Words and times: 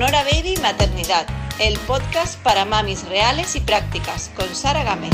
Sonora 0.00 0.24
Baby 0.24 0.54
Maternidad, 0.62 1.26
el 1.58 1.78
podcast 1.80 2.42
para 2.42 2.64
mamis 2.64 3.06
reales 3.06 3.54
y 3.54 3.60
prácticas, 3.60 4.30
con 4.34 4.48
Sara 4.54 4.82
Gámez. 4.82 5.10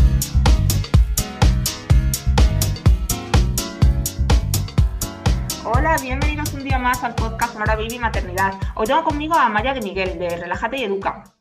Hola, 5.65 5.97
bienvenidos 6.01 6.55
un 6.55 6.63
día 6.63 6.79
más 6.79 7.03
al 7.03 7.17
podcast 7.17 7.55
Sonora 7.55 7.75
Baby 7.75 7.99
Maternidad. 7.99 8.55
Hoy 8.77 8.87
tengo 8.87 9.03
conmigo 9.03 9.35
a 9.35 9.49
Maya 9.49 9.75
de 9.75 9.81
Miguel, 9.81 10.21
de 10.21 10.29
Relájate 10.37 10.77
y 10.77 10.85
Educa. 10.85 11.35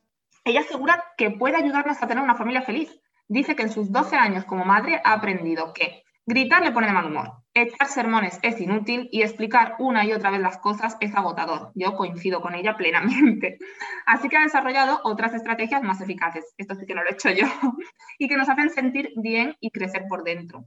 Ella 0.44 0.62
asegura 0.62 1.14
que 1.16 1.30
puede 1.30 1.58
ayudarnos 1.58 2.02
a 2.02 2.08
tener 2.08 2.24
una 2.24 2.34
familia 2.34 2.64
feliz. 2.64 3.00
Dice 3.28 3.56
que 3.56 3.62
en 3.62 3.72
sus 3.72 3.92
12 3.92 4.16
años 4.16 4.46
como 4.46 4.66
madre 4.66 5.04
ha 5.04 5.14
aprendido 5.14 5.72
que 5.72 6.05
gritar 6.26 6.64
le 6.64 6.72
pone 6.72 6.88
de 6.88 6.94
mal 6.94 7.06
humor, 7.06 7.32
echar 7.54 7.88
sermones 7.88 8.40
es 8.42 8.60
inútil 8.60 9.10
y 9.12 9.22
explicar 9.22 9.76
una 9.80 10.06
y 10.06 10.14
otra 10.14 10.32
vez 10.32 10.42
las 10.42 10.58
cosas 10.58 10.98
es 11.00 11.16
agotador. 11.16 11.72
Yo 11.76 11.96
coincido 11.96 12.42
con 12.42 12.56
ella 12.56 12.76
plenamente. 12.76 13.58
Así 14.06 14.28
que 14.30 14.38
ha 14.38 14.42
desarrollado 14.42 15.00
otras 15.04 15.34
estrategias 15.34 15.84
más 15.84 16.02
eficaces, 16.02 16.54
esto 16.58 16.76
sí 16.76 16.86
que 16.86 16.96
no 16.96 17.04
lo 17.04 17.10
he 17.10 17.14
hecho 17.14 17.30
yo, 17.30 17.46
y 18.20 18.28
que 18.28 18.38
nos 18.38 18.50
hacen 18.50 18.70
sentir 18.70 19.12
bien 19.18 19.56
y 19.60 19.72
crecer 19.72 20.06
por 20.10 20.24
dentro. 20.24 20.66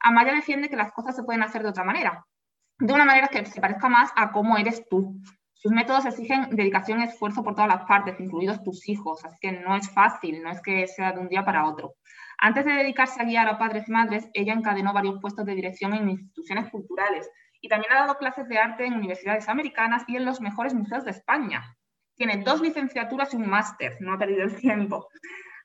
Amaya 0.00 0.32
defiende 0.32 0.68
que 0.68 0.76
las 0.76 0.92
cosas 0.92 1.16
se 1.16 1.24
pueden 1.24 1.42
hacer 1.42 1.62
de 1.62 1.70
otra 1.70 1.84
manera, 1.84 2.24
de 2.78 2.92
una 2.92 3.04
manera 3.04 3.28
que 3.28 3.44
se 3.44 3.60
parezca 3.60 3.88
más 3.88 4.12
a 4.14 4.30
cómo 4.30 4.56
eres 4.56 4.88
tú, 4.88 5.20
sus 5.60 5.72
métodos 5.72 6.06
exigen 6.06 6.50
dedicación 6.54 7.00
y 7.00 7.04
esfuerzo 7.04 7.42
por 7.42 7.56
todas 7.56 7.68
las 7.68 7.84
partes, 7.84 8.20
incluidos 8.20 8.62
tus 8.62 8.88
hijos, 8.88 9.24
así 9.24 9.36
que 9.40 9.50
no 9.50 9.74
es 9.74 9.90
fácil, 9.90 10.40
no 10.40 10.50
es 10.50 10.62
que 10.62 10.86
sea 10.86 11.10
de 11.10 11.18
un 11.18 11.28
día 11.28 11.44
para 11.44 11.66
otro. 11.66 11.94
Antes 12.40 12.64
de 12.64 12.72
dedicarse 12.72 13.20
a 13.20 13.24
guiar 13.24 13.48
a 13.48 13.58
padres 13.58 13.88
y 13.88 13.92
madres, 13.92 14.28
ella 14.32 14.52
encadenó 14.52 14.92
varios 14.92 15.20
puestos 15.20 15.44
de 15.44 15.56
dirección 15.56 15.92
en 15.92 16.08
instituciones 16.08 16.70
culturales 16.70 17.28
y 17.60 17.68
también 17.68 17.92
ha 17.92 18.00
dado 18.00 18.16
clases 18.16 18.48
de 18.48 18.58
arte 18.58 18.86
en 18.86 18.94
universidades 18.94 19.48
americanas 19.48 20.04
y 20.06 20.16
en 20.16 20.24
los 20.24 20.40
mejores 20.40 20.72
museos 20.72 21.04
de 21.04 21.10
España. 21.10 21.76
Tiene 22.14 22.42
dos 22.44 22.60
licenciaturas 22.60 23.34
y 23.34 23.36
un 23.36 23.48
máster, 23.48 23.96
no 24.00 24.12
ha 24.12 24.18
perdido 24.18 24.44
el 24.44 24.56
tiempo. 24.56 25.08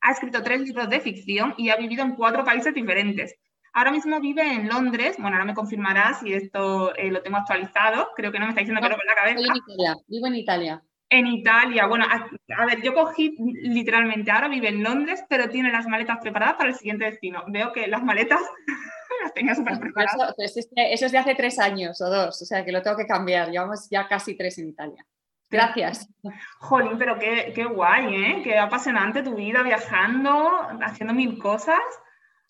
Ha 0.02 0.12
escrito 0.12 0.42
tres 0.42 0.62
libros 0.62 0.90
de 0.90 1.00
ficción 1.00 1.54
y 1.58 1.70
ha 1.70 1.78
vivido 1.78 2.04
en 2.04 2.16
cuatro 2.16 2.44
países 2.44 2.74
diferentes. 2.74 3.36
Ahora 3.74 3.92
mismo 3.92 4.20
vive 4.20 4.44
en 4.44 4.68
Londres. 4.68 5.16
Bueno, 5.18 5.36
ahora 5.36 5.46
me 5.46 5.56
confirmarás 5.56 6.20
si 6.20 6.34
esto 6.34 6.96
eh, 6.96 7.12
lo 7.12 7.22
tengo 7.22 7.38
actualizado. 7.38 8.10
Creo 8.16 8.32
que 8.32 8.40
no 8.40 8.46
me 8.46 8.50
está 8.50 8.62
diciendo 8.62 8.82
que 8.82 8.90
no 8.90 8.96
con 8.96 9.06
la 9.06 9.16
cabeza. 9.16 9.40
en 9.40 9.56
Italia, 9.56 9.96
vivo 10.08 10.28
en 10.28 10.36
Italia. 10.36 10.84
En 11.14 11.28
Italia, 11.28 11.86
bueno, 11.86 12.06
a, 12.09 12.66
ver, 12.66 12.81
yo 12.81 12.92
cogí 12.95 13.36
literalmente, 13.38 14.31
ahora 14.31 14.47
vive 14.47 14.69
en 14.69 14.81
Londres, 14.81 15.23
pero 15.30 15.47
tiene 15.47 15.72
las 15.72 15.86
maletas 15.86 16.17
preparadas 16.19 16.56
para 16.56 16.69
el 16.69 16.75
siguiente 16.75 17.06
destino. 17.06 17.44
Veo 17.50 17.72
que 17.72 17.86
las 17.86 18.02
maletas 18.02 18.42
las 19.23 19.31
tenía 19.31 19.53
súper 19.53 19.80
preparadas. 19.80 20.16
Eso, 20.16 20.34
pues 20.36 20.69
eso 20.75 21.06
es 21.06 21.11
de 21.11 21.17
hace 21.19 21.36
tres 21.36 21.59
años 21.59 22.02
o 22.02 22.09
dos, 22.09 22.41
o 22.41 22.45
sea 22.45 22.66
que 22.66 22.72
lo 22.72 22.81
tengo 22.81 22.97
que 22.97 23.06
cambiar. 23.06 23.52
Llevamos 23.52 23.88
ya 23.91 24.08
casi 24.08 24.36
tres 24.36 24.58
en 24.58 24.69
Italia. 24.69 25.06
Gracias. 25.52 26.09
Jolín, 26.58 26.97
pero 26.97 27.19
qué, 27.19 27.52
qué 27.53 27.66
guay, 27.66 28.16
¿eh? 28.16 28.41
Qué 28.44 28.58
apasionante 28.58 29.22
tu 29.22 29.36
vida 29.36 29.61
viajando, 29.61 30.67
haciendo 30.81 31.14
mil 31.14 31.38
cosas. 31.38 31.78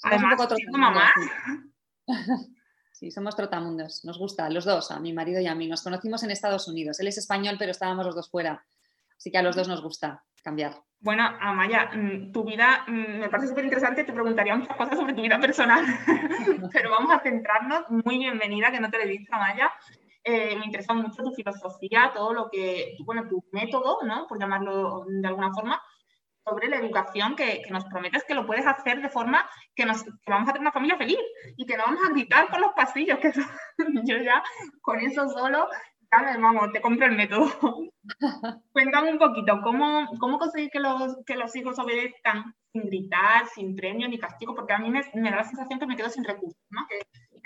Además, 0.03 0.39
siendo 0.55 0.77
mamá. 0.77 1.11
Sí, 3.03 3.11
somos 3.11 3.35
trotamundos, 3.35 4.05
nos 4.05 4.17
gusta, 4.17 4.49
los 4.49 4.63
dos, 4.63 4.89
a 4.89 4.97
mi 4.97 5.11
marido 5.11 5.41
y 5.41 5.47
a 5.47 5.53
mí. 5.53 5.67
Nos 5.67 5.83
conocimos 5.83 6.23
en 6.23 6.31
Estados 6.31 6.69
Unidos. 6.69 7.01
Él 7.01 7.07
es 7.09 7.17
español, 7.17 7.57
pero 7.59 7.71
estábamos 7.71 8.05
los 8.05 8.15
dos 8.15 8.29
fuera. 8.29 8.63
Así 9.17 9.29
que 9.29 9.37
a 9.37 9.41
los 9.41 9.57
dos 9.57 9.67
nos 9.67 9.81
gusta 9.81 10.23
cambiar. 10.41 10.81
Bueno, 11.01 11.25
Amaya, 11.41 11.91
mm, 11.93 12.31
tu 12.31 12.45
vida 12.45 12.85
mm, 12.87 13.19
me 13.19 13.27
parece 13.27 13.49
súper 13.49 13.65
interesante. 13.65 14.05
Te 14.05 14.13
preguntaría 14.13 14.55
muchas 14.55 14.77
cosas 14.77 14.97
sobre 14.97 15.13
tu 15.13 15.21
vida 15.21 15.37
personal, 15.37 15.83
pero 16.71 16.91
vamos 16.91 17.11
a 17.11 17.19
centrarnos. 17.19 17.83
Muy 17.89 18.19
bienvenida, 18.19 18.71
que 18.71 18.79
no 18.79 18.89
te 18.89 18.99
lo 18.99 19.03
he 19.03 19.07
visto, 19.07 19.35
Amaya. 19.35 19.69
Eh, 20.23 20.55
me 20.55 20.65
interesa 20.65 20.93
mucho 20.93 21.23
tu 21.23 21.33
filosofía, 21.33 22.09
todo 22.15 22.33
lo 22.33 22.49
que, 22.49 22.95
bueno, 23.03 23.27
tu 23.27 23.43
método, 23.51 23.97
¿no? 24.05 24.27
Por 24.27 24.39
llamarlo 24.39 25.03
de 25.09 25.27
alguna 25.27 25.51
forma, 25.51 25.81
sobre 26.45 26.67
la 26.67 26.77
educación 26.77 27.35
que, 27.35 27.61
nos 27.69 27.85
prometes 27.85 28.23
que 28.25 28.33
lo 28.33 28.45
puedes 28.45 28.65
hacer 28.65 29.01
de 29.01 29.09
forma 29.09 29.47
que, 29.75 29.85
nos, 29.85 30.03
vamos 30.27 30.49
a 30.49 30.53
tener 30.53 30.61
una 30.61 30.71
familia 30.71 30.97
feliz 30.97 31.19
y 31.57 31.65
que 31.65 31.77
no 31.77 31.83
vamos 31.85 32.01
a 32.05 32.11
gritar 32.11 32.47
por 32.49 32.59
los 32.59 32.73
pasillos, 32.73 33.19
que 33.19 33.31
yo 34.05 34.17
ya 34.17 34.43
con 34.81 34.99
eso 34.99 35.29
solo, 35.29 35.67
vamos, 36.11 36.71
te 36.71 36.81
compro 36.81 37.07
el 37.07 37.15
método. 37.15 37.47
Cuéntame 38.71 39.11
un 39.11 39.19
poquito, 39.19 39.61
¿cómo, 39.63 40.07
cómo 40.19 40.37
conseguir 40.37 40.69
que 40.69 40.79
los, 40.79 41.17
que 41.25 41.35
los 41.35 41.55
hijos 41.55 41.79
obedezcan 41.79 42.53
sin 42.71 42.83
gritar, 42.83 43.47
sin 43.47 43.75
premio 43.75 44.07
ni 44.07 44.19
castigo? 44.19 44.53
Porque 44.53 44.73
a 44.73 44.79
mí 44.79 44.89
me, 44.89 45.01
da 45.01 45.37
la 45.37 45.43
sensación 45.43 45.79
que 45.79 45.87
me 45.87 45.95
quedo 45.95 46.09
sin 46.09 46.23
recursos, 46.23 46.61
¿no? 46.69 46.81
Que, 46.87 46.99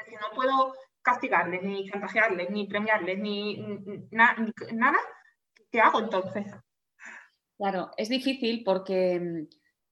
si 0.06 0.16
no 0.16 0.36
puedo 0.36 0.74
castigarles, 1.02 1.64
ni 1.64 1.90
chantajearles, 1.90 2.50
ni 2.50 2.68
premiarles, 2.68 3.18
ni, 3.20 3.58
ni 3.58 4.08
nada, 4.12 4.98
¿qué 5.72 5.82
hago 5.82 6.00
entonces? 6.00 6.46
Claro, 7.58 7.92
es 7.98 8.10
difícil 8.10 8.64
porque 8.64 9.20
mm, 9.20 9.48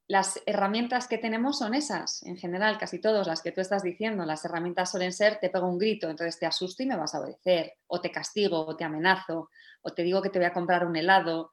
las 0.07 0.39
herramientas 0.45 1.07
que 1.07 1.17
tenemos 1.17 1.57
son 1.57 1.73
esas, 1.73 2.21
en 2.23 2.37
general, 2.37 2.77
casi 2.77 3.01
todas 3.01 3.25
las 3.27 3.41
que 3.41 3.51
tú 3.51 3.59
estás 3.61 3.81
diciendo. 3.81 4.23
Las 4.25 4.45
herramientas 4.45 4.91
suelen 4.91 5.11
ser, 5.11 5.39
te 5.39 5.49
pego 5.49 5.67
un 5.67 5.79
grito, 5.79 6.09
entonces 6.09 6.37
te 6.39 6.45
asusto 6.45 6.83
y 6.83 6.85
me 6.85 6.95
vas 6.95 7.15
a 7.15 7.21
obedecer, 7.21 7.73
o 7.87 8.01
te 8.01 8.11
castigo, 8.11 8.65
o 8.65 8.75
te 8.75 8.83
amenazo, 8.83 9.49
o 9.81 9.93
te 9.93 10.03
digo 10.03 10.21
que 10.21 10.29
te 10.29 10.37
voy 10.39 10.45
a 10.45 10.53
comprar 10.53 10.85
un 10.85 10.95
helado. 10.95 11.51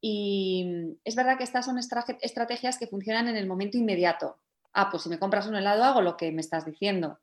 Y 0.00 0.64
mm, 0.66 1.00
es 1.04 1.16
verdad 1.16 1.38
que 1.38 1.44
estas 1.44 1.66
son 1.66 1.78
estrategias 1.78 2.78
que 2.78 2.86
funcionan 2.86 3.28
en 3.28 3.36
el 3.36 3.46
momento 3.46 3.78
inmediato. 3.78 4.40
Ah, 4.72 4.88
pues 4.90 5.02
si 5.04 5.10
me 5.10 5.18
compras 5.18 5.46
un 5.46 5.56
helado 5.56 5.84
hago 5.84 6.00
lo 6.00 6.16
que 6.16 6.32
me 6.32 6.40
estás 6.40 6.64
diciendo 6.64 7.18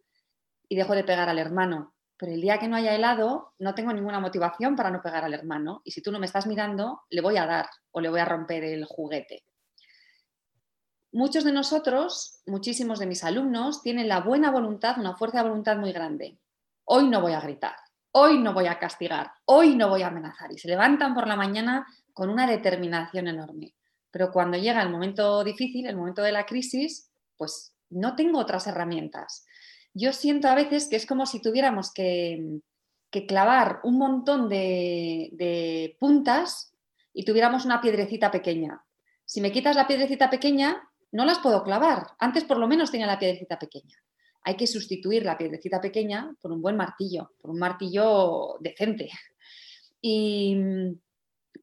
y 0.70 0.76
dejo 0.76 0.96
de 0.96 1.04
pegar 1.04 1.30
al 1.30 1.40
hermano. 1.40 1.94
Pero 2.20 2.34
el 2.34 2.42
día 2.42 2.60
que 2.60 2.68
no 2.68 2.76
haya 2.76 2.94
helado, 2.94 3.54
no 3.60 3.74
tengo 3.74 3.94
ninguna 3.94 4.20
motivación 4.20 4.76
para 4.76 4.92
no 4.92 5.02
pegar 5.02 5.24
al 5.24 5.34
hermano. 5.34 5.82
Y 5.86 5.92
si 5.92 6.02
tú 6.02 6.12
no 6.12 6.20
me 6.20 6.26
estás 6.26 6.48
mirando, 6.48 7.04
le 7.10 7.22
voy 7.22 7.38
a 7.38 7.46
dar 7.46 7.70
o 7.92 8.02
le 8.02 8.10
voy 8.10 8.20
a 8.20 8.26
romper 8.26 8.66
el 8.66 8.84
juguete. 8.84 9.46
Muchos 11.14 11.46
de 11.46 11.54
nosotros, 11.54 12.42
muchísimos 12.46 13.00
de 13.00 13.06
mis 13.06 13.24
alumnos, 13.24 13.82
tienen 13.82 14.10
la 14.10 14.20
buena 14.20 14.52
voluntad, 14.52 15.00
una 15.00 15.16
fuerza 15.16 15.38
de 15.38 15.48
voluntad 15.48 15.78
muy 15.78 15.94
grande. 15.94 16.38
Hoy 16.84 17.08
no 17.08 17.22
voy 17.22 17.32
a 17.32 17.40
gritar, 17.40 17.78
hoy 18.12 18.38
no 18.38 18.54
voy 18.54 18.68
a 18.68 18.78
castigar, 18.78 19.32
hoy 19.46 19.78
no 19.78 19.88
voy 19.88 20.02
a 20.02 20.08
amenazar. 20.08 20.52
Y 20.52 20.58
se 20.58 20.68
levantan 20.68 21.16
por 21.16 21.26
la 21.26 21.38
mañana 21.38 21.88
con 22.12 22.30
una 22.30 22.46
determinación 22.46 23.30
enorme. 23.30 23.76
Pero 24.12 24.30
cuando 24.30 24.58
llega 24.58 24.82
el 24.82 24.90
momento 24.90 25.42
difícil, 25.46 25.88
el 25.88 25.96
momento 25.96 26.22
de 26.22 26.34
la 26.34 26.46
crisis, 26.46 27.10
pues 27.38 27.74
no 27.90 28.18
tengo 28.18 28.40
otras 28.40 28.68
herramientas 28.68 29.46
yo 29.94 30.14
siento 30.14 30.48
a 30.48 30.56
veces 30.56 30.88
que 30.88 30.96
es 30.96 31.06
como 31.06 31.26
si 31.26 31.42
tuviéramos 31.42 31.92
que, 31.94 32.62
clavar 33.28 33.80
un 33.84 33.98
montón 33.98 34.50
de, 34.50 35.98
puntas 36.00 36.74
y 37.14 37.26
tuviéramos 37.26 37.66
una 37.66 37.82
piedrecita 37.82 38.32
pequeña. 38.32 38.84
Si 39.26 39.42
me 39.42 39.52
quitas 39.52 39.76
la 39.76 39.88
piedrecita 39.88 40.30
pequeña, 40.30 40.90
no 41.12 41.26
las 41.26 41.40
puedo 41.40 41.64
clavar. 41.64 42.08
Antes 42.20 42.44
por 42.44 42.58
lo 42.58 42.68
menos 42.68 42.92
tenía 42.92 43.08
la 43.08 43.20
piedrecita 43.20 43.58
pequeña. 43.58 43.98
Hay 44.44 44.56
que 44.56 44.68
sustituir 44.68 45.26
la 45.26 45.38
piedrecita 45.38 45.82
pequeña 45.82 46.34
por 46.42 46.52
un 46.52 46.62
buen 46.62 46.78
martillo, 46.78 47.34
por 47.42 47.52
un 47.52 47.60
martillo 47.60 48.58
decente. 48.60 49.10
Y 50.02 50.56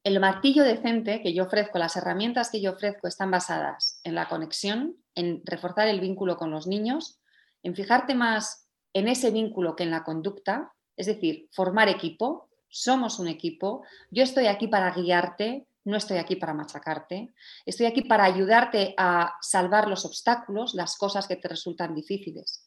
el 0.03 0.19
martillo 0.19 0.63
decente 0.63 1.21
que 1.21 1.33
yo 1.33 1.45
ofrezco, 1.45 1.79
las 1.79 1.95
herramientas 1.95 2.49
que 2.51 2.61
yo 2.61 2.71
ofrezco 2.71 3.07
están 3.07 3.31
basadas 3.31 3.99
en 4.03 4.15
la 4.15 4.27
conexión, 4.27 4.95
en 5.15 5.41
reforzar 5.43 5.87
el 5.87 5.99
vínculo 5.99 6.37
con 6.37 6.51
los 6.51 6.67
niños, 6.67 7.19
en 7.67 7.75
fijarte 7.75 8.15
más 8.15 8.69
en 8.93 9.09
ese 9.09 9.29
vínculo 9.29 9.75
que 9.75 9.83
en 9.83 9.91
la 9.91 10.05
conducta, 10.05 10.73
es 10.95 11.05
decir, 11.05 11.49
formar 11.51 11.89
equipo, 11.89 12.49
somos 12.69 13.19
un 13.19 13.27
equipo, 13.27 13.83
yo 14.09 14.23
estoy 14.23 14.47
aquí 14.47 14.67
para 14.67 14.91
guiarte, 14.91 15.67
no 15.83 15.97
estoy 15.97 16.17
aquí 16.17 16.37
para 16.37 16.53
machacarte, 16.53 17.33
estoy 17.65 17.85
aquí 17.85 18.03
para 18.03 18.23
ayudarte 18.23 18.93
a 18.97 19.33
salvar 19.41 19.89
los 19.89 20.05
obstáculos, 20.05 20.75
las 20.75 20.97
cosas 20.97 21.27
que 21.27 21.35
te 21.35 21.49
resultan 21.49 21.93
difíciles. 21.93 22.65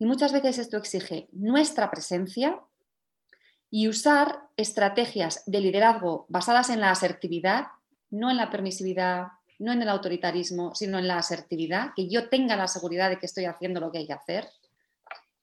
Y 0.00 0.06
muchas 0.06 0.32
veces 0.32 0.58
esto 0.58 0.78
exige 0.78 1.28
nuestra 1.30 1.90
presencia 1.92 2.60
y 3.70 3.86
usar 3.86 4.48
estrategias 4.56 5.44
de 5.46 5.60
liderazgo 5.60 6.26
basadas 6.28 6.70
en 6.70 6.80
la 6.80 6.90
asertividad, 6.90 7.68
no 8.10 8.30
en 8.30 8.36
la 8.36 8.50
permisividad, 8.50 9.28
no 9.58 9.72
en 9.72 9.82
el 9.82 9.88
autoritarismo, 9.88 10.74
sino 10.74 10.98
en 10.98 11.08
la 11.08 11.18
asertividad, 11.18 11.92
que 11.94 12.08
yo 12.08 12.28
tenga 12.28 12.56
la 12.56 12.68
seguridad 12.68 13.10
de 13.10 13.18
que 13.18 13.26
estoy 13.26 13.44
haciendo 13.44 13.80
lo 13.80 13.90
que 13.90 13.98
hay 13.98 14.06
que 14.06 14.12
hacer. 14.12 14.48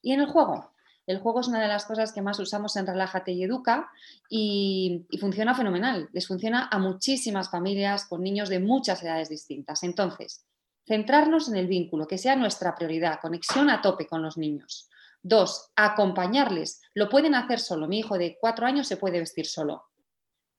Y 0.01 0.13
en 0.13 0.21
el 0.21 0.27
juego. 0.27 0.71
El 1.07 1.19
juego 1.19 1.41
es 1.41 1.47
una 1.47 1.59
de 1.59 1.67
las 1.67 1.85
cosas 1.85 2.13
que 2.13 2.21
más 2.21 2.39
usamos 2.39 2.75
en 2.75 2.85
Relájate 2.85 3.31
y 3.31 3.43
Educa 3.43 3.89
y, 4.29 5.07
funciona 5.19 5.55
fenomenal. 5.55 6.09
Les 6.13 6.27
funciona 6.27 6.69
a 6.71 6.77
muchísimas 6.77 7.49
familias 7.49 8.05
con 8.05 8.21
niños 8.21 8.49
de 8.49 8.59
muchas 8.59 9.01
edades 9.03 9.27
distintas. 9.27 9.83
Entonces, 9.83 10.45
centrarnos 10.87 11.49
en 11.49 11.57
el 11.57 11.67
vínculo, 11.67 12.07
que 12.07 12.17
sea 12.17 12.35
nuestra 12.35 12.75
prioridad, 12.75 13.19
conexión 13.19 13.69
a 13.69 13.81
tope 13.81 14.07
con 14.07 14.21
los 14.21 14.37
niños. 14.37 14.89
Dos, 15.23 15.71
acompañarles. 15.75 16.81
Lo 16.93 17.09
pueden 17.09 17.35
hacer 17.35 17.59
solo. 17.59 17.87
Mi 17.87 17.99
hijo 17.99 18.17
de 18.17 18.37
cuatro 18.39 18.65
años 18.65 18.87
se 18.87 18.97
puede 18.97 19.19
vestir 19.19 19.47
solo, 19.47 19.85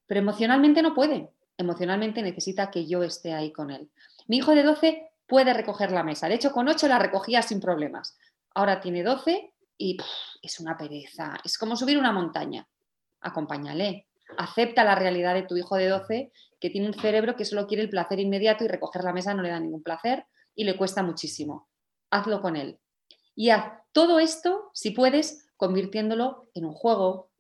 pero 0.07 0.21
emocionalmente 0.21 0.83
no 0.83 0.95
puede 0.95 1.31
emocionalmente 1.57 2.23
necesita 2.23 2.71
que 2.71 2.87
yo 2.87 3.03
esté 3.03 3.33
ahí 3.33 3.53
con 3.53 3.71
él. 3.71 3.91
Mi 4.27 4.39
hijo 4.39 4.55
de 4.55 4.63
12 4.63 5.11
puede 5.27 5.55
recoger 5.55 5.93
la 5.93 6.03
mesa. 6.03 6.29
De 6.29 6.35
hecho, 6.35 6.53
con 6.53 6.69
8 6.69 6.89
la 6.89 6.99
recogía 6.99 7.43
sin 7.43 7.61
problemas. 7.61 8.19
Ahora 8.55 8.81
tiene 8.81 9.03
12 9.03 9.53
y 9.79 9.97
es 10.43 10.61
una 10.61 10.77
pereza. 10.77 11.39
Es 11.45 11.59
como 11.59 11.77
subir 11.77 11.99
una 11.99 12.13
montaña. 12.13 12.69
Acompáñale. 13.21 14.09
Acepta 14.39 14.85
la 14.85 14.95
realidad 14.95 15.35
de 15.35 15.43
tu 15.43 15.57
hijo 15.57 15.77
de 15.77 15.89
12 15.89 16.33
que 16.61 16.71
tiene 16.71 16.87
un 16.87 16.95
cerebro 16.95 17.37
que 17.37 17.45
solo 17.45 17.67
quiere 17.67 17.83
el 17.83 17.91
placer 17.91 18.21
inmediato 18.21 18.65
y 18.65 18.69
recoger 18.69 19.05
la 19.05 19.13
mesa 19.13 19.35
no 19.35 19.43
le 19.43 19.51
da 19.51 19.59
ningún 19.59 19.83
placer 19.83 20.27
y 20.55 20.65
le 20.65 20.77
cuesta 20.77 21.03
muchísimo. 21.03 21.69
Hazlo 22.11 22.41
con 22.41 22.57
él. 22.57 22.79
Y 23.35 23.51
haz 23.51 23.73
todo 23.93 24.21
esto, 24.21 24.71
si 24.73 24.91
puedes, 24.91 25.49
convirtiéndolo 25.57 26.49
en 26.55 26.65
un 26.65 26.75
juego, 26.75 27.31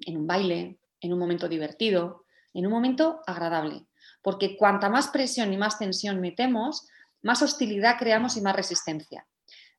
en 0.00 0.16
un 0.16 0.26
baile, 0.26 0.78
en 1.00 1.12
un 1.12 1.18
momento 1.18 1.48
divertido, 1.48 2.24
en 2.54 2.66
un 2.66 2.72
momento 2.72 3.20
agradable. 3.26 3.86
Porque 4.22 4.56
cuanta 4.56 4.88
más 4.88 5.08
presión 5.08 5.52
y 5.52 5.56
más 5.56 5.78
tensión 5.78 6.20
metemos, 6.20 6.88
más 7.22 7.42
hostilidad 7.42 7.96
creamos 7.98 8.36
y 8.36 8.40
más 8.40 8.56
resistencia. 8.56 9.26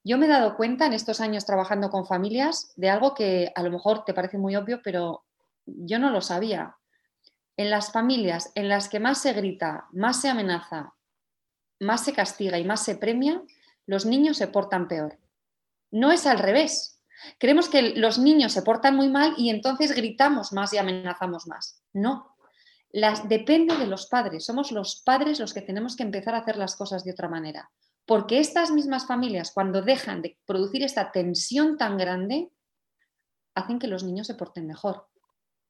Yo 0.04 0.18
me 0.18 0.26
he 0.26 0.30
dado 0.30 0.56
cuenta 0.56 0.88
en 0.88 0.94
estos 0.94 1.22
años 1.22 1.46
trabajando 1.46 1.90
con 1.90 2.08
familias 2.08 2.74
de 2.76 2.90
algo 2.90 3.14
que 3.14 3.52
a 3.56 3.62
lo 3.62 3.70
mejor 3.70 4.04
te 4.04 4.14
parece 4.14 4.38
muy 4.38 4.56
obvio, 4.56 4.82
pero 4.84 5.26
yo 5.66 6.00
no 6.00 6.10
lo 6.10 6.22
sabía. 6.22 6.78
En 7.56 7.70
las 7.70 7.92
familias 7.92 8.52
en 8.56 8.68
las 8.68 8.90
que 8.90 9.00
más 9.00 9.22
se 9.22 9.34
grita, 9.34 9.86
más 9.92 10.22
se 10.22 10.30
amenaza, 10.30 10.96
más 11.80 12.04
se 12.04 12.14
castiga 12.14 12.58
y 12.58 12.64
más 12.64 12.84
se 12.84 12.96
premia, 12.96 13.44
los 13.86 14.06
niños 14.06 14.38
se 14.38 14.48
portan 14.48 14.88
peor. 14.88 15.20
No 15.92 16.12
es 16.12 16.26
al 16.26 16.40
revés. 16.40 17.00
Creemos 17.38 17.70
que 17.70 17.96
los 17.96 18.18
niños 18.18 18.54
se 18.54 18.64
portan 18.64 18.96
muy 18.96 19.10
mal 19.10 19.36
y 19.38 19.50
entonces 19.50 19.94
gritamos 19.94 20.54
más 20.54 20.74
y 20.74 20.80
amenazamos 20.80 21.46
más. 21.46 21.84
No. 21.94 22.36
Las, 22.94 23.28
depende 23.30 23.78
de 23.78 23.88
los 23.88 24.08
padres. 24.08 24.46
Somos 24.46 24.72
los 24.72 25.02
padres 25.06 25.40
los 25.40 25.54
que 25.54 25.62
tenemos 25.62 25.96
que 25.96 26.04
empezar 26.04 26.36
a 26.36 26.40
hacer 26.40 26.58
las 26.58 26.76
cosas 26.76 27.04
de 27.04 27.12
otra 27.12 27.30
manera. 27.30 27.72
Porque 28.06 28.40
estas 28.40 28.72
mismas 28.72 29.08
familias, 29.08 29.52
cuando 29.52 29.82
dejan 29.82 30.22
de 30.22 30.38
producir 30.46 30.84
esta 30.84 31.12
tensión 31.12 31.78
tan 31.78 31.98
grande, 31.98 32.52
hacen 33.56 33.80
que 33.80 33.88
los 33.88 34.04
niños 34.04 34.28
se 34.28 34.36
porten 34.36 34.68
mejor. 34.68 35.08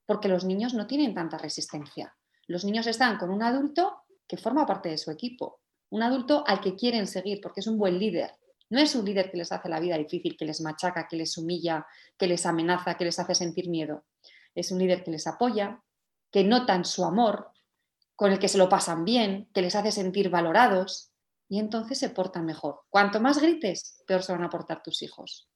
Porque 0.05 0.27
los 0.27 0.45
niños 0.45 0.73
no 0.73 0.87
tienen 0.87 1.13
tanta 1.13 1.37
resistencia. 1.37 2.15
Los 2.47 2.65
niños 2.65 2.87
están 2.87 3.17
con 3.17 3.29
un 3.29 3.43
adulto 3.43 4.03
que 4.27 4.37
forma 4.37 4.65
parte 4.65 4.89
de 4.89 4.97
su 4.97 5.11
equipo. 5.11 5.61
Un 5.89 6.03
adulto 6.03 6.43
al 6.47 6.61
que 6.61 6.75
quieren 6.75 7.05
seguir 7.05 7.39
porque 7.41 7.59
es 7.59 7.67
un 7.67 7.77
buen 7.77 7.99
líder. 7.99 8.31
No 8.69 8.79
es 8.79 8.95
un 8.95 9.05
líder 9.05 9.29
que 9.29 9.37
les 9.37 9.51
hace 9.51 9.67
la 9.67 9.79
vida 9.79 9.97
difícil, 9.97 10.37
que 10.37 10.45
les 10.45 10.61
machaca, 10.61 11.07
que 11.07 11.17
les 11.17 11.37
humilla, 11.37 11.85
que 12.17 12.25
les 12.27 12.45
amenaza, 12.45 12.95
que 12.95 13.05
les 13.05 13.19
hace 13.19 13.35
sentir 13.35 13.69
miedo. 13.69 14.05
Es 14.55 14.71
un 14.71 14.79
líder 14.79 15.03
que 15.03 15.11
les 15.11 15.27
apoya, 15.27 15.83
que 16.31 16.43
notan 16.43 16.85
su 16.85 17.05
amor, 17.05 17.51
con 18.15 18.31
el 18.31 18.39
que 18.39 18.47
se 18.47 18.57
lo 18.57 18.69
pasan 18.69 19.05
bien, 19.05 19.49
que 19.53 19.61
les 19.61 19.75
hace 19.75 19.91
sentir 19.91 20.29
valorados 20.29 21.11
y 21.49 21.59
entonces 21.59 21.99
se 21.99 22.09
portan 22.09 22.45
mejor. 22.45 22.81
Cuanto 22.89 23.19
más 23.19 23.41
grites, 23.41 24.03
peor 24.07 24.23
se 24.23 24.31
van 24.31 24.43
a 24.43 24.49
portar 24.49 24.81
tus 24.81 25.01
hijos. 25.01 25.49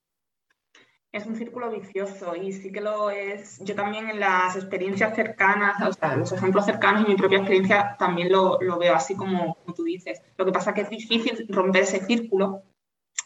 Es 1.12 1.26
un 1.26 1.38
círculo 1.38 1.72
vicioso 1.72 2.36
y 2.36 2.52
sí 2.52 2.74
que 2.74 2.82
lo 2.82 3.10
es. 3.10 3.60
Yo 3.64 3.74
también 3.74 4.10
en 4.10 4.20
las 4.20 4.58
experiencias 4.58 5.16
cercanas, 5.16 5.82
o 5.82 5.94
sea, 5.94 6.18
los 6.18 6.32
ejemplos 6.34 6.66
cercanos 6.66 7.06
y 7.06 7.12
mi 7.12 7.16
propia 7.16 7.38
experiencia 7.38 7.96
también 7.98 8.30
lo, 8.30 8.60
veo 8.60 8.94
así 8.94 9.16
como, 9.16 9.58
tú 9.74 9.86
dices. 9.86 10.22
Lo 10.36 10.44
que 10.44 10.52
pasa 10.52 10.72
es 10.72 10.76
que 10.76 10.82
es 10.82 10.90
difícil 10.90 11.48
romper 11.48 11.84
ese 11.84 12.06
círculo 12.06 12.64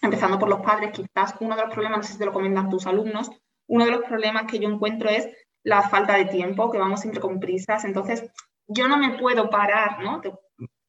empezando 0.01 0.37
por 0.37 0.49
los 0.49 0.61
padres, 0.61 0.91
quizás 0.91 1.33
uno 1.39 1.55
de 1.55 1.63
los 1.63 1.73
problemas, 1.73 1.97
no 1.99 2.03
sé 2.03 2.13
si 2.13 2.19
te 2.19 2.25
lo 2.25 2.33
comentan 2.33 2.69
tus 2.69 2.85
alumnos, 2.85 3.31
uno 3.67 3.85
de 3.85 3.91
los 3.91 4.05
problemas 4.05 4.43
que 4.49 4.59
yo 4.59 4.69
encuentro 4.69 5.09
es 5.09 5.27
la 5.63 5.83
falta 5.83 6.15
de 6.15 6.25
tiempo, 6.25 6.71
que 6.71 6.77
vamos 6.77 7.01
siempre 7.01 7.21
con 7.21 7.39
prisas. 7.39 7.83
Entonces, 7.85 8.31
yo 8.67 8.87
no 8.87 8.97
me 8.97 9.17
puedo 9.17 9.49
parar, 9.49 10.01
¿no? 10.03 10.21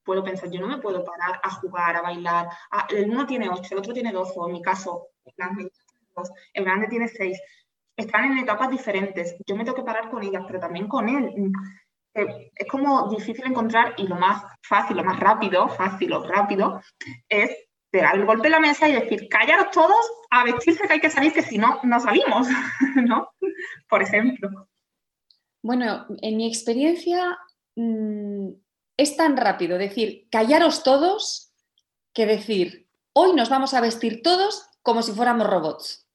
puedo 0.04 0.24
pensar, 0.24 0.50
yo 0.50 0.60
no 0.60 0.66
me 0.66 0.78
puedo 0.78 1.04
parar 1.04 1.40
a 1.42 1.50
jugar, 1.50 1.94
a 1.96 2.02
bailar. 2.02 2.48
el 2.88 3.10
uno 3.10 3.26
tiene 3.26 3.48
ocho, 3.48 3.68
el 3.74 3.78
otro 3.78 3.92
tiene 3.92 4.12
doce, 4.12 4.32
o 4.36 4.46
en 4.46 4.54
mi 4.54 4.62
caso, 4.62 5.08
el 5.24 6.64
grande 6.64 6.88
tiene 6.88 7.06
seis. 7.06 7.40
Están 7.96 8.32
en 8.32 8.38
etapas 8.38 8.70
diferentes. 8.70 9.36
Yo 9.46 9.56
me 9.56 9.64
tengo 9.64 9.76
que 9.76 9.84
parar 9.84 10.10
con 10.10 10.22
ellas, 10.22 10.42
pero 10.46 10.58
también 10.58 10.88
con 10.88 11.08
él. 11.08 11.52
Eh, 12.14 12.50
es 12.56 12.66
como 12.66 13.08
difícil 13.08 13.46
encontrar, 13.46 13.94
y 13.98 14.06
lo 14.06 14.16
más 14.16 14.42
fácil, 14.62 14.96
lo 14.96 15.04
más 15.04 15.20
rápido, 15.20 15.68
fácil 15.68 16.12
o 16.12 16.26
rápido, 16.26 16.80
es 17.28 17.50
pegar 17.90 18.16
el 18.16 18.24
golpe 18.24 18.46
en 18.48 18.52
la 18.52 18.60
mesa 18.60 18.88
y 18.88 18.92
decir, 18.92 19.28
callaros 19.28 19.70
todos, 19.72 20.10
a 20.30 20.44
vestirse 20.44 20.86
que 20.86 20.92
hay 20.92 21.00
que 21.00 21.10
salir, 21.10 21.32
que 21.32 21.42
si 21.42 21.58
no, 21.58 21.80
no 21.82 22.00
salimos, 22.00 22.46
¿no? 22.96 23.30
Por 23.88 24.02
ejemplo. 24.02 24.68
Bueno, 25.62 26.06
en 26.22 26.36
mi 26.36 26.46
experiencia 26.46 27.38
mm, 27.76 28.50
es 28.96 29.16
tan 29.16 29.36
rápido 29.36 29.76
decir, 29.76 30.28
callaros 30.30 30.82
todos, 30.82 31.52
que 32.14 32.26
decir, 32.26 32.88
hoy 33.12 33.34
nos 33.34 33.48
vamos 33.48 33.74
a 33.74 33.80
vestir 33.80 34.22
todos 34.22 34.66
como 34.82 35.02
si 35.02 35.12
fuéramos 35.12 35.48
robots. 35.48 36.06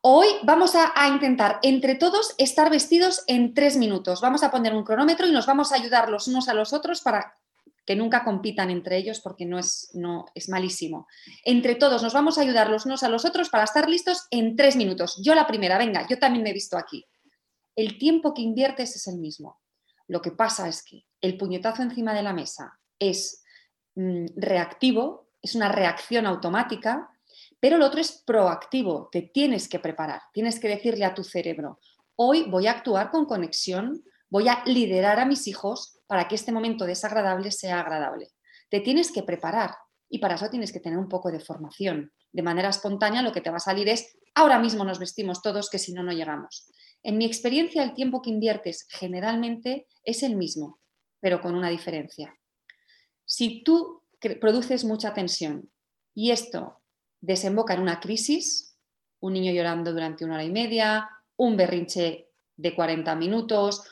Hoy 0.00 0.26
vamos 0.42 0.74
a, 0.74 0.92
a, 0.94 1.08
intentar 1.08 1.60
entre 1.62 1.94
todos 1.94 2.34
estar 2.36 2.70
vestidos 2.70 3.24
en 3.26 3.54
tres 3.54 3.76
minutos. 3.78 4.20
Vamos 4.20 4.42
a 4.42 4.50
poner 4.50 4.74
un 4.74 4.84
cronómetro 4.84 5.26
y 5.26 5.32
nos 5.32 5.46
vamos 5.46 5.72
a 5.72 5.76
ayudar 5.76 6.10
los 6.10 6.28
unos 6.28 6.48
a 6.48 6.54
los 6.54 6.74
otros 6.74 7.00
para 7.00 7.38
que 7.86 7.96
nunca 7.96 8.24
compitan 8.24 8.70
entre 8.70 8.96
ellos 8.96 9.20
porque 9.20 9.44
no 9.44 9.58
es, 9.58 9.90
no, 9.94 10.26
es 10.34 10.48
malísimo. 10.48 11.06
Entre 11.44 11.74
todos 11.74 12.02
nos 12.02 12.14
vamos 12.14 12.38
a 12.38 12.40
ayudar 12.40 12.70
los 12.70 12.86
unos 12.86 13.02
a 13.02 13.08
los 13.08 13.24
otros 13.24 13.50
para 13.50 13.64
estar 13.64 13.88
listos 13.88 14.26
en 14.30 14.56
tres 14.56 14.76
minutos. 14.76 15.20
Yo 15.22 15.34
la 15.34 15.46
primera, 15.46 15.78
venga, 15.78 16.06
yo 16.08 16.18
también 16.18 16.42
me 16.42 16.50
he 16.50 16.54
visto 16.54 16.78
aquí. 16.78 17.04
El 17.76 17.98
tiempo 17.98 18.32
que 18.32 18.42
inviertes 18.42 18.96
es 18.96 19.06
el 19.06 19.18
mismo. 19.18 19.60
Lo 20.06 20.22
que 20.22 20.30
pasa 20.30 20.68
es 20.68 20.82
que 20.82 21.04
el 21.20 21.36
puñetazo 21.36 21.82
encima 21.82 22.14
de 22.14 22.22
la 22.22 22.32
mesa 22.32 22.78
es 22.98 23.42
mm, 23.94 24.26
reactivo, 24.36 25.28
es 25.42 25.54
una 25.54 25.70
reacción 25.70 26.26
automática, 26.26 27.10
pero 27.60 27.78
lo 27.78 27.86
otro 27.86 28.00
es 28.00 28.12
proactivo, 28.12 29.08
te 29.10 29.22
tienes 29.22 29.68
que 29.68 29.78
preparar, 29.78 30.22
tienes 30.32 30.60
que 30.60 30.68
decirle 30.68 31.04
a 31.04 31.14
tu 31.14 31.24
cerebro, 31.24 31.80
hoy 32.16 32.44
voy 32.44 32.66
a 32.66 32.72
actuar 32.72 33.10
con 33.10 33.26
conexión, 33.26 34.04
voy 34.34 34.48
a 34.48 34.64
liderar 34.66 35.20
a 35.20 35.26
mis 35.26 35.46
hijos 35.46 36.00
para 36.08 36.26
que 36.26 36.34
este 36.34 36.50
momento 36.50 36.86
desagradable 36.86 37.52
sea 37.52 37.78
agradable. 37.78 38.32
Te 38.68 38.80
tienes 38.80 39.12
que 39.12 39.22
preparar 39.22 39.76
y 40.08 40.18
para 40.18 40.34
eso 40.34 40.50
tienes 40.50 40.72
que 40.72 40.80
tener 40.80 40.98
un 40.98 41.08
poco 41.08 41.30
de 41.30 41.38
formación. 41.38 42.12
De 42.32 42.42
manera 42.42 42.70
espontánea 42.70 43.22
lo 43.22 43.30
que 43.30 43.40
te 43.40 43.50
va 43.50 43.58
a 43.58 43.60
salir 43.60 43.88
es, 43.88 44.18
ahora 44.34 44.58
mismo 44.58 44.84
nos 44.84 44.98
vestimos 44.98 45.40
todos 45.40 45.70
que 45.70 45.78
si 45.78 45.92
no, 45.92 46.02
no 46.02 46.10
llegamos. 46.10 46.68
En 47.04 47.16
mi 47.16 47.26
experiencia, 47.26 47.84
el 47.84 47.94
tiempo 47.94 48.22
que 48.22 48.30
inviertes 48.30 48.88
generalmente 48.90 49.86
es 50.02 50.24
el 50.24 50.34
mismo, 50.34 50.80
pero 51.20 51.40
con 51.40 51.54
una 51.54 51.68
diferencia. 51.68 52.36
Si 53.24 53.62
tú 53.62 54.02
produces 54.40 54.84
mucha 54.84 55.14
tensión 55.14 55.70
y 56.12 56.32
esto 56.32 56.80
desemboca 57.20 57.74
en 57.74 57.82
una 57.82 58.00
crisis, 58.00 58.76
un 59.20 59.34
niño 59.34 59.52
llorando 59.52 59.92
durante 59.92 60.24
una 60.24 60.34
hora 60.34 60.44
y 60.44 60.50
media, 60.50 61.08
un 61.36 61.56
berrinche 61.56 62.32
de 62.56 62.74
40 62.74 63.14
minutos, 63.16 63.82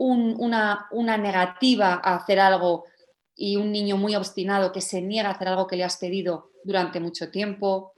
una, 0.00 0.88
una 0.92 1.18
negativa 1.18 2.00
a 2.02 2.16
hacer 2.16 2.40
algo 2.40 2.84
y 3.36 3.56
un 3.56 3.70
niño 3.70 3.98
muy 3.98 4.16
obstinado 4.16 4.72
que 4.72 4.80
se 4.80 5.02
niega 5.02 5.28
a 5.28 5.32
hacer 5.32 5.48
algo 5.48 5.66
que 5.66 5.76
le 5.76 5.84
has 5.84 5.98
pedido 5.98 6.52
durante 6.64 7.00
mucho 7.00 7.30
tiempo. 7.30 7.92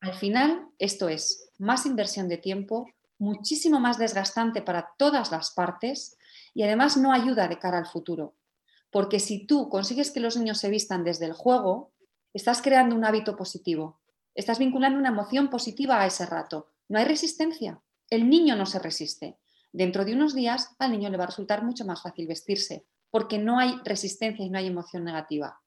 Al 0.00 0.14
final, 0.14 0.68
esto 0.78 1.10
es 1.10 1.50
más 1.58 1.84
inversión 1.84 2.28
de 2.28 2.38
tiempo, 2.38 2.86
muchísimo 3.18 3.80
más 3.80 3.98
desgastante 3.98 4.62
para 4.62 4.94
todas 4.96 5.30
las 5.30 5.50
partes 5.50 6.16
y 6.54 6.62
además 6.62 6.96
no 6.96 7.12
ayuda 7.12 7.48
de 7.48 7.58
cara 7.58 7.78
al 7.78 7.86
futuro. 7.86 8.34
Porque 8.90 9.20
si 9.20 9.46
tú 9.46 9.68
consigues 9.68 10.10
que 10.10 10.20
los 10.20 10.38
niños 10.38 10.58
se 10.58 10.70
vistan 10.70 11.04
desde 11.04 11.26
el 11.26 11.34
juego, 11.34 11.92
estás 12.32 12.62
creando 12.62 12.96
un 12.96 13.04
hábito 13.04 13.36
positivo, 13.36 14.00
estás 14.34 14.58
vinculando 14.58 14.98
una 14.98 15.10
emoción 15.10 15.50
positiva 15.50 16.00
a 16.00 16.06
ese 16.06 16.24
rato. 16.24 16.68
No 16.88 16.98
hay 16.98 17.04
resistencia, 17.04 17.82
el 18.08 18.30
niño 18.30 18.56
no 18.56 18.64
se 18.64 18.78
resiste 18.78 19.38
dentro 19.72 20.04
de 20.04 20.14
unos 20.14 20.34
días 20.34 20.74
al 20.78 20.92
niño 20.92 21.10
le 21.10 21.16
va 21.16 21.24
a 21.24 21.28
resultar 21.28 21.64
mucho 21.64 21.84
más 21.84 22.02
fácil 22.02 22.26
vestirse, 22.26 22.86
porque 23.10 23.38
no 23.38 23.58
hay 23.58 23.80
resistencia 23.84 24.44
y 24.44 24.50
no 24.50 24.58
hay 24.58 24.66
emoción 24.66 25.04
negativa. 25.04 25.60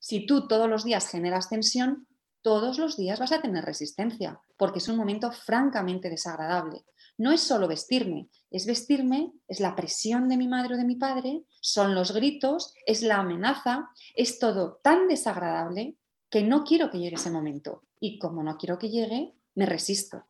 Si 0.00 0.26
tú 0.26 0.48
todos 0.48 0.68
los 0.68 0.84
días 0.84 1.08
generas 1.08 1.48
tensión, 1.48 2.06
todos 2.42 2.78
los 2.78 2.96
días 2.96 3.20
vas 3.20 3.32
a 3.32 3.40
tener 3.40 3.64
resistencia, 3.64 4.40
porque 4.56 4.78
es 4.80 4.88
un 4.88 4.96
momento 4.96 5.30
francamente 5.30 6.10
desagradable. 6.10 6.84
No 7.16 7.30
es 7.30 7.40
solo 7.40 7.68
vestirme, 7.68 8.28
es 8.50 8.66
vestirme, 8.66 9.32
es 9.46 9.60
la 9.60 9.76
presión 9.76 10.28
de 10.28 10.36
mi 10.36 10.48
madre 10.48 10.74
o 10.74 10.76
de 10.76 10.84
mi 10.84 10.96
padre, 10.96 11.44
son 11.60 11.94
los 11.94 12.12
gritos, 12.12 12.74
es 12.86 13.02
la 13.02 13.18
amenaza, 13.18 13.90
es 14.14 14.38
todo 14.38 14.80
tan 14.82 15.06
desagradable 15.06 15.96
que 16.30 16.42
no 16.42 16.64
quiero 16.64 16.90
que 16.90 16.98
llegue 16.98 17.16
ese 17.16 17.30
momento. 17.30 17.84
Y 18.00 18.18
como 18.18 18.42
no 18.42 18.56
quiero 18.56 18.78
que 18.78 18.90
llegue, 18.90 19.34
me 19.54 19.66
resisto. 19.66 20.24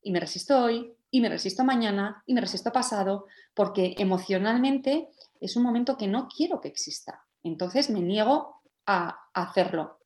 Y 0.00 0.12
me 0.12 0.20
resisto 0.20 0.62
hoy, 0.62 0.93
y 1.14 1.20
me 1.20 1.28
resisto 1.28 1.62
mañana 1.62 2.24
y 2.26 2.34
me 2.34 2.40
resisto 2.40 2.72
pasado 2.72 3.26
porque 3.54 3.94
emocionalmente 3.98 5.10
es 5.40 5.54
un 5.54 5.62
momento 5.62 5.96
que 5.96 6.08
no 6.08 6.26
quiero 6.26 6.60
que 6.60 6.66
exista. 6.66 7.24
Entonces 7.44 7.88
me 7.88 8.00
niego 8.00 8.60
a 8.84 9.28
hacerlo. 9.32 10.00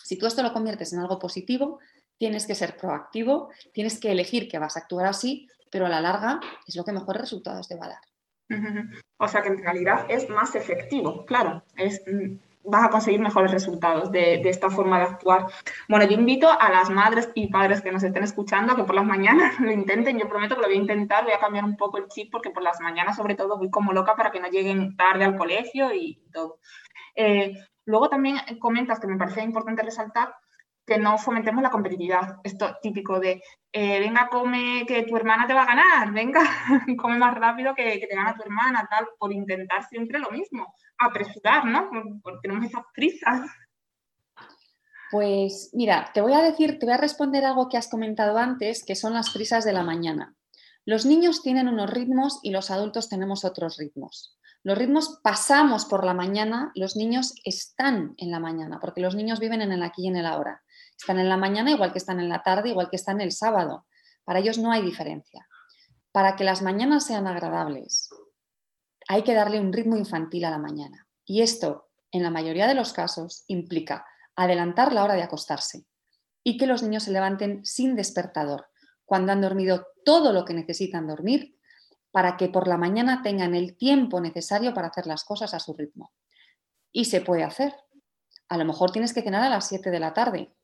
Si 0.00 0.16
tú 0.16 0.28
esto 0.28 0.44
lo 0.44 0.52
conviertes 0.52 0.92
en 0.92 1.00
algo 1.00 1.18
positivo, 1.18 1.80
tienes 2.18 2.46
que 2.46 2.54
ser 2.54 2.76
proactivo, 2.76 3.50
tienes 3.72 3.98
que 3.98 4.12
elegir 4.12 4.48
que 4.48 4.60
vas 4.60 4.76
a 4.76 4.80
actuar 4.80 5.06
así, 5.06 5.48
pero 5.72 5.86
a 5.86 5.88
la 5.88 6.00
larga 6.00 6.38
es 6.68 6.76
lo 6.76 6.84
que 6.84 6.92
mejores 6.92 7.22
resultados 7.22 7.66
te 7.66 7.74
va 7.74 7.86
a 7.86 7.88
dar. 7.88 8.78
O 9.16 9.26
sea 9.26 9.42
que 9.42 9.48
en 9.48 9.58
realidad 9.58 10.06
es 10.08 10.28
más 10.28 10.54
efectivo, 10.54 11.26
claro, 11.26 11.64
es 11.76 12.00
mm, 12.06 12.36
vas 12.64 12.84
a 12.84 12.90
conseguir 12.90 13.20
mejores 13.20 13.50
resultados 13.50 14.10
de, 14.10 14.40
esta 14.48 14.70
forma 14.70 14.98
de 14.98 15.04
actuar. 15.04 15.46
Bueno, 15.88 16.06
yo 16.06 16.12
invito 16.12 16.48
a 16.48 16.70
las 16.70 16.90
madres 16.90 17.30
y 17.34 17.48
padres 17.48 17.82
que 17.82 17.92
nos 17.92 18.02
estén 18.02 18.24
escuchando 18.24 18.72
a 18.72 18.76
que 18.76 18.84
por 18.84 18.94
las 18.94 19.04
mañanas 19.04 19.58
lo 19.60 19.70
intenten. 19.70 20.18
Yo 20.18 20.28
prometo 20.28 20.54
que 20.56 20.62
lo 20.62 20.68
voy 20.68 20.76
a 20.76 20.80
intentar, 20.80 21.24
voy 21.24 21.34
a 21.34 21.38
cambiar 21.38 21.64
un 21.64 21.76
poco 21.76 21.98
el 21.98 22.08
chip 22.08 22.30
porque 22.30 22.50
por 22.50 22.62
las 22.62 22.80
mañanas 22.80 23.16
sobre 23.16 23.34
todo 23.34 23.58
voy 23.58 23.70
como 23.70 23.92
loca 23.92 24.16
para 24.16 24.30
que 24.30 24.40
no 24.40 24.48
lleguen 24.48 24.96
tarde 24.96 25.24
al 25.24 25.36
colegio 25.36 25.92
y 25.94 26.22
todo. 26.32 26.58
Eh, 27.14 27.54
luego 27.84 28.08
también 28.08 28.38
comentas 28.58 28.98
que 28.98 29.06
me 29.06 29.16
parecía 29.16 29.42
importante 29.42 29.82
resaltar 29.82 30.34
que 30.86 30.98
no 30.98 31.16
fomentemos 31.16 31.62
la 31.62 31.70
competitividad. 31.70 32.40
Esto 32.44 32.76
típico 32.82 33.18
de, 33.18 33.42
eh, 33.72 34.00
venga, 34.00 34.28
come, 34.28 34.84
que 34.86 35.02
tu 35.04 35.16
hermana 35.16 35.46
te 35.46 35.54
va 35.54 35.62
a 35.62 35.66
ganar, 35.66 36.12
venga, 36.12 36.40
come 36.98 37.18
más 37.18 37.34
rápido 37.34 37.74
que, 37.74 37.98
que, 37.98 38.06
te 38.06 38.14
gana 38.14 38.34
tu 38.34 38.42
hermana, 38.42 38.86
tal, 38.90 39.08
por 39.18 39.32
intentar 39.32 39.82
siempre 39.84 40.18
lo 40.18 40.30
mismo, 40.30 40.74
apresurar, 40.98 41.64
¿no? 41.66 41.88
Porque 42.22 42.40
tenemos 42.42 42.66
esas 42.66 42.84
prisas. 42.94 43.50
Pues 45.10 45.70
mira, 45.72 46.10
te 46.12 46.20
voy 46.20 46.32
a 46.32 46.42
decir, 46.42 46.78
te 46.78 46.86
voy 46.86 46.94
a 46.94 46.98
responder 46.98 47.44
algo 47.44 47.68
que 47.68 47.76
has 47.76 47.88
comentado 47.88 48.38
antes, 48.38 48.84
que 48.84 48.96
son 48.96 49.14
las 49.14 49.30
prisas 49.30 49.64
de 49.64 49.72
la 49.72 49.82
mañana. 49.82 50.34
Los 50.86 51.06
niños 51.06 51.42
tienen 51.42 51.68
unos 51.68 51.90
ritmos 51.90 52.40
y 52.42 52.50
los 52.50 52.70
adultos 52.70 53.08
tenemos 53.08 53.44
otros 53.44 53.76
ritmos. 53.78 54.38
Los 54.62 54.76
ritmos 54.78 55.20
pasamos 55.22 55.84
por 55.84 56.04
la 56.04 56.14
mañana, 56.14 56.72
los 56.74 56.96
niños 56.96 57.34
están 57.44 58.14
en 58.16 58.30
la 58.30 58.40
mañana, 58.40 58.80
porque 58.80 59.00
los 59.00 59.14
niños 59.14 59.38
viven 59.38 59.62
en 59.62 59.72
el 59.72 59.82
aquí 59.82 60.04
y 60.04 60.08
en 60.08 60.16
el 60.16 60.26
ahora. 60.26 60.62
Están 60.98 61.18
en 61.18 61.28
la 61.28 61.36
mañana 61.36 61.70
igual 61.70 61.92
que 61.92 61.98
están 61.98 62.18
en 62.18 62.28
la 62.28 62.42
tarde, 62.42 62.70
igual 62.70 62.88
que 62.88 62.96
están 62.96 63.20
el 63.20 63.32
sábado. 63.32 63.86
Para 64.24 64.38
ellos 64.38 64.58
no 64.58 64.72
hay 64.72 64.82
diferencia. 64.82 65.46
Para 66.12 66.34
que 66.34 66.44
las 66.44 66.62
mañanas 66.62 67.06
sean 67.06 67.26
agradables, 67.26 68.08
hay 69.08 69.22
que 69.22 69.34
darle 69.34 69.60
un 69.60 69.72
ritmo 69.72 69.96
infantil 69.96 70.44
a 70.44 70.50
la 70.50 70.58
mañana. 70.58 71.06
Y 71.24 71.42
esto, 71.42 71.88
en 72.10 72.22
la 72.22 72.30
mayoría 72.30 72.66
de 72.66 72.74
los 72.74 72.92
casos, 72.92 73.44
implica 73.48 74.06
adelantar 74.36 74.92
la 74.92 75.04
hora 75.04 75.14
de 75.14 75.22
acostarse 75.22 75.86
y 76.42 76.56
que 76.56 76.66
los 76.66 76.82
niños 76.82 77.04
se 77.04 77.12
levanten 77.12 77.64
sin 77.64 77.96
despertador, 77.96 78.66
cuando 79.04 79.32
han 79.32 79.40
dormido 79.40 79.86
todo 80.04 80.32
lo 80.32 80.44
que 80.44 80.54
necesitan 80.54 81.06
dormir, 81.06 81.58
para 82.10 82.36
que 82.36 82.48
por 82.48 82.68
la 82.68 82.76
mañana 82.76 83.22
tengan 83.22 83.54
el 83.54 83.76
tiempo 83.76 84.20
necesario 84.20 84.74
para 84.74 84.88
hacer 84.88 85.06
las 85.06 85.24
cosas 85.24 85.54
a 85.54 85.58
su 85.58 85.74
ritmo. 85.74 86.12
Y 86.92 87.06
se 87.06 87.20
puede 87.20 87.42
hacer. 87.42 87.74
A 88.48 88.56
lo 88.56 88.64
mejor 88.64 88.92
tienes 88.92 89.12
que 89.12 89.22
cenar 89.22 89.42
a 89.42 89.48
las 89.48 89.66
7 89.68 89.90
de 89.90 89.98
la 89.98 90.12
tarde, 90.12 90.54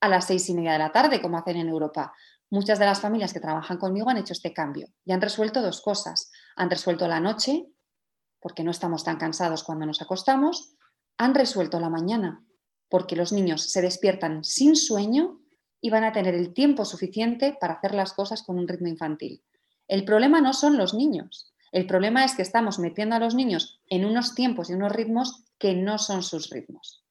a 0.00 0.08
las 0.08 0.26
seis 0.26 0.48
y 0.48 0.54
media 0.54 0.72
de 0.72 0.78
la 0.78 0.92
tarde, 0.92 1.20
como 1.20 1.38
hacen 1.38 1.56
en 1.56 1.68
Europa. 1.68 2.12
Muchas 2.50 2.78
de 2.78 2.86
las 2.86 3.00
familias 3.00 3.32
que 3.32 3.40
trabajan 3.40 3.78
conmigo 3.78 4.10
han 4.10 4.16
hecho 4.16 4.32
este 4.32 4.52
cambio 4.52 4.88
y 5.04 5.12
han 5.12 5.20
resuelto 5.20 5.62
dos 5.62 5.80
cosas. 5.80 6.30
Han 6.56 6.70
resuelto 6.70 7.08
la 7.08 7.20
noche, 7.20 7.66
porque 8.40 8.64
no 8.64 8.70
estamos 8.70 9.04
tan 9.04 9.16
cansados 9.16 9.64
cuando 9.64 9.86
nos 9.86 10.02
acostamos. 10.02 10.74
Han 11.16 11.34
resuelto 11.34 11.80
la 11.80 11.90
mañana, 11.90 12.44
porque 12.88 13.16
los 13.16 13.32
niños 13.32 13.70
se 13.70 13.82
despiertan 13.82 14.44
sin 14.44 14.76
sueño 14.76 15.40
y 15.80 15.90
van 15.90 16.04
a 16.04 16.12
tener 16.12 16.34
el 16.34 16.54
tiempo 16.54 16.84
suficiente 16.84 17.56
para 17.60 17.74
hacer 17.74 17.94
las 17.94 18.12
cosas 18.12 18.42
con 18.42 18.58
un 18.58 18.68
ritmo 18.68 18.88
infantil. 18.88 19.42
El 19.86 20.04
problema 20.04 20.40
no 20.40 20.52
son 20.52 20.76
los 20.76 20.94
niños. 20.94 21.52
El 21.72 21.86
problema 21.86 22.24
es 22.24 22.34
que 22.34 22.42
estamos 22.42 22.78
metiendo 22.78 23.16
a 23.16 23.18
los 23.18 23.34
niños 23.34 23.80
en 23.88 24.04
unos 24.04 24.34
tiempos 24.34 24.70
y 24.70 24.74
unos 24.74 24.92
ritmos 24.92 25.44
que 25.58 25.74
no 25.74 25.98
son 25.98 26.22
sus 26.22 26.50
ritmos. 26.50 27.04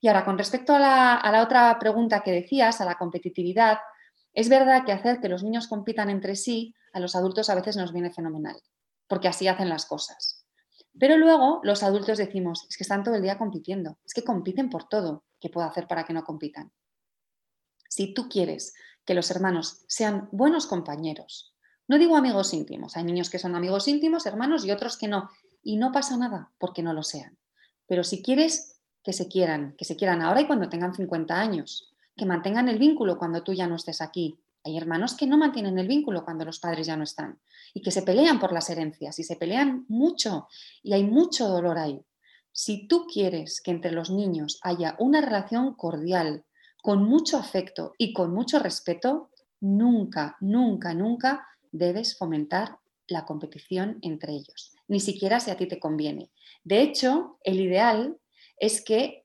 Y 0.00 0.08
ahora, 0.08 0.24
con 0.24 0.36
respecto 0.36 0.74
a 0.74 0.78
la, 0.80 1.42
otra 1.42 1.78
pregunta 1.78 2.22
que 2.24 2.32
decías, 2.32 2.80
a 2.80 2.84
la 2.84 2.96
competitividad, 2.96 3.78
es 4.32 4.48
verdad 4.48 4.84
que 4.84 4.92
hacer 4.92 5.20
que 5.20 5.28
los 5.28 5.44
niños 5.44 5.68
compitan 5.68 6.10
entre 6.10 6.34
sí, 6.34 6.74
a 6.92 6.98
los 6.98 7.14
adultos 7.14 7.48
a 7.50 7.54
veces 7.54 7.76
nos 7.76 7.92
viene 7.92 8.10
fenomenal, 8.10 8.56
porque 9.06 9.28
así 9.28 9.46
hacen 9.46 9.68
las 9.68 9.86
cosas. 9.86 10.41
Pero 10.98 11.16
luego 11.16 11.60
los 11.62 11.82
adultos 11.82 12.18
decimos, 12.18 12.66
es 12.68 12.76
que 12.76 12.84
están 12.84 13.02
todo 13.02 13.14
el 13.14 13.22
día 13.22 13.38
compitiendo, 13.38 13.98
es 14.04 14.12
que 14.12 14.24
compiten 14.24 14.70
por 14.70 14.88
todo. 14.88 15.24
¿Qué 15.40 15.48
puedo 15.48 15.66
hacer 15.66 15.88
para 15.88 16.04
que 16.04 16.12
no 16.12 16.24
compitan? 16.24 16.72
Si 17.88 18.14
tú 18.14 18.28
quieres 18.28 18.74
que 19.04 19.14
los 19.14 19.30
hermanos 19.30 19.84
sean 19.88 20.28
buenos 20.32 20.66
compañeros, 20.66 21.54
no 21.88 21.98
digo 21.98 22.16
amigos 22.16 22.54
íntimos, 22.54 22.96
hay 22.96 23.04
niños 23.04 23.30
que 23.30 23.38
son 23.38 23.54
amigos 23.54 23.88
íntimos, 23.88 24.26
hermanos, 24.26 24.64
y 24.64 24.70
otros 24.70 24.96
que 24.96 25.08
no, 25.08 25.30
y 25.62 25.76
no 25.76 25.92
pasa 25.92 26.16
nada 26.16 26.52
porque 26.58 26.82
no 26.82 26.92
lo 26.92 27.02
sean. 27.02 27.38
Pero 27.86 28.04
si 28.04 28.22
quieres 28.22 28.80
que 29.02 29.12
se 29.12 29.28
quieran, 29.28 29.74
que 29.76 29.84
se 29.84 29.96
quieran 29.96 30.22
ahora 30.22 30.40
y 30.40 30.46
cuando 30.46 30.68
tengan 30.68 30.94
50 30.94 31.38
años, 31.38 31.92
que 32.16 32.26
mantengan 32.26 32.68
el 32.68 32.78
vínculo 32.78 33.18
cuando 33.18 33.42
tú 33.42 33.52
ya 33.52 33.66
no 33.66 33.76
estés 33.76 34.00
aquí. 34.00 34.38
Hay 34.64 34.76
hermanos 34.76 35.14
que 35.16 35.26
no 35.26 35.38
mantienen 35.38 35.78
el 35.78 35.88
vínculo 35.88 36.24
cuando 36.24 36.44
los 36.44 36.60
padres 36.60 36.86
ya 36.86 36.96
no 36.96 37.04
están 37.04 37.40
y 37.74 37.82
que 37.82 37.90
se 37.90 38.02
pelean 38.02 38.38
por 38.38 38.52
las 38.52 38.70
herencias 38.70 39.18
y 39.18 39.24
se 39.24 39.36
pelean 39.36 39.84
mucho 39.88 40.46
y 40.82 40.92
hay 40.92 41.04
mucho 41.04 41.48
dolor 41.48 41.78
ahí. 41.78 42.00
Si 42.52 42.86
tú 42.86 43.06
quieres 43.06 43.60
que 43.60 43.70
entre 43.70 43.92
los 43.92 44.10
niños 44.10 44.60
haya 44.62 44.94
una 44.98 45.20
relación 45.20 45.74
cordial, 45.74 46.44
con 46.82 47.04
mucho 47.04 47.38
afecto 47.38 47.92
y 47.96 48.12
con 48.12 48.34
mucho 48.34 48.58
respeto, 48.58 49.30
nunca, 49.60 50.36
nunca, 50.40 50.92
nunca 50.94 51.46
debes 51.70 52.18
fomentar 52.18 52.78
la 53.06 53.24
competición 53.24 53.98
entre 54.02 54.32
ellos, 54.32 54.74
ni 54.88 55.00
siquiera 55.00 55.40
si 55.40 55.50
a 55.50 55.56
ti 55.56 55.66
te 55.66 55.78
conviene. 55.78 56.30
De 56.64 56.82
hecho, 56.82 57.38
el 57.44 57.60
ideal 57.60 58.18
es 58.58 58.84
que 58.84 59.21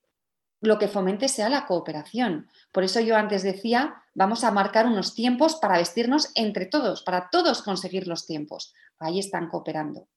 lo 0.62 0.80
que 0.80 0.88
fomente 0.88 1.28
sea 1.28 1.50
la 1.50 1.66
cooperación. 1.66 2.50
Por 2.72 2.84
eso 2.84 3.00
yo 3.00 3.16
antes 3.16 3.44
decía, 3.44 4.04
vamos 4.14 4.44
a 4.44 4.52
marcar 4.52 4.86
unos 4.86 5.14
tiempos 5.14 5.56
para 5.56 5.78
vestirnos 5.78 6.32
entre 6.36 6.66
todos, 6.66 7.04
para 7.04 7.30
todos 7.30 7.62
conseguir 7.62 8.08
los 8.08 8.26
tiempos. 8.26 8.74
Ahí 9.00 9.20
están 9.20 9.50
cooperando. 9.50 10.08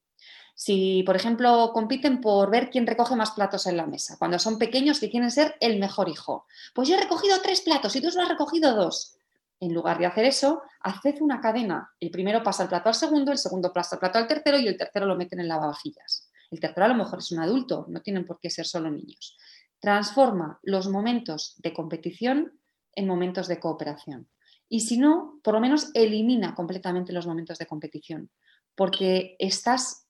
Si, 0.54 1.02
por 1.04 1.16
ejemplo, 1.16 1.70
compiten 1.72 2.20
por 2.20 2.50
ver 2.50 2.68
quién 2.68 2.86
recoge 2.86 3.16
más 3.16 3.30
platos 3.30 3.66
en 3.66 3.78
la 3.78 3.86
mesa, 3.86 4.16
cuando 4.18 4.38
son 4.38 4.58
pequeños 4.58 5.00
que 5.00 5.08
quieren 5.08 5.30
ser 5.30 5.56
el 5.60 5.78
mejor 5.78 6.08
hijo, 6.08 6.46
pues 6.74 6.88
yo 6.88 6.96
he 6.96 7.00
recogido 7.00 7.40
tres 7.42 7.62
platos 7.62 7.96
y 7.96 8.00
tú 8.02 8.10
solo 8.10 8.24
has 8.24 8.30
recogido 8.30 8.74
dos. 8.74 9.16
En 9.58 9.74
lugar 9.74 9.98
de 9.98 10.06
hacer 10.06 10.24
eso, 10.24 10.62
haced 10.80 11.20
una 11.20 11.40
cadena. 11.40 11.90
El 12.00 12.10
primero 12.10 12.42
pasa 12.42 12.64
el 12.64 12.68
plato 12.68 12.88
al 12.88 12.94
segundo, 12.94 13.32
el 13.32 13.38
segundo 13.38 13.72
pasa 13.72 13.96
el 13.96 14.00
plato 14.00 14.18
al 14.18 14.26
tercero 14.26 14.58
y 14.58 14.66
el 14.68 14.76
tercero 14.76 15.06
lo 15.06 15.16
meten 15.16 15.40
en 15.40 15.48
lavavajillas. 15.48 16.30
El 16.50 16.60
tercero 16.60 16.86
a 16.86 16.88
lo 16.88 16.94
mejor 16.94 17.20
es 17.20 17.30
un 17.30 17.40
adulto, 17.40 17.86
no 17.88 18.00
tienen 18.00 18.24
por 18.24 18.40
qué 18.40 18.50
ser 18.50 18.66
solo 18.66 18.90
niños. 18.90 19.38
Transforma 19.80 20.60
los 20.62 20.88
momentos 20.88 21.56
de 21.58 21.72
competición 21.72 22.60
en 22.94 23.06
momentos 23.06 23.48
de 23.48 23.58
cooperación. 23.58 24.28
Y 24.68 24.80
si 24.80 24.98
no, 24.98 25.40
por 25.42 25.54
lo 25.54 25.60
menos 25.60 25.90
elimina 25.94 26.54
completamente 26.54 27.12
los 27.12 27.26
momentos 27.26 27.58
de 27.58 27.66
competición, 27.66 28.30
porque 28.74 29.36
estás, 29.38 30.06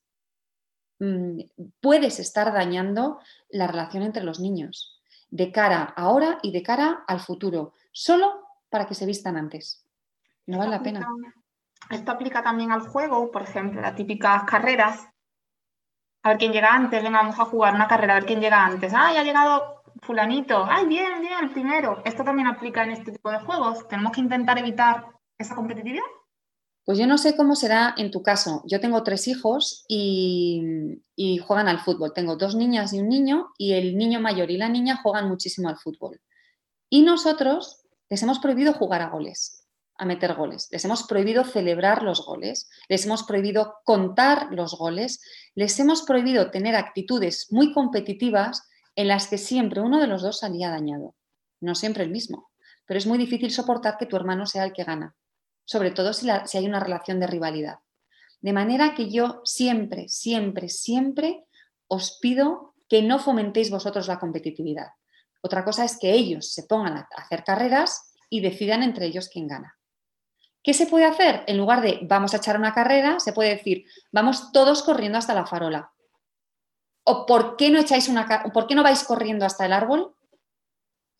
mm, 0.98 1.40
puedes 1.80 2.20
estar 2.20 2.52
dañando 2.52 3.20
la 3.48 3.66
relación 3.66 4.02
entre 4.02 4.22
los 4.22 4.38
niños 4.38 5.00
de 5.30 5.52
cara 5.52 5.94
ahora 5.96 6.38
y 6.42 6.52
de 6.52 6.62
cara 6.62 7.04
al 7.06 7.20
futuro, 7.20 7.72
solo 7.92 8.48
para 8.68 8.86
que 8.86 8.94
se 8.94 9.06
vistan 9.06 9.36
antes. 9.36 9.84
No 10.46 10.58
vale 10.58 10.72
la 10.72 10.82
pena. 10.82 11.06
Esto 11.88 12.12
aplica 12.12 12.42
también 12.42 12.72
al 12.72 12.80
juego, 12.80 13.30
por 13.30 13.42
ejemplo, 13.42 13.80
las 13.80 13.94
típicas 13.94 14.44
carreras 14.44 15.08
a 16.22 16.28
ver 16.30 16.38
quién 16.38 16.52
llega 16.52 16.74
antes, 16.74 17.02
venga, 17.02 17.22
vamos 17.22 17.38
a 17.38 17.44
jugar 17.46 17.74
una 17.74 17.88
carrera, 17.88 18.14
a 18.14 18.16
ver 18.16 18.26
quién 18.26 18.40
llega 18.40 18.64
antes. 18.64 18.92
¡Ay, 18.94 19.16
ha 19.16 19.22
llegado 19.22 19.82
fulanito! 20.02 20.66
¡Ay, 20.68 20.86
bien, 20.86 21.20
bien, 21.20 21.32
el 21.42 21.50
primero! 21.50 22.02
Esto 22.04 22.24
también 22.24 22.48
aplica 22.48 22.84
en 22.84 22.90
este 22.90 23.12
tipo 23.12 23.30
de 23.30 23.40
juegos. 23.40 23.88
Tenemos 23.88 24.12
que 24.12 24.20
intentar 24.20 24.58
evitar 24.58 25.06
esa 25.38 25.54
competitividad. 25.54 26.04
Pues 26.84 26.98
yo 26.98 27.06
no 27.06 27.18
sé 27.18 27.36
cómo 27.36 27.54
será 27.54 27.94
en 27.96 28.10
tu 28.10 28.22
caso. 28.22 28.62
Yo 28.66 28.80
tengo 28.80 29.02
tres 29.02 29.28
hijos 29.28 29.84
y, 29.88 30.98
juegan 31.46 31.68
al 31.68 31.80
fútbol. 31.80 32.12
Tengo 32.12 32.36
dos 32.36 32.54
niñas 32.54 32.92
y 32.92 33.00
un 33.00 33.08
niño 33.08 33.52
y 33.56 33.74
el 33.74 33.96
niño 33.96 34.20
mayor 34.20 34.50
y 34.50 34.56
la 34.56 34.68
niña 34.68 35.00
juegan 35.02 35.28
muchísimo 35.28 35.68
al 35.68 35.76
fútbol. 35.76 36.20
Y 36.90 37.02
nosotros 37.02 37.84
les 38.08 38.22
hemos 38.22 38.40
prohibido 38.40 38.72
jugar 38.72 39.02
a 39.02 39.10
goles 39.10 39.59
a 40.00 40.06
meter 40.06 40.34
goles. 40.34 40.68
Les 40.70 40.82
hemos 40.86 41.02
prohibido 41.02 41.44
celebrar 41.44 42.02
los 42.02 42.24
goles, 42.24 42.70
les 42.88 43.04
hemos 43.04 43.22
prohibido 43.22 43.74
contar 43.84 44.48
los 44.50 44.76
goles, 44.76 45.20
les 45.54 45.78
hemos 45.78 46.02
prohibido 46.02 46.50
tener 46.50 46.74
actitudes 46.74 47.48
muy 47.50 47.74
competitivas 47.74 48.66
en 48.96 49.08
las 49.08 49.28
que 49.28 49.36
siempre 49.36 49.82
uno 49.82 50.00
de 50.00 50.06
los 50.06 50.22
dos 50.22 50.38
salía 50.38 50.70
dañado. 50.70 51.14
No 51.60 51.74
siempre 51.74 52.02
el 52.02 52.10
mismo, 52.10 52.50
pero 52.86 52.96
es 52.96 53.06
muy 53.06 53.18
difícil 53.18 53.50
soportar 53.50 53.98
que 53.98 54.06
tu 54.06 54.16
hermano 54.16 54.46
sea 54.46 54.64
el 54.64 54.72
que 54.72 54.84
gana, 54.84 55.14
sobre 55.66 55.90
todo 55.90 56.14
si, 56.14 56.28
si 56.46 56.56
hay 56.56 56.66
una 56.66 56.80
relación 56.80 57.20
de 57.20 57.26
rivalidad. 57.26 57.80
De 58.40 58.54
manera 58.54 58.94
que 58.94 59.10
yo 59.10 59.42
siempre, 59.44 60.08
siempre, 60.08 60.70
siempre 60.70 61.44
os 61.88 62.18
pido 62.22 62.74
que 62.88 63.02
no 63.02 63.18
fomentéis 63.18 63.70
vosotros 63.70 64.08
la 64.08 64.18
competitividad. 64.18 64.88
Otra 65.42 65.62
cosa 65.62 65.84
es 65.84 65.98
que 65.98 66.14
ellos 66.14 66.54
se 66.54 66.62
pongan 66.62 66.96
a 66.96 67.08
hacer 67.16 67.44
carreras 67.44 68.14
y 68.30 68.40
decidan 68.40 68.82
entre 68.82 69.04
ellos 69.04 69.28
quién 69.28 69.46
gana. 69.46 69.76
¿Qué 70.62 70.74
se 70.74 70.86
puede 70.86 71.06
hacer? 71.06 71.44
En 71.46 71.56
lugar 71.56 71.80
de 71.80 72.00
vamos 72.02 72.34
a 72.34 72.36
echar 72.36 72.56
una 72.58 72.74
carrera, 72.74 73.18
se 73.20 73.32
puede 73.32 73.50
decir 73.50 73.86
vamos 74.12 74.52
todos 74.52 74.82
corriendo 74.82 75.18
hasta 75.18 75.34
la 75.34 75.46
farola. 75.46 75.92
¿O 77.04 77.24
por 77.26 77.56
qué 77.56 77.70
no 77.70 77.78
echáis 77.78 78.08
una 78.08 78.44
por 78.52 78.66
qué 78.66 78.74
no 78.74 78.82
vais 78.82 79.04
corriendo 79.04 79.46
hasta 79.46 79.64
el 79.64 79.72
árbol? 79.72 80.14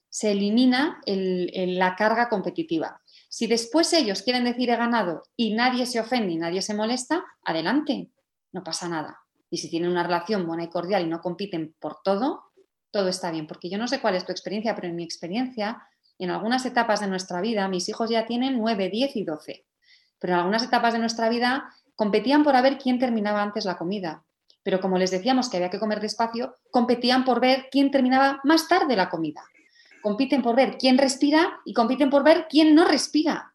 Se 0.09 0.33
elimina 0.33 1.01
la 1.07 1.95
carga 1.97 2.29
competitiva. 2.29 3.01
Si 3.29 3.47
después 3.47 3.93
ellos 3.93 4.23
quieren 4.23 4.45
decir 4.45 4.69
he 4.71 4.77
ganado 4.77 5.23
y 5.37 5.55
nadie 5.55 5.87
se 5.87 6.01
ofende 6.01 6.33
y 6.33 6.37
nadie 6.37 6.63
se 6.63 6.75
molesta, 6.75 7.25
adelante, 7.45 8.11
no 8.53 8.65
pasa 8.65 8.89
nada. 8.89 9.21
Y 9.51 9.59
si 9.59 9.71
tienen 9.71 9.91
una 9.91 10.03
relación 10.03 10.47
buena 10.47 10.65
y 10.65 10.69
cordial 10.69 11.05
y 11.05 11.09
no 11.09 11.21
compiten 11.21 11.75
por 11.79 12.03
todo, 12.03 12.51
todo 12.91 13.09
está 13.09 13.31
bien, 13.31 13.47
porque 13.47 13.71
yo 13.71 13.79
no 13.79 13.89
sé 13.89 14.01
cuál 14.01 14.17
es 14.17 14.27
tu 14.27 14.33
experiencia, 14.33 14.75
pero 14.75 14.89
en 14.89 14.97
mi 14.97 15.05
experiencia, 15.05 15.81
en 16.25 16.31
algunas 16.31 16.67
etapas 16.67 17.01
de 17.01 17.07
nuestra 17.07 17.41
vida, 17.41 17.69
mis 17.69 17.89
hijos 17.89 18.11
ya 18.11 18.27
tienen 18.27 18.59
9, 18.59 18.89
10 18.91 19.17
y 19.17 19.25
12, 19.25 19.65
pero 20.19 20.35
en 20.35 20.39
algunas 20.39 20.63
etapas 20.63 20.93
de 20.93 20.99
nuestra 20.99 21.29
vida 21.29 21.73
competían 21.97 22.45
por 22.45 22.61
ver 22.63 22.79
quién 22.79 22.99
terminaba 22.99 23.43
antes 23.43 23.65
la 23.65 23.77
comida. 23.77 24.25
Pero 24.63 24.81
como 24.81 24.99
les 24.99 25.11
decíamos 25.11 25.49
que 25.49 25.57
había 25.57 25.71
que 25.71 25.79
comer 25.79 26.01
despacio, 26.01 26.57
competían 26.71 27.25
por 27.25 27.41
ver 27.41 27.69
quién 27.71 27.91
terminaba 27.91 28.41
más 28.45 28.69
tarde 28.69 28.97
la 28.97 29.09
comida. 29.09 29.43
Compiten 30.03 30.43
por 30.43 30.57
ver 30.57 30.77
quién 30.79 30.99
respira 30.99 31.61
y 31.65 31.75
compiten 31.75 32.11
por 32.11 32.25
ver 32.25 32.47
quién 32.49 32.75
no 32.75 32.85
respira. 32.87 33.55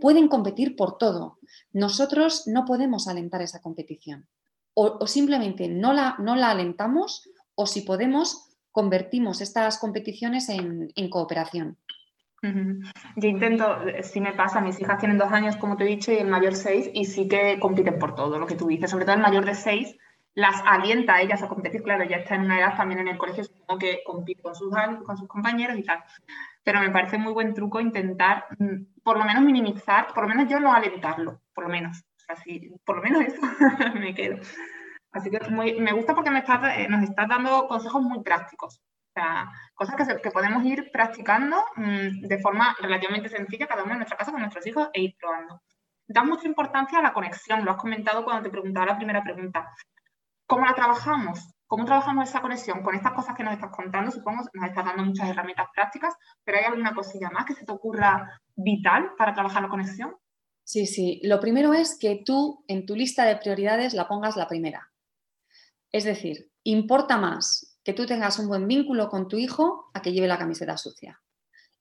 Pueden 0.00 0.28
competir 0.28 0.76
por 0.76 0.98
todo. 0.98 1.38
Nosotros 1.72 2.46
no 2.46 2.64
podemos 2.64 3.08
alentar 3.08 3.42
esa 3.42 3.60
competición. 3.60 4.26
O, 4.74 5.06
simplemente 5.06 5.68
no 5.68 5.92
la, 5.92 6.16
no 6.18 6.34
la 6.36 6.50
alentamos 6.50 7.28
o 7.54 7.66
si 7.66 7.82
podemos, 7.82 8.48
convertimos 8.72 9.40
estas 9.40 9.78
competiciones 9.78 10.48
en, 10.48 10.90
cooperación. 11.10 11.76
Yo 12.42 13.28
intento, 13.28 13.78
si 14.02 14.20
me 14.20 14.32
pasa, 14.32 14.60
mis 14.60 14.80
hijas 14.80 14.98
tienen 14.98 15.18
dos 15.18 15.30
años, 15.30 15.56
como 15.56 15.76
te 15.76 15.84
he 15.84 15.86
dicho, 15.86 16.10
y 16.10 16.16
el 16.16 16.26
mayor 16.26 16.56
seis, 16.56 16.90
y 16.92 17.04
sí 17.04 17.28
que 17.28 17.60
compiten 17.60 18.00
por 18.00 18.16
todo 18.16 18.38
lo 18.38 18.46
que 18.46 18.56
tú 18.56 18.66
dices, 18.66 18.90
sobre 18.90 19.04
todo 19.04 19.14
el 19.14 19.22
mayor 19.22 19.44
de 19.44 19.54
seis, 19.54 19.96
las 20.34 20.62
alienta 20.66 21.14
a 21.14 21.20
ellas 21.20 21.42
a 21.42 21.48
competir, 21.48 21.82
claro, 21.82 22.04
ya 22.04 22.16
está 22.16 22.34
en 22.34 22.42
una 22.42 22.58
edad 22.58 22.76
también 22.76 23.00
en 23.00 23.08
el 23.08 23.18
colegio, 23.18 23.44
supongo 23.44 23.78
que 23.78 24.00
compite 24.04 24.42
con 24.42 24.54
sus, 24.54 24.74
con 25.04 25.16
sus 25.16 25.28
compañeros 25.28 25.78
y 25.78 25.84
tal, 25.84 26.02
pero 26.64 26.80
me 26.80 26.90
parece 26.90 27.18
muy 27.18 27.32
buen 27.32 27.54
truco 27.54 27.80
intentar, 27.80 28.46
mm, 28.58 29.02
por 29.02 29.18
lo 29.18 29.24
menos 29.24 29.42
minimizar, 29.44 30.08
por 30.14 30.24
lo 30.24 30.28
menos 30.28 30.50
yo 30.50 30.58
no 30.58 30.72
alentarlo, 30.72 31.40
por 31.54 31.64
lo 31.64 31.70
menos, 31.70 32.02
así, 32.28 32.72
por 32.84 32.96
lo 32.96 33.02
menos 33.02 33.22
eso 33.22 33.40
me 33.94 34.14
quedo. 34.14 34.38
Así 35.12 35.30
que 35.30 35.38
me 35.50 35.92
gusta 35.92 36.14
porque 36.14 36.30
me 36.30 36.40
eh, 36.40 36.88
nos 36.88 37.02
estás 37.02 37.28
dando 37.28 37.66
consejos 37.68 38.02
muy 38.02 38.22
prácticos. 38.22 38.80
O 39.14 39.20
sea, 39.20 39.52
cosas 39.74 39.96
que, 40.22 40.30
podemos 40.30 40.64
ir 40.64 40.90
practicando 40.90 41.62
mm, 41.76 42.22
de 42.22 42.38
forma 42.40 42.74
relativamente 42.80 43.28
sencilla, 43.28 43.66
cada 43.66 43.82
uno 43.82 43.92
en 43.92 43.98
nuestra 43.98 44.16
casa 44.16 44.32
con 44.32 44.40
nuestros 44.40 44.66
hijos, 44.66 44.88
e 44.94 45.02
ir 45.02 45.16
probando. 45.20 45.60
Da 46.06 46.24
mucha 46.24 46.48
importancia 46.48 46.98
a 46.98 47.02
la 47.02 47.12
conexión, 47.12 47.64
lo 47.64 47.72
has 47.72 47.76
comentado 47.76 48.24
cuando 48.24 48.42
te 48.44 48.50
preguntaba 48.50 48.86
la 48.86 48.96
primera 48.96 49.22
pregunta. 49.22 49.68
¿Cómo 50.46 50.64
la 50.64 50.74
trabajamos? 50.74 51.52
¿Cómo 51.66 51.84
trabajamos 51.84 52.28
esa 52.28 52.40
conexión? 52.40 52.82
Con 52.82 52.94
estas 52.94 53.12
cosas 53.12 53.34
que 53.36 53.44
nos 53.44 53.54
estás 53.54 53.70
contando, 53.70 54.10
supongo 54.10 54.44
nos 54.54 54.68
estás 54.68 54.84
dando 54.84 55.04
muchas 55.04 55.28
herramientas 55.28 55.68
prácticas, 55.74 56.14
pero 56.44 56.58
¿hay 56.58 56.64
alguna 56.64 56.94
cosilla 56.94 57.30
más 57.30 57.44
que 57.44 57.54
se 57.54 57.66
te 57.66 57.72
ocurra 57.72 58.40
vital 58.56 59.12
para 59.18 59.34
trabajar 59.34 59.62
la 59.62 59.68
conexión? 59.68 60.16
Sí, 60.64 60.86
sí. 60.86 61.20
Lo 61.24 61.38
primero 61.40 61.74
es 61.74 61.98
que 61.98 62.22
tú 62.24 62.64
en 62.66 62.86
tu 62.86 62.94
lista 62.94 63.24
de 63.24 63.36
prioridades 63.36 63.92
la 63.92 64.08
pongas 64.08 64.36
la 64.36 64.48
primera. 64.48 64.91
Es 65.92 66.04
decir, 66.04 66.50
importa 66.64 67.18
más 67.18 67.78
que 67.84 67.92
tú 67.92 68.06
tengas 68.06 68.38
un 68.38 68.48
buen 68.48 68.66
vínculo 68.66 69.08
con 69.08 69.28
tu 69.28 69.36
hijo 69.36 69.90
a 69.92 70.00
que 70.00 70.12
lleve 70.12 70.26
la 70.26 70.38
camiseta 70.38 70.76
sucia. 70.78 71.20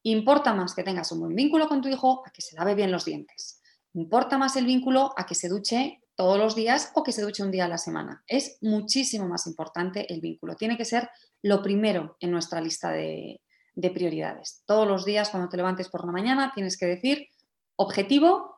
Importa 0.03 0.53
más 0.53 0.73
que 0.73 0.83
tengas 0.83 1.11
un 1.11 1.21
buen 1.21 1.35
vínculo 1.35 1.67
con 1.67 1.81
tu 1.81 1.87
hijo 1.87 2.23
a 2.25 2.31
que 2.31 2.41
se 2.41 2.55
lave 2.55 2.75
bien 2.75 2.91
los 2.91 3.05
dientes. 3.05 3.61
Importa 3.93 4.37
más 4.37 4.55
el 4.55 4.65
vínculo 4.65 5.13
a 5.15 5.25
que 5.25 5.35
se 5.35 5.47
duche 5.47 6.01
todos 6.15 6.37
los 6.37 6.55
días 6.55 6.91
o 6.95 7.03
que 7.03 7.11
se 7.11 7.21
duche 7.21 7.43
un 7.43 7.51
día 7.51 7.65
a 7.65 7.69
la 7.69 7.77
semana. 7.77 8.23
Es 8.27 8.57
muchísimo 8.61 9.27
más 9.27 9.47
importante 9.47 10.11
el 10.11 10.19
vínculo. 10.19 10.55
Tiene 10.55 10.77
que 10.77 10.85
ser 10.85 11.09
lo 11.41 11.61
primero 11.61 12.17
en 12.19 12.31
nuestra 12.31 12.59
lista 12.59 12.91
de, 12.91 13.41
de 13.75 13.89
prioridades. 13.91 14.63
Todos 14.65 14.87
los 14.87 15.05
días 15.05 15.29
cuando 15.29 15.49
te 15.49 15.57
levantes 15.57 15.89
por 15.89 16.05
la 16.05 16.11
mañana 16.11 16.51
tienes 16.53 16.77
que 16.77 16.85
decir, 16.85 17.27
objetivo, 17.75 18.57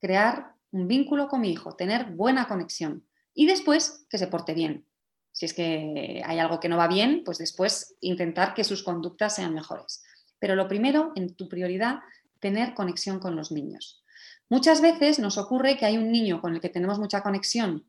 crear 0.00 0.54
un 0.70 0.86
vínculo 0.86 1.28
con 1.28 1.40
mi 1.40 1.50
hijo, 1.50 1.74
tener 1.76 2.12
buena 2.12 2.46
conexión 2.46 3.06
y 3.34 3.46
después 3.46 4.06
que 4.08 4.18
se 4.18 4.28
porte 4.28 4.54
bien. 4.54 4.86
Si 5.32 5.46
es 5.46 5.52
que 5.52 6.22
hay 6.24 6.38
algo 6.38 6.60
que 6.60 6.68
no 6.68 6.76
va 6.76 6.86
bien, 6.86 7.22
pues 7.24 7.38
después 7.38 7.96
intentar 8.00 8.54
que 8.54 8.62
sus 8.62 8.84
conductas 8.84 9.34
sean 9.34 9.52
mejores. 9.52 10.04
Pero 10.38 10.54
lo 10.54 10.68
primero, 10.68 11.12
en 11.16 11.34
tu 11.34 11.48
prioridad, 11.48 11.98
tener 12.38 12.74
conexión 12.74 13.18
con 13.18 13.34
los 13.34 13.50
niños. 13.50 14.04
Muchas 14.48 14.80
veces 14.80 15.18
nos 15.18 15.38
ocurre 15.38 15.76
que 15.76 15.86
hay 15.86 15.96
un 15.96 16.12
niño 16.12 16.40
con 16.40 16.54
el 16.54 16.60
que 16.60 16.68
tenemos 16.68 16.98
mucha 16.98 17.22
conexión 17.22 17.84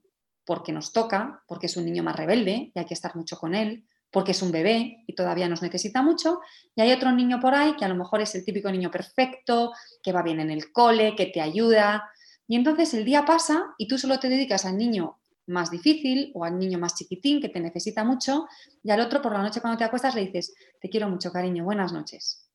porque 0.45 0.71
nos 0.71 0.93
toca, 0.93 1.43
porque 1.47 1.65
es 1.65 1.75
un 1.75 1.85
niño 1.85 2.03
más 2.03 2.15
rebelde 2.15 2.71
y 2.73 2.79
hay 2.79 2.85
que 2.85 2.93
estar 2.93 3.15
mucho 3.15 3.37
con 3.37 3.55
él, 3.55 3.85
porque 4.11 4.31
es 4.31 4.41
un 4.41 4.51
bebé 4.51 5.03
y 5.08 5.13
todavía 5.13 5.49
nos 5.49 5.62
necesita 5.62 6.01
mucho, 6.01 6.39
y 6.75 6.81
hay 6.81 6.91
otro 6.91 7.12
niño 7.12 7.39
por 7.39 7.55
ahí 7.55 7.75
que 7.75 7.84
a 7.84 7.89
lo 7.89 7.95
mejor 7.95 8.21
es 8.21 8.36
el 8.36 8.45
típico 8.45 8.71
niño 8.71 8.91
perfecto, 8.91 9.73
que 10.03 10.12
va 10.12 10.21
bien 10.21 10.39
en 10.39 10.51
el 10.51 10.71
cole, 10.71 11.15
que 11.15 11.25
te 11.25 11.41
ayuda, 11.41 12.10
y 12.47 12.55
entonces 12.55 12.93
el 12.93 13.05
día 13.05 13.25
pasa 13.25 13.73
y 13.77 13.88
tú 13.88 13.97
solo 13.97 14.19
te 14.19 14.29
dedicas 14.29 14.65
al 14.65 14.77
niño 14.77 15.19
más 15.47 15.71
difícil 15.71 16.31
o 16.34 16.43
al 16.43 16.58
niño 16.58 16.79
más 16.79 16.95
chiquitín 16.95 17.41
que 17.41 17.49
te 17.49 17.60
necesita 17.60 18.03
mucho 18.03 18.47
y 18.84 18.91
al 18.91 18.99
otro 18.99 19.21
por 19.21 19.34
la 19.34 19.41
noche 19.41 19.62
cuando 19.62 19.77
te 19.77 19.84
acuestas 19.84 20.15
le 20.15 20.25
dices, 20.25 20.53
te 20.79 20.89
quiero 20.89 21.10
mucho 21.10 21.31
cariño, 21.31 21.63
buenas 21.63 21.93
noches. 21.93 22.49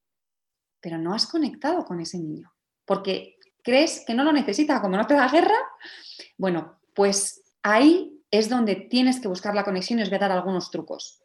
Pero 0.81 0.99
no 0.99 1.15
has 1.15 1.27
conectado 1.27 1.85
con 1.85 2.01
ese 2.01 2.19
niño 2.19 2.53
porque 2.91 3.37
crees 3.63 4.05
que 4.05 4.15
no 4.15 4.25
lo 4.25 4.33
necesita, 4.33 4.81
como 4.81 4.97
no 4.97 5.07
te 5.07 5.15
da 5.15 5.29
guerra. 5.29 5.55
Bueno, 6.37 6.81
pues 6.93 7.43
ahí 7.63 8.21
es 8.31 8.49
donde 8.49 8.75
tienes 8.75 9.21
que 9.21 9.29
buscar 9.29 9.55
la 9.55 9.63
conexión 9.63 9.99
y 9.99 10.03
os 10.03 10.09
voy 10.09 10.17
a 10.17 10.21
dar 10.21 10.33
algunos 10.33 10.73
trucos. 10.73 11.23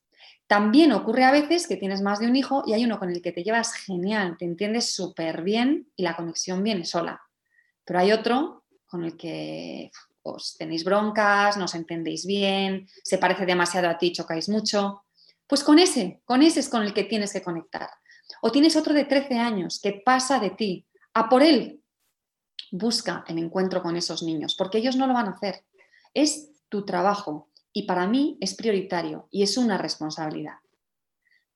También 0.47 0.91
ocurre 0.91 1.23
a 1.23 1.31
veces 1.31 1.67
que 1.67 1.75
tienes 1.75 2.03
más 2.03 2.19
de 2.19 2.27
un 2.27 2.35
hijo 2.35 2.63
y 2.67 2.73
hay 2.73 2.85
uno 2.85 2.99
con 2.99 3.09
el 3.09 3.19
que 3.21 3.31
te 3.31 3.43
llevas 3.43 3.73
genial, 3.73 4.37
te 4.37 4.45
entiendes 4.45 4.93
súper 4.93 5.41
bien 5.41 5.87
y 5.95 6.03
la 6.03 6.15
conexión 6.15 6.61
viene 6.61 6.85
sola. 6.85 7.19
Pero 7.83 7.99
hay 7.99 8.11
otro 8.11 8.63
con 8.85 9.03
el 9.03 9.17
que 9.17 9.89
os 10.25 10.57
tenéis 10.57 10.83
broncas, 10.83 11.55
no 11.57 11.65
os 11.65 11.75
entendéis 11.75 12.25
bien, 12.25 12.89
se 13.03 13.17
parece 13.17 13.45
demasiado 13.45 13.87
a 13.87 13.97
ti, 13.97 14.11
chocáis 14.11 14.49
mucho. 14.49 15.05
Pues 15.47 15.63
con 15.63 15.77
ese, 15.77 16.21
con 16.25 16.41
ese 16.41 16.59
es 16.59 16.69
con 16.69 16.81
el 16.81 16.93
que 16.93 17.03
tienes 17.03 17.31
que 17.31 17.43
conectar. 17.43 17.89
O 18.41 18.51
tienes 18.51 18.75
otro 18.75 18.93
de 18.93 19.05
13 19.05 19.37
años 19.37 19.79
que 19.79 20.01
pasa 20.03 20.39
de 20.39 20.49
ti, 20.49 20.85
a 21.13 21.29
por 21.29 21.43
él. 21.43 21.81
Busca 22.71 23.23
el 23.27 23.37
encuentro 23.37 23.83
con 23.83 23.95
esos 23.95 24.23
niños, 24.23 24.55
porque 24.57 24.79
ellos 24.79 24.95
no 24.95 25.05
lo 25.05 25.13
van 25.13 25.27
a 25.27 25.31
hacer. 25.31 25.63
Es 26.13 26.49
tu 26.69 26.83
trabajo 26.83 27.49
y 27.71 27.83
para 27.83 28.07
mí 28.07 28.37
es 28.41 28.55
prioritario 28.55 29.27
y 29.29 29.43
es 29.43 29.57
una 29.57 29.77
responsabilidad. 29.77 30.55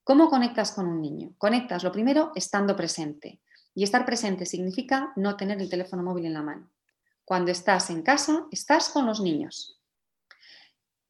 ¿Cómo 0.04 0.30
conectas 0.30 0.72
con 0.72 0.88
un 0.88 1.02
niño? 1.02 1.34
Conectas 1.38 1.84
lo 1.84 1.92
primero 1.92 2.32
estando 2.36 2.76
presente. 2.76 3.42
Y 3.74 3.84
estar 3.84 4.06
presente 4.06 4.46
significa 4.46 5.14
no 5.16 5.38
tener 5.38 5.62
el 5.62 5.70
teléfono 5.70 6.04
móvil 6.04 6.26
en 6.26 6.34
la 6.34 6.44
mano. 6.44 6.70
Cuando 7.30 7.52
estás 7.52 7.92
en 7.92 8.02
casa, 8.02 8.48
estás 8.50 8.90
con 8.90 9.06
los 9.06 9.22
niños. 9.22 9.80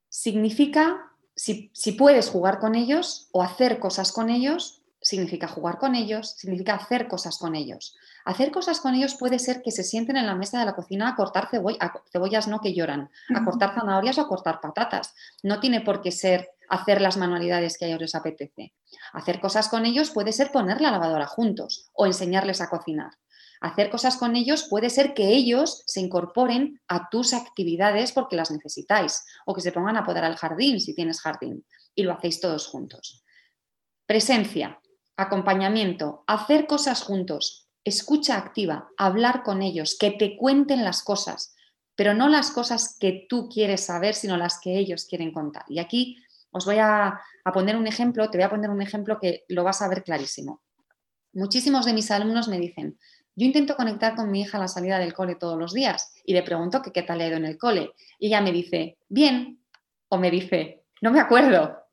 Significa, 0.09 1.13
si, 1.33 1.71
puedes 1.97 2.29
jugar 2.29 2.59
con 2.59 2.75
ellos 2.75 3.29
o 3.31 3.41
hacer 3.41 3.79
cosas 3.79 4.11
con 4.11 4.29
ellos, 4.29 4.83
significa 5.01 5.47
jugar 5.47 5.77
con 5.77 5.95
ellos, 5.95 6.31
significa 6.31 6.75
hacer 6.75 7.07
cosas 7.07 7.37
con 7.37 7.55
ellos. 7.55 7.95
Hacer 8.25 8.51
cosas 8.51 8.81
con 8.81 8.95
ellos 8.95 9.15
puede 9.15 9.39
ser 9.39 9.61
que 9.61 9.71
se 9.71 9.85
sienten 9.85 10.17
en 10.17 10.25
la 10.25 10.35
mesa 10.35 10.59
de 10.59 10.65
la 10.65 10.75
cocina 10.75 11.07
a 11.07 11.15
cortar 11.15 11.47
cebollas, 11.49 12.49
no 12.49 12.59
que 12.59 12.73
lloran, 12.73 13.09
a 13.33 13.45
cortar 13.45 13.73
zanahorias 13.73 14.17
o 14.17 14.21
a 14.23 14.27
cortar 14.27 14.59
patatas. 14.59 15.15
No 15.41 15.61
tiene 15.61 15.79
por 15.79 16.01
qué 16.01 16.11
ser 16.11 16.49
hacer 16.67 16.99
las 16.99 17.15
manualidades 17.15 17.77
que 17.77 17.85
a 17.85 17.87
ellos 17.87 18.01
les 18.01 18.15
apetece. 18.15 18.73
Hacer 19.13 19.39
cosas 19.39 19.69
con 19.69 19.85
ellos 19.85 20.11
puede 20.11 20.33
ser 20.33 20.51
poner 20.51 20.81
la 20.81 20.91
lavadora 20.91 21.27
juntos 21.27 21.89
o 21.93 22.05
enseñarles 22.05 22.59
a 22.59 22.69
cocinar. 22.69 23.11
Hacer 23.61 23.89
cosas 23.89 24.15
con 24.15 24.35
ellos 24.35 24.67
puede 24.69 24.89
ser 24.89 25.13
que 25.13 25.27
ellos 25.29 25.83
se 25.85 25.99
incorporen 25.99 26.81
a 26.87 27.09
tus 27.09 27.33
actividades 27.33 28.13
porque 28.13 28.37
las 28.37 28.51
necesitáis 28.51 29.25
o 29.45 29.53
que 29.53 29.61
se 29.61 29.73
pongan 29.73 29.97
a 29.97 30.05
podar 30.05 30.23
al 30.23 30.37
jardín 30.37 30.79
si 30.79 30.95
tienes 30.95 31.19
jardín 31.19 31.65
y 31.93 32.03
lo 32.03 32.13
hacéis 32.13 32.39
todos 32.39 32.67
juntos. 32.67 33.25
Presencia, 34.05 34.79
acompañamiento, 35.17 36.23
hacer 36.25 36.67
cosas 36.67 37.03
juntos, 37.03 37.67
escucha 37.83 38.37
activa, 38.37 38.89
hablar 38.97 39.43
con 39.43 39.61
ellos, 39.61 39.97
que 39.99 40.11
te 40.11 40.37
cuenten 40.37 40.85
las 40.85 41.03
cosas, 41.03 41.53
pero 41.95 42.13
no 42.13 42.29
las 42.29 42.51
cosas 42.51 42.95
que 42.97 43.25
tú 43.27 43.49
quieres 43.49 43.81
saber, 43.81 44.15
sino 44.15 44.37
las 44.37 44.59
que 44.61 44.77
ellos 44.77 45.05
quieren 45.05 45.33
contar. 45.33 45.65
Y 45.67 45.79
aquí 45.79 46.17
os 46.51 46.65
voy 46.65 46.77
a, 46.77 47.19
a 47.43 47.51
poner 47.51 47.75
un 47.75 47.87
ejemplo, 47.87 48.29
te 48.29 48.37
voy 48.37 48.45
a 48.45 48.49
poner 48.49 48.69
un 48.69 48.81
ejemplo 48.81 49.19
que 49.19 49.43
lo 49.49 49.65
vas 49.65 49.81
a 49.81 49.89
ver 49.89 50.03
clarísimo. 50.03 50.61
Muchísimos 51.33 51.85
de 51.85 51.93
mis 51.93 52.09
alumnos 52.09 52.47
me 52.47 52.57
dicen, 52.57 52.97
yo 53.39 53.45
intento 53.45 53.77
conectar 53.77 54.15
con 54.15 54.29
mi 54.29 54.41
hija 54.41 54.57
a 54.57 54.59
la 54.59 54.67
salida 54.67 54.99
del 54.99 55.13
cole 55.13 55.35
todos 55.35 55.57
los 55.57 55.73
días 55.73 56.13
y 56.25 56.33
le 56.33 56.43
pregunto 56.43 56.81
qué 56.81 57.03
tal 57.03 57.19
le 57.19 57.23
ha 57.23 57.27
ido 57.29 57.37
en 57.37 57.45
el 57.45 57.57
cole. 57.57 57.93
Y 58.19 58.27
ella 58.27 58.41
me 58.41 58.51
dice, 58.51 58.97
bien, 59.07 59.63
o 60.09 60.17
me 60.17 60.29
dice, 60.29 60.83
no 60.99 61.09
me 61.09 61.21
acuerdo. 61.21 61.85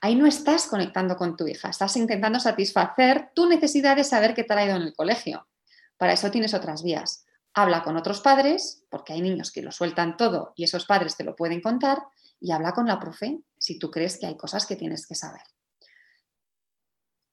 Ahí 0.00 0.14
no 0.14 0.24
estás 0.24 0.68
conectando 0.68 1.16
con 1.16 1.36
tu 1.36 1.48
hija, 1.48 1.68
estás 1.68 1.96
intentando 1.96 2.38
satisfacer 2.38 3.32
tu 3.34 3.48
necesidad 3.48 3.96
de 3.96 4.04
saber 4.04 4.34
qué 4.34 4.44
tal 4.44 4.58
ha 4.58 4.66
ido 4.66 4.76
en 4.76 4.82
el 4.82 4.94
colegio. 4.94 5.48
Para 5.96 6.12
eso 6.12 6.30
tienes 6.30 6.54
otras 6.54 6.84
vías. 6.84 7.26
Habla 7.54 7.82
con 7.82 7.96
otros 7.96 8.20
padres, 8.20 8.84
porque 8.88 9.14
hay 9.14 9.20
niños 9.20 9.50
que 9.50 9.62
lo 9.62 9.72
sueltan 9.72 10.16
todo 10.16 10.52
y 10.54 10.62
esos 10.62 10.86
padres 10.86 11.16
te 11.16 11.24
lo 11.24 11.34
pueden 11.34 11.60
contar, 11.60 11.98
y 12.38 12.52
habla 12.52 12.72
con 12.72 12.86
la 12.86 13.00
profe 13.00 13.40
si 13.58 13.80
tú 13.80 13.90
crees 13.90 14.16
que 14.16 14.26
hay 14.26 14.36
cosas 14.36 14.64
que 14.64 14.76
tienes 14.76 15.08
que 15.08 15.16
saber. 15.16 15.42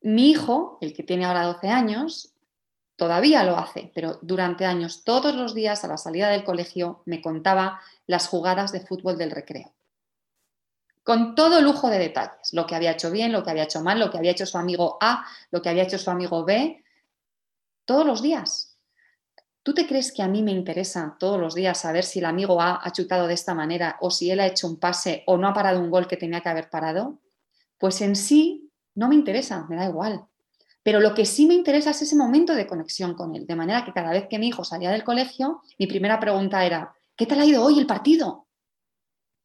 Mi 0.02 0.32
hijo, 0.32 0.80
el 0.82 0.94
que 0.94 1.04
tiene 1.04 1.26
ahora 1.26 1.44
12 1.44 1.70
años, 1.70 2.35
Todavía 2.96 3.44
lo 3.44 3.58
hace, 3.58 3.92
pero 3.94 4.20
durante 4.22 4.66
años, 4.66 5.04
todos 5.04 5.36
los 5.36 5.54
días 5.54 5.84
a 5.84 5.88
la 5.88 5.98
salida 5.98 6.30
del 6.30 6.44
colegio, 6.44 7.02
me 7.06 7.22
contaba 7.22 7.82
las 8.08 8.28
jugadas 8.28 8.72
de 8.72 8.80
fútbol 8.82 9.18
del 9.18 9.32
recreo. 9.32 9.74
con 11.06 11.36
todo 11.36 11.62
lujo 11.62 11.92
de 11.92 12.00
detalles, 12.00 12.52
lo 12.52 12.66
que 12.66 12.74
había 12.74 12.94
hecho 12.94 13.12
bien, 13.12 13.32
lo 13.32 13.44
que 13.44 13.52
había 13.52 13.66
hecho 13.66 13.82
mal, 13.82 14.00
lo 14.00 14.10
que 14.10 14.18
había 14.18 14.32
hecho 14.32 14.48
su 14.48 14.58
amigo 14.58 14.98
A, 15.00 15.24
lo 15.52 15.62
que 15.62 15.70
había 15.70 15.84
hecho 15.84 16.00
su 16.00 16.10
amigo 16.10 16.44
B, 16.44 16.84
todos 17.86 18.08
los 18.08 18.24
días. 18.24 18.80
¿Tú 19.62 19.76
te 19.76 19.86
crees 19.86 20.12
que 20.12 20.24
a 20.24 20.28
mí 20.28 20.42
me 20.42 20.52
interesa 20.52 21.16
todos 21.20 21.40
los 21.40 21.54
días 21.54 21.80
saber 21.80 22.04
si 22.06 22.18
el 22.18 22.26
amigo 22.26 22.60
A 22.60 22.80
ha 22.84 22.92
chutado 22.92 23.28
de 23.28 23.36
esta 23.36 23.54
manera 23.54 23.98
o 24.02 24.10
si 24.10 24.32
él 24.32 24.40
ha 24.40 24.48
hecho 24.48 24.68
un 24.68 24.80
pase 24.80 25.24
o 25.28 25.38
no 25.38 25.48
ha 25.48 25.54
parado 25.54 25.80
un 25.80 25.92
gol 25.92 26.08
que 26.08 26.18
tenía 26.18 26.42
que 26.42 26.50
haber 26.50 26.72
parado? 26.72 27.20
Pues 27.78 28.02
en 28.02 28.16
sí 28.16 28.72
no 28.96 29.08
me 29.08 29.14
interesa, 29.14 29.64
me 29.70 29.76
da 29.76 29.86
igual. 29.86 30.26
Pero 30.86 31.00
lo 31.00 31.16
que 31.16 31.26
sí 31.26 31.48
me 31.48 31.56
interesa 31.56 31.90
es 31.90 32.04
ese 32.04 32.16
momento 32.16 32.54
de 32.54 32.68
conexión 32.68 33.16
con 33.16 33.36
él, 33.36 33.48
de 33.48 33.56
manera 33.56 33.84
que 33.84 33.92
cada 33.92 34.12
vez 34.12 34.28
que 34.30 34.38
mi 34.38 34.50
hijo 34.50 34.64
salía 34.64 34.92
del 34.92 35.04
colegio, 35.04 35.64
mi 35.80 35.88
primera 35.88 36.20
pregunta 36.20 36.64
era, 36.64 36.94
¿qué 37.18 37.26
tal 37.26 37.40
ha 37.40 37.46
ido 37.46 37.64
hoy 37.64 37.80
el 37.80 37.88
partido? 37.88 38.46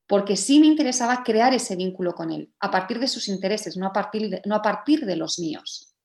Porque 0.07 0.37
sí 0.37 0.61
me 0.61 0.67
interesaba 0.67 1.23
crear 1.25 1.55
ese 1.55 1.77
vínculo 1.77 2.15
con 2.15 2.31
él, 2.31 2.53
a 2.61 2.71
partir 2.71 2.99
de 2.99 3.09
sus 3.09 3.27
intereses, 3.27 3.79
no 3.79 3.87
a 3.87 3.93
partir 3.95 4.29
de, 4.29 4.43
no 4.45 4.55
a 4.55 4.61
partir 4.61 5.07
de 5.07 5.17
los 5.17 5.39
míos. 5.39 5.97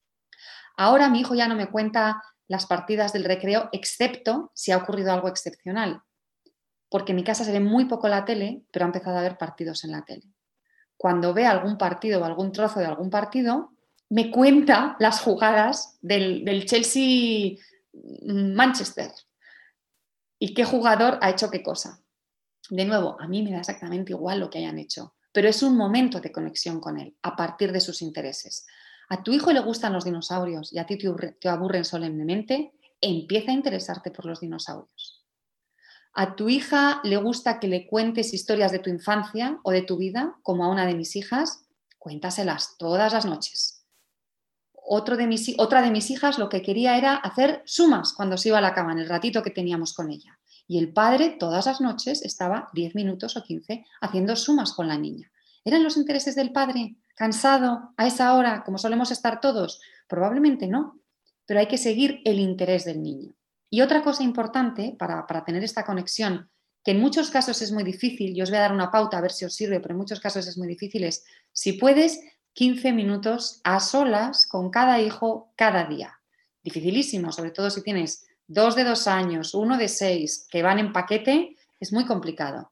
Ahora 0.78 1.10
mi 1.10 1.20
hijo 1.20 1.36
ya 1.36 1.50
no 1.50 1.56
me 1.56 1.70
cuenta 1.70 2.24
las 2.48 2.66
partidas 2.66 3.12
del 3.12 3.26
recreo, 3.26 3.68
excepto 3.74 4.52
si 4.56 4.72
ha 4.72 4.78
ocurrido 4.78 5.12
algo 5.12 5.28
excepcional. 5.28 6.02
Porque 6.88 7.12
en 7.12 7.18
mi 7.18 7.26
casa 7.26 7.44
se 7.44 7.52
ve 7.52 7.60
muy 7.60 7.86
poco 7.86 8.08
la 8.08 8.24
tele, 8.24 8.64
pero 8.72 8.86
ha 8.86 8.88
empezado 8.88 9.18
a 9.18 9.22
ver 9.22 9.38
partidos 9.38 9.84
en 9.84 9.92
la 9.92 10.06
tele. 10.06 10.32
Cuando 10.96 11.34
ve 11.34 11.46
algún 11.46 11.78
partido 11.78 12.22
o 12.22 12.24
algún 12.24 12.54
trozo 12.54 12.80
de 12.80 12.86
algún 12.86 13.10
partido, 13.10 13.75
me 14.10 14.32
cuenta 14.32 14.96
las 15.00 15.22
jugadas 15.22 15.98
del, 16.02 16.66
Chelsea-Manchester 16.66 19.12
y 20.38 20.54
qué 20.54 20.66
jugador 20.66 21.18
ha 21.22 21.32
hecho 21.32 21.50
qué 21.50 21.64
cosa. 21.64 22.04
De 22.70 22.86
nuevo, 22.86 23.18
a 23.20 23.28
mí 23.28 23.42
me 23.44 23.52
da 23.52 23.60
exactamente 23.60 24.14
igual 24.14 24.40
lo 24.40 24.50
que 24.50 24.60
hayan 24.60 24.80
hecho, 24.80 25.16
pero 25.32 25.50
es 25.50 25.62
un 25.64 25.78
momento 25.78 26.20
de 26.20 26.32
conexión 26.32 26.80
con 26.80 27.00
él, 27.00 27.16
a 27.22 27.36
partir 27.36 27.72
de 27.72 27.80
sus 27.80 28.02
intereses. 28.02 28.66
A 29.10 29.22
tu 29.24 29.34
hijo 29.34 29.52
le 29.52 29.60
gustan 29.60 29.94
los 29.94 30.06
dinosaurios 30.06 30.74
y 30.74 30.80
a 30.80 30.86
ti 30.86 30.98
te 30.98 31.50
aburren 31.50 31.86
solemnemente, 31.86 32.74
empieza 33.02 33.52
a 33.52 33.56
interesarte 33.56 34.10
por 34.12 34.26
los 34.26 34.40
dinosaurios. 34.40 35.26
A 36.14 36.36
tu 36.36 36.50
hija 36.50 37.02
le 37.04 37.18
gusta 37.18 37.60
que 37.60 37.68
le 37.68 37.88
cuentes 37.88 38.34
historias 38.34 38.72
de 38.72 38.80
tu 38.80 38.90
infancia 38.90 39.60
o 39.64 39.72
de 39.72 39.82
tu 39.82 39.98
vida, 39.98 40.38
como 40.42 40.64
a 40.64 40.70
una 40.70 40.88
de 40.88 40.96
mis 40.96 41.16
hijas, 41.16 41.68
cuéntaselas 42.00 42.78
todas 42.78 43.14
las 43.14 43.26
noches 43.26 43.75
de 45.18 45.28
mis, 45.28 45.54
otra 45.58 45.82
de 45.82 45.92
mis 45.92 46.12
hijas 46.12 46.38
lo 46.38 46.50
que 46.50 46.62
quería 46.62 46.98
era 46.98 47.16
hacer 47.16 47.62
sumas 47.66 48.14
cuando 48.14 48.38
se 48.38 48.50
iba 48.50 48.58
a 48.60 48.62
la 48.62 48.74
cama, 48.74 48.94
en 48.94 49.00
el 49.00 49.10
ratito 49.10 49.44
que 49.44 49.52
teníamos 49.52 49.94
con 49.94 50.12
ella. 50.12 50.40
Y 50.68 50.80
el 50.80 50.94
padre 50.94 51.36
todas 51.40 51.66
las 51.66 51.82
noches 51.82 52.24
estaba 52.24 52.70
10 52.74 52.96
minutos 52.96 53.38
o 53.38 53.44
15 53.44 53.86
haciendo 54.02 54.36
sumas 54.36 54.74
con 54.74 54.88
la 54.88 54.98
niña. 54.98 55.32
¿Eran 55.64 55.84
los 55.84 55.98
intereses 55.98 56.36
del 56.36 56.52
padre 56.52 56.96
cansado 57.16 57.94
a 57.98 58.08
esa 58.08 58.36
hora, 58.36 58.64
como 58.64 58.78
solemos 58.78 59.12
estar 59.12 59.42
todos? 59.42 59.82
Probablemente 60.08 60.68
no, 60.68 61.00
pero 61.46 61.60
hay 61.60 61.68
que 61.68 61.78
seguir 61.78 62.22
el 62.26 62.40
interés 62.40 62.86
del 62.86 63.02
niño. 63.02 63.34
Y 63.70 63.82
otra 63.82 64.04
cosa 64.04 64.24
importante 64.24 64.96
para, 64.98 65.26
para 65.26 65.44
tener 65.44 65.64
esta 65.64 65.84
conexión, 65.84 66.50
que 66.84 66.92
en 66.92 67.00
muchos 67.00 67.32
casos 67.32 67.62
es 67.64 67.72
muy 67.72 67.84
difícil, 67.84 68.36
yo 68.36 68.44
os 68.44 68.52
voy 68.52 68.58
a 68.58 68.62
dar 68.62 68.72
una 68.72 68.92
pauta 68.92 69.18
a 69.18 69.22
ver 69.22 69.32
si 69.32 69.44
os 69.44 69.56
sirve, 69.56 69.80
pero 69.80 69.94
en 69.94 69.98
muchos 69.98 70.20
casos 70.20 70.48
es 70.48 70.56
muy 70.56 70.68
difícil, 70.68 71.04
es 71.04 71.26
si 71.52 71.74
puedes 71.74 72.20
15 72.56 72.94
minutos 72.94 73.60
a 73.66 73.82
solas 73.82 74.48
con 74.48 74.70
cada 74.70 75.02
hijo 75.02 75.52
cada 75.58 75.84
día. 75.84 76.22
Dificilísimo, 76.64 77.34
sobre 77.34 77.52
todo 77.52 77.70
si 77.70 77.84
tienes 77.84 78.26
dos 78.48 78.76
de 78.76 78.86
dos 78.86 79.08
años, 79.08 79.54
uno 79.54 79.78
de 79.78 79.90
seis, 79.90 80.48
que 80.50 80.64
van 80.64 80.80
en 80.80 80.94
paquete, 80.94 81.58
es 81.82 81.92
muy 81.92 82.06
complicado. 82.06 82.72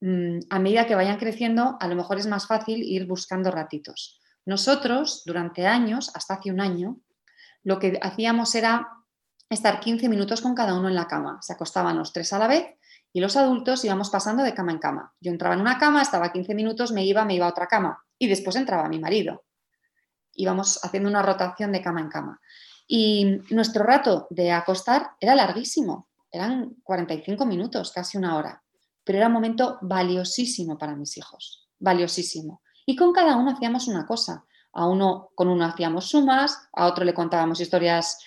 Mm, 0.00 0.40
a 0.50 0.58
medida 0.58 0.86
que 0.88 0.96
vayan 0.96 1.16
creciendo, 1.16 1.76
a 1.78 1.86
lo 1.86 1.94
mejor 1.94 2.18
es 2.18 2.26
más 2.26 2.48
fácil 2.48 2.82
ir 2.82 3.06
buscando 3.06 3.52
ratitos. 3.52 4.20
Nosotros, 4.44 5.22
durante 5.24 5.66
años, 5.68 6.10
hasta 6.14 6.34
hace 6.34 6.50
un 6.50 6.60
año, 6.60 6.98
lo 7.62 7.78
que 7.78 8.00
hacíamos 8.02 8.52
era 8.56 8.88
estar 9.48 9.78
15 9.78 10.08
minutos 10.08 10.40
con 10.40 10.56
cada 10.56 10.74
uno 10.74 10.88
en 10.88 10.96
la 10.96 11.06
cama. 11.06 11.38
Se 11.40 11.52
acostaban 11.52 11.96
los 11.96 12.12
tres 12.12 12.32
a 12.32 12.38
la 12.40 12.48
vez 12.48 12.66
y 13.12 13.20
los 13.20 13.36
adultos 13.36 13.84
íbamos 13.84 14.10
pasando 14.10 14.42
de 14.42 14.54
cama 14.54 14.72
en 14.72 14.78
cama. 14.78 15.14
Yo 15.20 15.30
entraba 15.30 15.54
en 15.54 15.60
una 15.60 15.78
cama, 15.78 16.02
estaba 16.02 16.32
15 16.32 16.54
minutos, 16.54 16.92
me 16.92 17.04
iba, 17.04 17.24
me 17.24 17.34
iba 17.34 17.46
a 17.46 17.50
otra 17.50 17.66
cama 17.66 18.04
y 18.18 18.28
después 18.28 18.56
entraba 18.56 18.88
mi 18.88 18.98
marido. 18.98 19.44
Íbamos 20.34 20.78
haciendo 20.84 21.08
una 21.08 21.22
rotación 21.22 21.72
de 21.72 21.82
cama 21.82 22.00
en 22.00 22.08
cama. 22.08 22.40
Y 22.86 23.40
nuestro 23.50 23.84
rato 23.84 24.26
de 24.30 24.50
acostar 24.52 25.10
era 25.20 25.34
larguísimo, 25.34 26.08
eran 26.30 26.76
45 26.82 27.44
minutos, 27.44 27.92
casi 27.92 28.16
una 28.16 28.36
hora, 28.36 28.62
pero 29.04 29.18
era 29.18 29.26
un 29.26 29.34
momento 29.34 29.78
valiosísimo 29.82 30.78
para 30.78 30.94
mis 30.94 31.16
hijos, 31.16 31.68
valiosísimo. 31.78 32.62
Y 32.86 32.96
con 32.96 33.12
cada 33.12 33.36
uno 33.36 33.50
hacíamos 33.50 33.88
una 33.88 34.06
cosa. 34.06 34.44
A 34.72 34.86
uno, 34.86 35.30
con 35.34 35.48
uno 35.48 35.64
hacíamos 35.64 36.08
sumas, 36.08 36.68
a 36.72 36.86
otro 36.86 37.04
le 37.04 37.14
contábamos 37.14 37.60
historias 37.60 38.18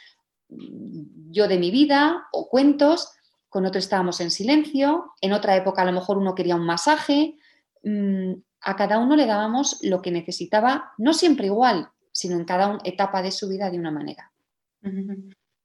mm, 0.50 1.32
yo 1.32 1.48
de 1.48 1.58
mi 1.58 1.72
vida 1.72 2.28
o 2.32 2.50
cuentos, 2.50 3.14
con 3.52 3.66
otro 3.66 3.80
estábamos 3.80 4.22
en 4.22 4.32
silencio, 4.32 5.12
en 5.20 5.34
otra 5.34 5.58
época 5.58 5.82
a 5.82 5.86
lo 5.86 5.92
mejor 5.92 6.18
uno 6.18 6.34
quería 6.34 6.56
un 6.56 6.66
masaje, 6.66 7.36
mm, 7.84 8.32
a 8.62 8.76
cada 8.78 8.98
uno 8.98 9.18
le 9.18 9.26
dábamos 9.26 9.80
lo 9.84 10.02
que 10.02 10.10
necesitaba, 10.10 10.94
no 10.98 11.14
siempre 11.14 11.48
igual, 11.48 11.90
sino 12.14 12.38
en 12.38 12.46
cada 12.46 12.78
etapa 12.86 13.22
de 13.22 13.32
su 13.32 13.50
vida 13.50 13.70
de 13.70 13.78
una 13.78 13.92
manera. 13.92 14.32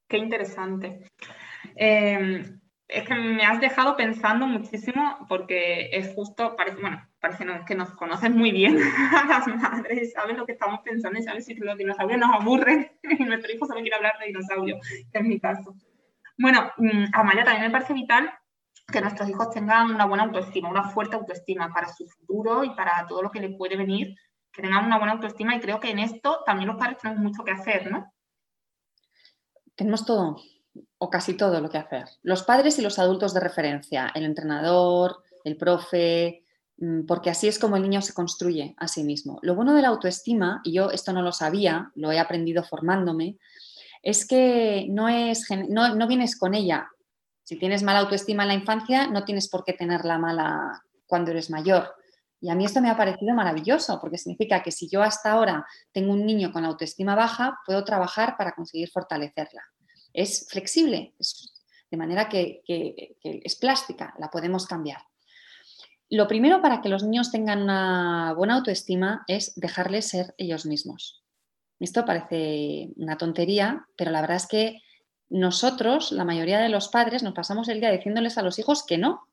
Qué 0.08 0.18
interesante. 0.18 1.12
Em, 1.76 2.58
es 2.88 3.06
que 3.06 3.14
me 3.14 3.44
has 3.44 3.60
dejado 3.60 3.96
pensando 3.96 4.48
muchísimo 4.48 5.24
porque 5.28 5.88
es 5.92 6.12
justo, 6.12 6.56
parece, 6.56 6.80
bueno, 6.80 7.08
parece 7.20 7.44
que 7.68 7.76
nos 7.76 7.92
conoces 7.92 8.32
muy 8.32 8.50
bien 8.50 8.78
a 8.78 9.26
las 9.28 9.46
madres, 9.46 10.12
sabes 10.12 10.36
lo 10.36 10.44
que 10.44 10.52
estamos 10.52 10.80
pensando 10.80 11.20
y 11.20 11.22
sabes 11.22 11.44
si 11.44 11.54
los 11.54 11.78
dinosaurios 11.78 12.18
nos 12.18 12.34
aburren 12.34 12.90
y 13.04 13.22
nuestro 13.22 13.52
hijo 13.52 13.64
solo 13.64 13.80
quiere 13.80 13.94
hablar 13.94 14.14
de 14.18 14.26
dinosaurios, 14.26 14.80
que 15.12 15.18
es 15.20 15.24
mi 15.24 15.38
caso. 15.38 15.72
Bueno, 16.38 16.70
mm, 16.76 17.06
a 17.12 17.22
Maya 17.22 17.44
también 17.44 17.66
me 17.66 17.70
parece 17.70 17.94
vital 17.94 18.30
que 18.86 19.00
nuestros 19.00 19.28
hijos 19.28 19.50
tengan 19.50 19.90
una 19.90 20.06
buena 20.06 20.24
autoestima, 20.24 20.68
una 20.68 20.90
fuerte 20.90 21.16
autoestima 21.16 21.72
para 21.72 21.92
su 21.92 22.06
futuro 22.06 22.62
y 22.62 22.70
para 22.70 23.06
todo 23.08 23.22
lo 23.22 23.30
que 23.30 23.40
les 23.40 23.56
puede 23.56 23.76
venir, 23.76 24.14
que 24.52 24.62
tengan 24.62 24.84
una 24.84 24.98
buena 24.98 25.14
autoestima 25.14 25.56
y 25.56 25.60
creo 25.60 25.80
que 25.80 25.90
en 25.90 25.98
esto 25.98 26.42
también 26.46 26.68
los 26.68 26.76
padres 26.76 26.98
tenemos 26.98 27.22
mucho 27.22 27.42
que 27.42 27.50
hacer, 27.50 27.90
¿no? 27.90 28.12
Tenemos 29.74 30.04
todo 30.06 30.36
o 30.98 31.10
casi 31.10 31.34
todo 31.34 31.60
lo 31.60 31.68
que 31.68 31.78
hacer. 31.78 32.04
Los 32.22 32.42
padres 32.42 32.78
y 32.78 32.82
los 32.82 32.98
adultos 32.98 33.34
de 33.34 33.40
referencia, 33.40 34.10
el 34.14 34.24
entrenador, 34.24 35.22
el 35.44 35.56
profe, 35.56 36.44
mm, 36.78 37.06
porque 37.06 37.30
así 37.30 37.48
es 37.48 37.58
como 37.58 37.76
el 37.76 37.82
niño 37.82 38.02
se 38.02 38.14
construye 38.14 38.74
a 38.78 38.88
sí 38.88 39.04
mismo. 39.04 39.38
Lo 39.42 39.54
bueno 39.54 39.74
de 39.74 39.82
la 39.82 39.88
autoestima, 39.88 40.60
y 40.64 40.72
yo 40.74 40.90
esto 40.90 41.12
no 41.12 41.22
lo 41.22 41.32
sabía, 41.32 41.90
lo 41.94 42.12
he 42.12 42.18
aprendido 42.18 42.62
formándome, 42.62 43.36
es 44.06 44.26
que 44.26 44.86
no, 44.88 45.08
es, 45.08 45.48
no, 45.68 45.96
no 45.96 46.06
vienes 46.06 46.38
con 46.38 46.54
ella 46.54 46.88
si 47.46 47.56
tienes 47.56 47.84
mala 47.84 48.00
autoestima 48.00 48.42
en 48.42 48.48
la 48.48 48.54
infancia, 48.54 49.06
no 49.06 49.24
tienes 49.24 49.48
por 49.48 49.64
qué 49.64 49.72
tenerla 49.72 50.18
mala 50.18 50.82
cuando 51.06 51.30
eres 51.30 51.48
mayor. 51.48 51.94
Y 52.40 52.50
a 52.50 52.56
mí 52.56 52.64
esto 52.64 52.80
me 52.80 52.90
ha 52.90 52.96
parecido 52.96 53.34
maravilloso, 53.34 54.00
porque 54.00 54.18
significa 54.18 54.64
que 54.64 54.72
si 54.72 54.88
yo 54.88 55.00
hasta 55.00 55.30
ahora 55.30 55.64
tengo 55.92 56.12
un 56.12 56.26
niño 56.26 56.52
con 56.52 56.64
autoestima 56.64 57.14
baja, 57.14 57.60
puedo 57.64 57.84
trabajar 57.84 58.36
para 58.36 58.52
conseguir 58.52 58.90
fortalecerla. 58.90 59.62
Es 60.12 60.48
flexible, 60.50 61.14
de 61.88 61.96
manera 61.96 62.28
que, 62.28 62.62
que 62.66 63.16
es 63.22 63.54
plástica, 63.54 64.12
la 64.18 64.28
podemos 64.28 64.66
cambiar. 64.66 65.02
Lo 66.10 66.26
primero 66.26 66.60
para 66.60 66.80
que 66.80 66.88
los 66.88 67.04
niños 67.04 67.30
tengan 67.30 67.62
una 67.62 68.34
buena 68.36 68.56
autoestima 68.56 69.24
es 69.28 69.52
dejarles 69.54 70.08
ser 70.08 70.34
ellos 70.36 70.66
mismos. 70.66 71.25
Esto 71.78 72.04
parece 72.04 72.90
una 72.96 73.18
tontería, 73.18 73.86
pero 73.96 74.10
la 74.10 74.20
verdad 74.20 74.36
es 74.36 74.46
que 74.46 74.80
nosotros, 75.28 76.12
la 76.12 76.24
mayoría 76.24 76.58
de 76.58 76.68
los 76.68 76.88
padres, 76.88 77.22
nos 77.22 77.34
pasamos 77.34 77.68
el 77.68 77.80
día 77.80 77.90
diciéndoles 77.90 78.38
a 78.38 78.42
los 78.42 78.58
hijos 78.58 78.84
que 78.86 78.98
no, 78.98 79.28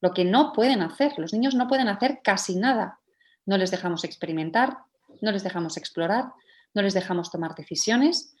lo 0.00 0.12
que 0.12 0.24
no 0.24 0.52
pueden 0.52 0.80
hacer. 0.82 1.12
Los 1.18 1.32
niños 1.32 1.54
no 1.54 1.68
pueden 1.68 1.88
hacer 1.88 2.20
casi 2.22 2.56
nada. 2.56 3.00
No 3.46 3.58
les 3.58 3.70
dejamos 3.70 4.04
experimentar, 4.04 4.78
no 5.20 5.32
les 5.32 5.42
dejamos 5.42 5.76
explorar, 5.76 6.32
no 6.74 6.82
les 6.82 6.94
dejamos 6.94 7.30
tomar 7.30 7.54
decisiones. 7.54 8.34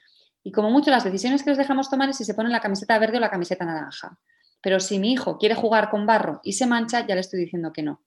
Y 0.44 0.52
como 0.52 0.70
mucho 0.70 0.90
las 0.90 1.04
decisiones 1.04 1.42
que 1.42 1.50
les 1.50 1.58
dejamos 1.58 1.90
tomar 1.90 2.08
es 2.08 2.16
si 2.16 2.24
se 2.24 2.34
ponen 2.34 2.52
la 2.52 2.60
camiseta 2.60 2.98
verde 2.98 3.16
o 3.16 3.20
la 3.20 3.30
camiseta 3.30 3.64
naranja. 3.64 4.18
Pero 4.62 4.80
si 4.80 4.98
mi 4.98 5.12
hijo 5.12 5.38
quiere 5.38 5.54
jugar 5.54 5.90
con 5.90 6.06
barro 6.06 6.40
y 6.44 6.52
se 6.52 6.66
mancha, 6.66 7.06
ya 7.06 7.14
le 7.14 7.20
estoy 7.20 7.40
diciendo 7.40 7.72
que 7.72 7.82
no. 7.82 8.02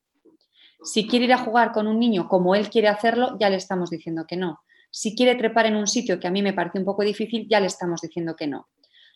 Si 0.83 1.07
quiere 1.07 1.25
ir 1.25 1.33
a 1.33 1.37
jugar 1.37 1.71
con 1.71 1.87
un 1.87 1.99
niño 1.99 2.27
como 2.27 2.55
él 2.55 2.69
quiere 2.69 2.87
hacerlo, 2.87 3.37
ya 3.39 3.49
le 3.49 3.57
estamos 3.57 3.89
diciendo 3.89 4.25
que 4.27 4.37
no. 4.37 4.61
Si 4.91 5.15
quiere 5.15 5.35
trepar 5.35 5.65
en 5.65 5.77
un 5.77 5.87
sitio 5.87 6.19
que 6.19 6.27
a 6.27 6.31
mí 6.31 6.43
me 6.43 6.53
parece 6.53 6.77
un 6.77 6.85
poco 6.85 7.01
difícil, 7.03 7.47
ya 7.49 7.59
le 7.59 7.67
estamos 7.67 8.01
diciendo 8.01 8.35
que 8.35 8.47
no. 8.47 8.69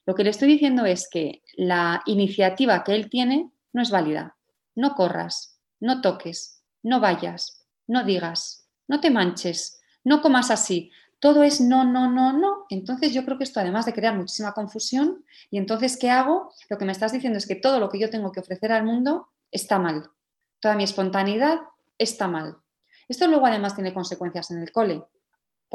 Lo 0.06 0.16
que 0.16 0.24
le 0.24 0.30
estoy 0.30 0.48
diciendo 0.48 0.86
es 0.86 1.10
que 1.10 1.44
la 1.56 2.02
iniciativa 2.06 2.84
que 2.84 2.96
él 2.96 3.10
tiene 3.10 3.52
no 3.74 3.82
es 3.82 3.92
válida. 3.92 4.38
No 4.74 4.96
corras, 4.96 5.60
no 5.80 6.02
toques, 6.02 6.64
no 6.82 7.00
vayas, 7.00 7.68
no 7.88 8.04
digas, 8.04 8.70
no 8.88 9.02
te 9.02 9.10
manches, 9.10 9.82
no 10.04 10.22
comas 10.22 10.52
así. 10.52 10.92
Todo 11.20 11.44
es 11.44 11.60
no, 11.60 11.84
no, 11.84 12.10
no, 12.10 12.34
no. 12.34 12.66
Entonces 12.70 13.14
yo 13.14 13.26
creo 13.26 13.38
que 13.38 13.44
esto, 13.44 13.60
además 13.60 13.86
de 13.86 13.94
crear 13.94 14.16
muchísima 14.16 14.54
confusión, 14.54 15.26
y 15.50 15.58
entonces, 15.58 15.98
¿qué 15.98 16.10
hago? 16.10 16.54
Lo 16.70 16.78
que 16.78 16.86
me 16.86 16.92
estás 16.92 17.12
diciendo 17.12 17.38
es 17.38 17.48
que 17.48 17.56
todo 17.56 17.80
lo 17.80 17.90
que 17.90 18.00
yo 18.00 18.10
tengo 18.10 18.32
que 18.32 18.40
ofrecer 18.40 18.72
al 18.72 18.84
mundo 18.84 19.30
está 19.52 19.80
mal. 19.80 20.10
Toda 20.60 20.76
mi 20.76 20.84
espontaneidad 20.84 21.60
está 21.98 22.28
mal. 22.28 22.58
Esto 23.08 23.28
luego 23.28 23.46
además 23.46 23.76
tiene 23.76 23.94
consecuencias 23.94 24.52
en 24.52 24.60
el 24.60 24.72
cole, 24.72 25.04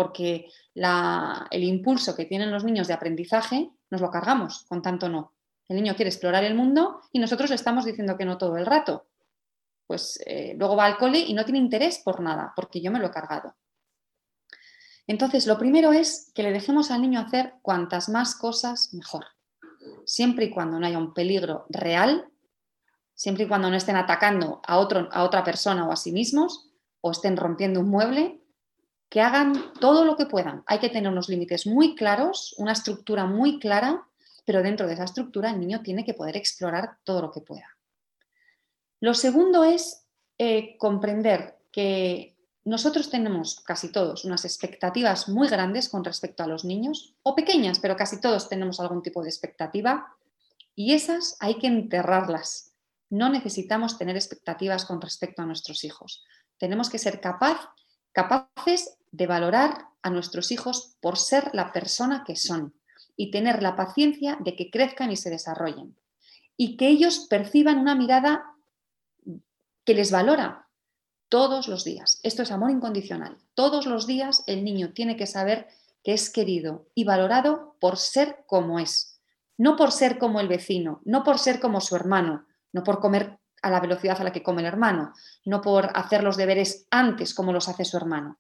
porque 0.01 0.47
el 0.81 1.63
impulso 1.63 2.17
que 2.17 2.25
tienen 2.25 2.51
los 2.51 2.65
niños 2.65 2.89
de 2.89 2.95
aprendizaje 2.95 3.71
nos 3.91 4.01
lo 4.01 4.11
cargamos 4.11 4.65
con 4.67 4.81
tanto 4.81 5.11
no. 5.11 5.35
El 5.69 5.77
niño 5.77 5.95
quiere 5.95 6.09
explorar 6.09 6.43
el 6.43 6.55
mundo 6.55 7.03
y 7.13 7.19
nosotros 7.19 7.51
le 7.51 7.57
estamos 7.57 7.85
diciendo 7.85 8.17
que 8.17 8.25
no 8.25 8.39
todo 8.39 8.57
el 8.57 8.65
rato. 8.65 9.09
Pues 9.87 10.19
eh, 10.25 10.55
luego 10.57 10.75
va 10.75 10.87
al 10.87 10.97
cole 10.97 11.19
y 11.19 11.35
no 11.35 11.45
tiene 11.45 11.59
interés 11.59 11.99
por 11.99 12.21
nada, 12.21 12.55
porque 12.57 12.81
yo 12.81 12.91
me 12.91 12.99
lo 12.99 13.09
he 13.09 13.11
cargado. 13.11 13.55
Entonces, 15.07 15.47
lo 15.47 15.59
primero 15.59 15.93
es 15.93 16.33
que 16.35 16.45
le 16.45 16.53
dejemos 16.53 16.91
al 16.91 17.03
niño 17.03 17.21
hacer 17.21 17.57
cuantas 17.61 18.09
más 18.09 18.35
cosas 18.35 18.95
mejor, 18.95 19.27
siempre 20.07 20.47
y 20.47 20.51
cuando 20.51 20.81
no 20.81 20.87
haya 20.87 20.97
un 20.97 21.13
peligro 21.13 21.67
real, 21.69 22.27
siempre 23.15 23.45
y 23.45 23.49
cuando 23.49 23.69
no 23.69 23.77
estén 23.77 23.97
atacando 23.97 24.63
a, 24.67 24.79
otra 24.79 25.45
persona 25.45 25.87
o 25.87 25.93
a 25.93 25.97
sí 25.97 26.11
mismos, 26.11 26.71
o 27.03 27.11
estén 27.11 27.37
rompiendo 27.37 27.81
un 27.81 27.91
mueble, 27.91 28.40
que 29.11 29.21
hagan 29.21 29.75
todo 29.81 30.05
lo 30.05 30.17
que 30.17 30.27
puedan. 30.27 30.63
Hay 30.67 30.79
que 30.79 30.89
tener 30.89 31.11
unos 31.11 31.29
límites 31.29 31.67
muy 31.67 31.97
claros, 31.97 32.55
una 32.59 32.73
estructura 32.73 33.27
muy 33.27 33.59
clara, 33.59 34.07
pero 34.47 34.63
dentro 34.63 34.87
de 34.87 34.95
esa 34.95 35.05
estructura 35.05 35.51
el 35.51 35.61
niño 35.61 35.83
tiene 35.83 36.05
que 36.05 36.15
poder 36.15 36.37
explorar 36.37 36.97
todo 37.05 37.21
lo 37.21 37.33
que 37.33 37.41
pueda. 37.41 37.77
Lo 39.01 39.15
segundo 39.15 39.65
es 39.65 40.07
eh, 40.39 40.77
comprender 40.79 41.59
que 41.73 42.37
nosotros 42.65 43.11
tenemos 43.11 43.61
casi 43.61 43.91
todos 43.91 44.25
unas 44.25 44.45
expectativas 44.45 45.29
muy 45.29 45.49
grandes 45.49 45.89
con 45.89 46.05
respecto 46.05 46.45
a 46.45 46.47
los 46.47 46.65
niños, 46.65 47.17
o 47.23 47.35
pequeñas, 47.35 47.81
pero 47.81 47.97
casi 47.97 48.21
todos 48.21 48.49
tenemos 48.49 48.79
algún 48.79 49.03
tipo 49.03 49.23
de 49.23 49.29
expectativa, 49.29 50.15
y 50.77 50.95
esas 50.95 51.37
hay 51.41 51.59
que 51.59 51.67
enterrarlas. 51.67 52.75
No 53.09 53.29
necesitamos 53.29 53.99
tener 53.99 54.15
expectativas 54.15 54.85
con 54.85 55.01
respecto 55.01 55.43
a 55.43 55.47
nuestros 55.47 55.83
hijos. 55.83 56.25
Tenemos 56.59 56.91
que 56.91 56.99
ser 56.99 57.21
capaces 57.21 59.00
de 59.13 59.27
valorar 59.27 59.87
a 60.03 60.11
nuestros 60.11 60.51
hijos 60.51 60.97
por 61.01 61.19
ser 61.19 61.51
la 61.53 61.73
persona 61.73 62.25
que 62.25 62.37
son 62.37 62.75
y 63.17 63.31
tener 63.31 63.63
la 63.63 63.77
paciencia 63.77 64.39
de 64.41 64.57
que 64.57 64.71
crezcan 64.71 65.11
y 65.11 65.17
se 65.17 65.31
desarrollen. 65.31 65.97
Y 66.57 66.77
que 66.77 66.89
ellos 66.89 67.27
perciban 67.29 67.79
una 67.79 67.95
mirada 67.95 68.55
que 69.85 69.95
les 69.95 70.11
valora 70.11 70.69
todos 71.29 71.69
los 71.69 71.85
días. 71.85 72.21
Esto 72.23 72.43
es 72.43 72.51
amor 72.51 72.71
incondicional. 72.71 73.39
Todos 73.55 73.87
los 73.87 74.07
días 74.07 74.43
el 74.47 74.65
niño 74.65 74.93
tiene 74.93 75.17
que 75.17 75.27
saber 75.27 75.69
que 76.03 76.13
es 76.13 76.31
querido 76.31 76.87
y 76.95 77.05
valorado 77.05 77.77
por 77.81 77.99
ser 77.99 78.45
como 78.47 78.79
es. 78.79 79.21
No 79.59 79.77
por 79.77 79.93
ser 79.93 80.19
como 80.19 80.41
el 80.41 80.49
vecino, 80.49 81.03
no 81.05 81.23
por 81.23 81.39
ser 81.39 81.61
como 81.61 81.81
su 81.81 81.95
hermano, 81.95 82.47
no 82.73 82.83
por 82.83 83.01
comer 83.01 83.39
a 83.63 83.71
la 83.71 83.81
velocidad 83.81 84.19
a 84.21 84.25
la 84.25 84.33
que 84.33 84.43
come 84.43 84.63
el 84.63 84.69
hermano, 84.69 85.13
no 85.45 85.61
por 85.61 85.91
hacer 85.95 86.25
los 86.25 86.39
deberes 86.39 86.87
antes 86.91 87.35
como 87.35 87.53
los 87.53 87.69
hace 87.69 87.85
su 87.85 87.99
hermano 87.99 88.39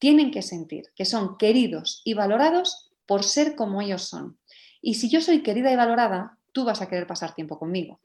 tienen 0.00 0.32
que 0.32 0.42
sentir 0.42 0.90
que 0.96 1.04
son 1.04 1.36
queridos 1.36 2.02
y 2.04 2.14
valorados 2.14 2.90
por 3.06 3.22
ser 3.22 3.54
como 3.54 3.80
ellos 3.80 4.02
son. 4.02 4.38
Y 4.82 4.94
si 4.94 5.08
yo 5.08 5.20
soy 5.20 5.42
querida 5.42 5.70
y 5.70 5.76
valorada, 5.76 6.38
tú 6.52 6.64
vas 6.64 6.80
a 6.80 6.88
querer 6.88 7.06
pasar 7.06 7.34
tiempo 7.34 7.58
conmigo. 7.58 8.00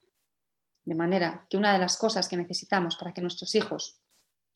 De 0.84 0.94
manera 0.94 1.48
que 1.50 1.58
una 1.58 1.74
de 1.74 1.80
las 1.80 1.98
cosas 1.98 2.28
que 2.28 2.38
necesitamos 2.38 2.96
para 2.98 3.14
que 3.14 3.22
nuestros 3.22 3.56
hijos 3.56 3.98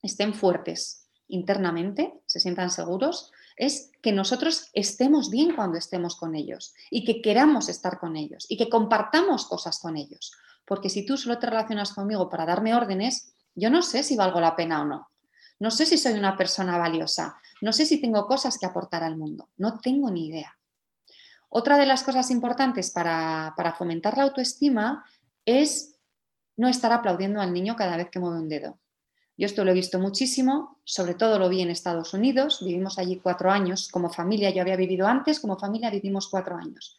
estén 0.04 0.34
fuertes 0.34 1.08
internamente, 1.28 2.14
se 2.26 2.40
sientan 2.40 2.70
seguros, 2.70 3.32
es 3.56 3.92
que 4.02 4.12
nosotros 4.12 4.70
estemos 4.74 5.30
bien 5.30 5.56
cuando 5.56 5.78
estemos 5.78 6.16
con 6.16 6.36
ellos 6.36 6.74
y 6.92 7.04
que 7.04 7.22
queramos 7.22 7.70
estar 7.70 8.00
con 8.00 8.16
ellos 8.16 8.46
y 8.50 8.58
que 8.58 8.70
compartamos 8.70 9.46
cosas 9.46 9.80
con 9.80 9.98
ellos. 9.98 10.34
Porque 10.66 10.90
si 10.90 11.06
tú 11.06 11.18
solo 11.18 11.40
te 11.40 11.48
relacionas 11.48 11.94
conmigo 11.94 12.30
para 12.30 12.46
darme 12.46 12.76
órdenes, 12.76 13.34
yo 13.56 13.70
no 13.70 13.82
sé 13.82 14.04
si 14.04 14.16
valgo 14.16 14.40
la 14.40 14.56
pena 14.56 14.82
o 14.82 14.86
no. 14.86 15.10
No 15.60 15.72
sé 15.72 15.86
si 15.86 15.98
soy 15.98 16.14
una 16.14 16.38
persona 16.38 16.78
valiosa, 16.78 17.38
no 17.62 17.74
sé 17.74 17.86
si 17.86 18.00
tengo 18.00 18.26
cosas 18.26 18.58
que 18.58 18.66
aportar 18.66 19.04
al 19.04 19.18
mundo, 19.18 19.50
no 19.58 19.80
tengo 19.80 20.10
ni 20.10 20.28
idea. 20.28 20.58
Otra 21.50 21.78
de 21.78 21.88
las 21.88 22.04
cosas 22.04 22.30
importantes 22.30 22.92
para, 22.92 23.54
fomentar 23.78 24.18
la 24.18 24.24
autoestima 24.24 25.04
es 25.46 25.96
no 26.56 26.68
estar 26.68 26.92
aplaudiendo 26.92 27.42
al 27.42 27.54
niño 27.54 27.76
cada 27.76 27.98
vez 27.98 28.10
que 28.10 28.20
mueve 28.20 28.40
un 28.40 28.50
dedo. 28.50 28.80
Yo 29.36 29.46
esto 29.46 29.64
lo 29.64 29.72
he 29.72 29.74
visto 29.74 30.00
muchísimo, 30.00 30.80
sobre 30.84 31.16
todo 31.16 31.40
lo 31.40 31.50
vi 31.50 31.62
en 31.62 31.72
Estados 31.72 32.14
Unidos, 32.14 32.64
vivimos 32.64 33.00
allí 33.00 33.18
cuatro 33.18 33.50
años 33.50 33.88
como 33.90 34.10
familia, 34.10 34.52
yo 34.52 34.62
había 34.62 34.76
vivido 34.76 35.08
antes, 35.08 35.40
como 35.40 35.58
familia 35.58 35.90
vivimos 35.90 36.28
cuatro 36.28 36.56
años. 36.56 36.99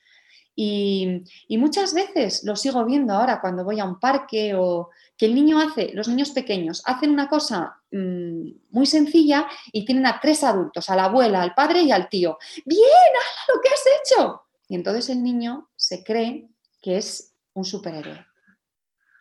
Y, 0.62 1.56
muchas 1.56 1.94
veces 1.94 2.44
lo 2.44 2.54
sigo 2.54 2.84
viendo 2.84 3.14
ahora 3.14 3.40
cuando 3.40 3.64
voy 3.64 3.80
a 3.80 3.86
un 3.86 3.98
parque 3.98 4.54
o 4.54 4.90
que 5.16 5.24
el 5.24 5.34
niño 5.34 5.58
hace, 5.58 5.90
los 5.94 6.06
niños 6.06 6.32
pequeños 6.32 6.82
hacen 6.84 7.08
una 7.10 7.30
cosa 7.30 7.78
mm, 7.90 8.50
muy 8.68 8.84
sencilla 8.84 9.48
y 9.72 9.86
tienen 9.86 10.04
a 10.04 10.20
tres 10.20 10.44
adultos, 10.44 10.90
a 10.90 10.96
la 10.96 11.04
abuela, 11.04 11.40
al 11.40 11.54
padre 11.54 11.80
y 11.80 11.92
al 11.92 12.10
tío. 12.10 12.36
Bien, 12.66 12.82
hala 12.84 13.54
lo 13.54 13.60
que 13.62 13.68
has 13.70 13.84
hecho. 14.02 14.42
Y 14.68 14.74
entonces 14.74 15.08
el 15.08 15.22
niño 15.22 15.70
se 15.76 16.04
cree 16.04 16.50
que 16.82 16.98
es 16.98 17.32
un 17.54 17.64
superhéroe. 17.64 18.26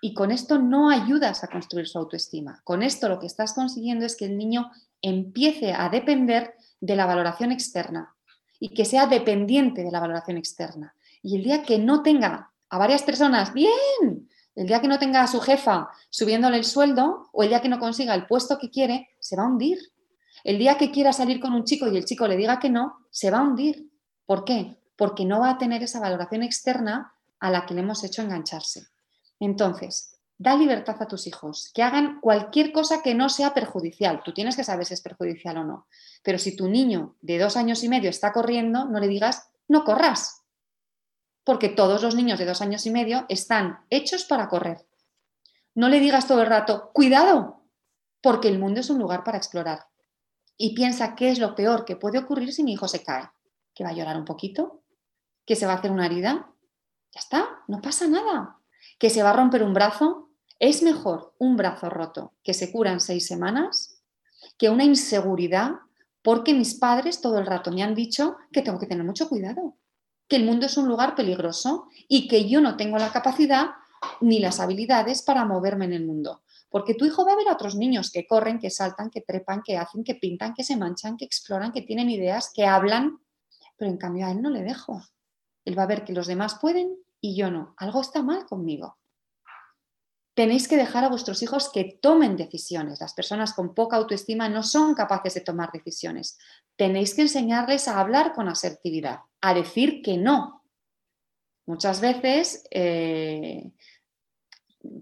Y 0.02 0.14
con 0.14 0.32
esto 0.32 0.60
no 0.60 0.90
ayudas 0.90 1.46
a 1.46 1.48
construir 1.48 1.88
su 1.88 2.00
autoestima. 2.00 2.60
Con 2.66 2.84
esto 2.84 3.08
lo 3.08 3.18
que 3.18 3.28
estás 3.28 3.54
consiguiendo 3.54 4.06
es 4.06 4.18
que 4.18 4.26
el 4.26 4.38
niño 4.38 4.72
empiece 5.02 5.72
a 5.72 5.88
depender 5.88 6.56
de 6.82 6.98
la 6.98 7.06
valoración 7.06 7.54
externa 7.54 8.14
y 8.60 8.74
que 8.74 8.84
sea 8.84 9.08
dependiente 9.08 9.84
de 9.84 9.92
la 9.92 10.02
valoración 10.02 10.38
externa. 10.38 10.96
Y 11.22 11.38
el 11.38 11.44
día 11.44 11.64
que 11.64 11.78
no 11.78 12.02
tenga 12.02 12.52
a 12.70 12.78
varias 12.78 13.04
personas, 13.04 13.54
bien, 13.54 14.30
el 14.56 14.68
día 14.68 14.82
que 14.82 14.88
no 14.88 15.00
tenga 15.00 15.22
a 15.22 15.28
su 15.28 15.40
jefa 15.40 15.90
subiéndole 16.10 16.58
el 16.58 16.66
sueldo 16.66 17.30
o 17.32 17.44
el 17.44 17.50
día 17.50 17.62
que 17.62 17.70
no 17.70 17.80
consiga 17.80 18.14
el 18.14 18.28
puesto 18.28 18.58
que 18.58 18.70
quiere, 18.70 19.10
se 19.20 19.36
va 19.36 19.44
a 19.44 19.48
hundir. 19.48 19.80
El 20.44 20.58
día 20.58 20.78
que 20.78 20.92
quiera 20.92 21.14
salir 21.14 21.40
con 21.40 21.54
un 21.54 21.64
chico 21.64 21.88
y 21.88 21.98
el 21.98 22.06
chico 22.06 22.28
le 22.28 22.38
diga 22.38 22.60
que 22.60 22.70
no, 22.70 23.08
se 23.10 23.32
va 23.32 23.40
a 23.40 23.44
hundir. 23.44 23.90
¿Por 24.26 24.46
qué? 24.46 24.78
Porque 24.96 25.26
no 25.26 25.40
va 25.40 25.52
a 25.52 25.58
tener 25.58 25.84
esa 25.84 26.00
valoración 26.00 26.44
externa 26.44 27.14
a 27.40 27.52
la 27.52 27.66
que 27.66 27.74
le 27.74 27.82
hemos 27.82 28.04
hecho 28.04 28.22
engancharse. 28.22 28.88
Entonces, 29.40 30.20
da 30.38 30.56
libertad 30.56 30.96
a 31.02 31.08
tus 31.08 31.28
hijos, 31.28 31.72
que 31.74 31.84
hagan 31.84 32.20
cualquier 32.22 32.72
cosa 32.72 33.02
que 33.02 33.14
no 33.14 33.30
sea 33.30 33.54
perjudicial. 33.54 34.22
Tú 34.24 34.34
tienes 34.34 34.56
que 34.56 34.64
saber 34.64 34.86
si 34.86 34.94
es 34.94 35.02
perjudicial 35.02 35.58
o 35.58 35.64
no. 35.64 35.88
Pero 36.24 36.38
si 36.38 36.56
tu 36.56 36.68
niño 36.70 37.16
de 37.22 37.38
dos 37.38 37.58
años 37.58 37.84
y 37.84 37.90
medio 37.90 38.10
está 38.10 38.32
corriendo, 38.32 38.86
no 38.86 39.00
le 39.00 39.08
digas, 39.08 39.50
no 39.68 39.84
corras, 39.84 40.39
porque 41.50 41.70
todos 41.70 42.04
los 42.04 42.14
niños 42.14 42.38
de 42.38 42.46
dos 42.46 42.62
años 42.62 42.86
y 42.86 42.92
medio 42.92 43.26
están 43.28 43.80
hechos 43.90 44.24
para 44.24 44.48
correr. 44.50 44.86
No 45.74 45.90
le 45.90 46.00
digas 46.00 46.28
todo 46.28 46.44
el 46.44 46.48
rato, 46.48 46.92
cuidado, 46.94 47.64
porque 48.22 48.50
el 48.50 48.60
mundo 48.60 48.82
es 48.82 48.92
un 48.92 49.00
lugar 49.00 49.24
para 49.24 49.40
explorar. 49.40 49.88
Y 50.58 50.76
piensa 50.76 51.16
qué 51.16 51.32
es 51.32 51.40
lo 51.40 51.56
peor 51.56 51.86
que 51.86 51.96
puede 51.96 52.20
ocurrir 52.20 52.54
si 52.54 52.64
mi 52.64 52.74
hijo 52.74 52.88
se 52.88 53.02
cae. 53.02 53.32
Que 53.74 53.84
va 53.84 53.90
a 53.90 53.94
llorar 53.94 54.16
un 54.16 54.26
poquito, 54.26 54.84
que 55.44 55.56
se 55.56 55.66
va 55.66 55.74
a 55.74 55.78
hacer 55.78 55.90
una 55.90 56.06
herida. 56.06 56.52
Ya 57.16 57.20
está, 57.20 57.64
no 57.68 57.82
pasa 57.82 58.08
nada. 58.08 58.60
Que 59.00 59.10
se 59.10 59.24
va 59.24 59.32
a 59.32 59.34
romper 59.36 59.64
un 59.64 59.74
brazo. 59.74 60.30
Es 60.60 60.84
mejor 60.84 61.34
un 61.40 61.58
brazo 61.58 61.90
roto 61.90 62.36
que 62.44 62.54
se 62.54 62.72
cura 62.72 62.92
en 62.92 63.00
seis 63.00 63.26
semanas 63.26 64.04
que 64.60 64.70
una 64.70 64.84
inseguridad 64.84 65.78
porque 66.22 66.54
mis 66.54 66.76
padres 66.76 67.22
todo 67.22 67.40
el 67.40 67.48
rato 67.48 67.72
me 67.72 67.82
han 67.82 67.96
dicho 67.96 68.38
que 68.52 68.62
tengo 68.62 68.78
que 68.78 68.86
tener 68.86 69.04
mucho 69.04 69.28
cuidado 69.28 69.80
que 70.30 70.36
el 70.36 70.46
mundo 70.46 70.68
es 70.68 70.78
un 70.78 70.88
lugar 70.88 71.16
peligroso 71.16 71.88
y 72.08 72.28
que 72.28 72.48
yo 72.48 72.62
no 72.62 72.78
tengo 72.78 72.98
la 72.98 73.12
capacidad 73.12 73.72
ni 74.22 74.40
las 74.40 74.60
habilidades 74.60 75.24
para 75.24 75.44
moverme 75.44 75.86
en 75.86 75.94
el 75.94 76.06
mundo. 76.06 76.44
Porque 76.70 76.94
tu 76.94 77.06
hijo 77.06 77.26
va 77.26 77.34
a 77.34 77.36
ver 77.36 77.50
a 77.50 77.54
otros 77.54 77.76
niños 77.76 78.12
que 78.12 78.28
corren, 78.28 78.60
que 78.60 78.70
saltan, 78.70 79.10
que 79.10 79.22
trepan, 79.22 79.64
que 79.64 79.78
hacen, 79.78 80.04
que 80.04 80.16
pintan, 80.16 80.54
que 80.54 80.64
se 80.64 80.78
manchan, 80.78 81.18
que 81.18 81.26
exploran, 81.26 81.72
que 81.72 81.82
tienen 81.82 82.12
ideas, 82.12 82.52
que 82.54 82.68
hablan, 82.68 83.20
pero 83.76 83.90
en 83.90 83.98
cambio 83.98 84.28
a 84.28 84.32
él 84.32 84.42
no 84.42 84.52
le 84.52 84.62
dejo. 84.62 85.02
Él 85.66 85.78
va 85.78 85.84
a 85.84 85.88
ver 85.88 86.06
que 86.06 86.14
los 86.14 86.28
demás 86.28 86.60
pueden 86.62 86.96
y 87.20 87.36
yo 87.36 87.50
no. 87.50 87.74
Algo 87.78 88.02
está 88.02 88.22
mal 88.22 88.46
conmigo. 88.46 88.99
Tenéis 90.34 90.68
que 90.68 90.78
dejar 90.78 91.04
a 91.04 91.10
vuestros 91.10 91.44
hijos 91.44 91.70
que 91.70 92.00
tomen 92.02 92.38
decisiones. 92.38 93.02
Las 93.02 93.14
personas 93.14 93.54
con 93.54 93.74
poca 93.74 93.98
autoestima 93.98 94.48
no 94.48 94.64
son 94.64 94.94
capaces 94.94 95.34
de 95.34 95.42
tomar 95.42 95.72
decisiones. 95.72 96.38
Tenéis 96.76 97.14
que 97.14 97.24
enseñarles 97.24 97.88
a 97.88 98.00
hablar 98.00 98.34
con 98.34 98.48
asertividad 98.48 99.20
a 99.42 99.54
decir 99.54 100.02
que 100.02 100.18
no. 100.18 100.64
Muchas 101.66 102.02
veces, 102.02 102.64
eh, 102.72 103.72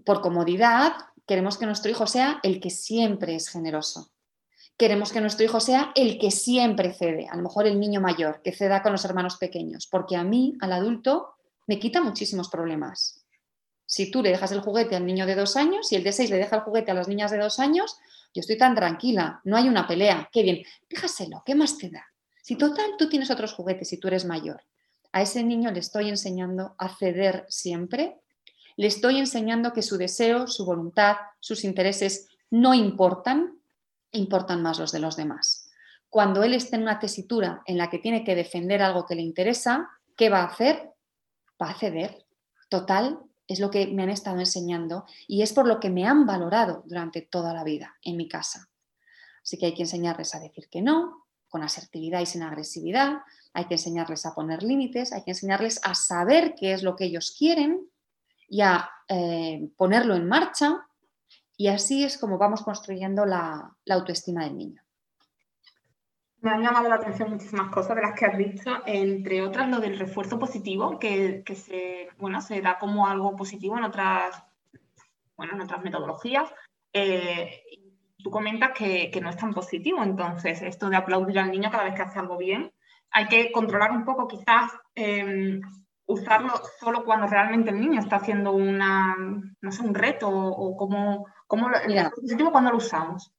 por 0.04 0.20
comodidad, 0.20 0.92
queremos 1.26 1.56
que 1.56 1.66
nuestro 1.66 1.90
hijo 1.90 2.06
sea 2.06 2.40
el 2.42 2.60
que 2.60 2.70
siempre 2.70 3.34
es 3.34 3.48
generoso. 3.48 4.10
Queremos 4.76 5.12
que 5.12 5.20
nuestro 5.20 5.44
hijo 5.44 5.60
sea 5.60 5.92
el 5.94 6.18
que 6.18 6.30
siempre 6.30 6.92
cede, 6.92 7.26
a 7.28 7.36
lo 7.36 7.42
mejor 7.42 7.66
el 7.66 7.80
niño 7.80 8.00
mayor, 8.00 8.42
que 8.42 8.52
ceda 8.52 8.82
con 8.82 8.92
los 8.92 9.04
hermanos 9.04 9.36
pequeños, 9.36 9.88
porque 9.88 10.14
a 10.14 10.22
mí, 10.22 10.56
al 10.60 10.72
adulto, 10.72 11.34
me 11.66 11.78
quita 11.78 12.00
muchísimos 12.00 12.48
problemas. 12.48 13.24
Si 13.90 14.10
tú 14.10 14.22
le 14.22 14.28
dejas 14.28 14.52
el 14.52 14.60
juguete 14.60 14.96
al 14.96 15.06
niño 15.06 15.24
de 15.24 15.34
dos 15.34 15.56
años 15.56 15.90
y 15.90 15.96
el 15.96 16.04
de 16.04 16.12
seis 16.12 16.28
le 16.28 16.36
deja 16.36 16.56
el 16.56 16.62
juguete 16.62 16.90
a 16.90 16.94
las 16.94 17.08
niñas 17.08 17.30
de 17.30 17.38
dos 17.38 17.58
años, 17.58 17.96
yo 18.34 18.40
estoy 18.40 18.58
tan 18.58 18.74
tranquila, 18.74 19.40
no 19.44 19.56
hay 19.56 19.66
una 19.66 19.86
pelea, 19.86 20.28
qué 20.30 20.42
bien, 20.42 20.62
déjaselo, 20.90 21.42
¿qué 21.46 21.54
más 21.54 21.78
te 21.78 21.88
da? 21.88 22.04
Si 22.42 22.56
total 22.56 22.90
tú 22.98 23.08
tienes 23.08 23.30
otros 23.30 23.54
juguetes 23.54 23.90
y 23.94 23.96
tú 23.96 24.08
eres 24.08 24.26
mayor, 24.26 24.62
a 25.10 25.22
ese 25.22 25.42
niño 25.42 25.70
le 25.70 25.80
estoy 25.80 26.10
enseñando 26.10 26.74
a 26.76 26.90
ceder 26.90 27.46
siempre, 27.48 28.20
le 28.76 28.88
estoy 28.88 29.18
enseñando 29.18 29.72
que 29.72 29.80
su 29.80 29.96
deseo, 29.96 30.46
su 30.48 30.66
voluntad, 30.66 31.16
sus 31.40 31.64
intereses 31.64 32.28
no 32.50 32.74
importan, 32.74 33.58
importan 34.12 34.60
más 34.60 34.78
los 34.78 34.92
de 34.92 35.00
los 35.00 35.16
demás. 35.16 35.70
Cuando 36.10 36.42
él 36.42 36.52
esté 36.52 36.76
en 36.76 36.82
una 36.82 36.98
tesitura 36.98 37.62
en 37.64 37.78
la 37.78 37.88
que 37.88 38.00
tiene 38.00 38.22
que 38.22 38.34
defender 38.34 38.82
algo 38.82 39.06
que 39.06 39.14
le 39.14 39.22
interesa, 39.22 39.88
¿qué 40.14 40.28
va 40.28 40.40
a 40.40 40.48
hacer? 40.48 40.90
Va 41.60 41.70
a 41.70 41.78
ceder. 41.78 42.26
Total, 42.68 43.18
es 43.48 43.58
lo 43.58 43.70
que 43.70 43.88
me 43.88 44.04
han 44.04 44.10
estado 44.10 44.38
enseñando 44.38 45.06
y 45.26 45.42
es 45.42 45.52
por 45.52 45.66
lo 45.66 45.80
que 45.80 45.90
me 45.90 46.06
han 46.06 46.26
valorado 46.26 46.84
durante 46.86 47.22
toda 47.22 47.52
la 47.52 47.64
vida 47.64 47.96
en 48.02 48.16
mi 48.16 48.28
casa. 48.28 48.68
Así 49.42 49.58
que 49.58 49.66
hay 49.66 49.74
que 49.74 49.82
enseñarles 49.82 50.34
a 50.34 50.40
decir 50.40 50.68
que 50.70 50.82
no, 50.82 51.24
con 51.48 51.62
asertividad 51.62 52.20
y 52.20 52.26
sin 52.26 52.42
agresividad, 52.42 53.22
hay 53.54 53.64
que 53.64 53.74
enseñarles 53.74 54.26
a 54.26 54.34
poner 54.34 54.62
límites, 54.62 55.12
hay 55.12 55.24
que 55.24 55.30
enseñarles 55.32 55.80
a 55.82 55.94
saber 55.94 56.54
qué 56.54 56.72
es 56.72 56.82
lo 56.82 56.94
que 56.94 57.06
ellos 57.06 57.34
quieren 57.36 57.88
y 58.46 58.60
a 58.60 58.88
eh, 59.08 59.70
ponerlo 59.76 60.14
en 60.14 60.28
marcha 60.28 60.84
y 61.60 61.66
así 61.66 62.04
es 62.04 62.16
como 62.18 62.38
vamos 62.38 62.62
construyendo 62.62 63.26
la, 63.26 63.76
autoestima 63.90 64.44
del 64.44 64.56
niño. 64.56 64.82
Me 66.40 66.50
han 66.50 66.62
llamado 66.62 66.88
la 66.88 66.96
atención 66.96 67.30
muchísimas 67.30 67.70
cosas 67.70 67.96
de 67.96 68.02
las 68.02 68.14
que 68.14 68.26
has 68.26 68.38
dicho, 68.38 68.82
entre 68.86 69.42
otras 69.42 69.68
lo 69.68 69.80
del 69.80 69.98
refuerzo 69.98 70.38
positivo, 70.38 70.98
que, 70.98 71.42
se, 71.54 72.08
bueno, 72.18 72.40
se 72.40 72.60
da 72.60 72.78
como 72.78 73.08
algo 73.08 73.34
positivo 73.34 73.76
en 73.76 73.84
otras, 73.84 74.40
bueno, 75.36 75.54
en 75.54 75.62
otras 75.62 75.82
metodologías. 75.82 76.48
Eh, 76.92 77.60
tú 78.22 78.30
comentas 78.30 78.70
que, 78.72 79.10
no 79.20 79.30
es 79.30 79.36
tan 79.36 79.52
positivo, 79.52 80.02
entonces 80.02 80.62
esto 80.62 80.88
de 80.88 80.96
aplaudir 80.96 81.40
al 81.40 81.50
niño 81.50 81.70
cada 81.72 81.84
vez 81.84 81.94
que 81.94 82.02
hace 82.02 82.20
algo 82.20 82.36
bien, 82.36 82.72
hay 83.10 83.26
que 83.26 83.50
controlar 83.50 83.90
un 83.90 84.04
poco 84.04 84.28
quizás, 84.28 84.72
em, 84.94 85.60
usarlo 86.06 86.52
solo 86.78 87.04
cuando 87.04 87.26
realmente 87.26 87.70
el 87.70 87.80
niño 87.80 88.00
está 88.00 88.16
haciendo 88.16 88.52
una, 88.52 89.16
no 89.60 89.72
sé, 89.72 89.82
un 89.82 89.94
reto 89.94 90.28
o, 90.30 90.76
como, 90.76 91.26
como 91.46 91.68
Mira, 91.86 92.10
positivo 92.10 92.52
cuando 92.52 92.70
lo 92.70 92.76
usamos. 92.76 93.32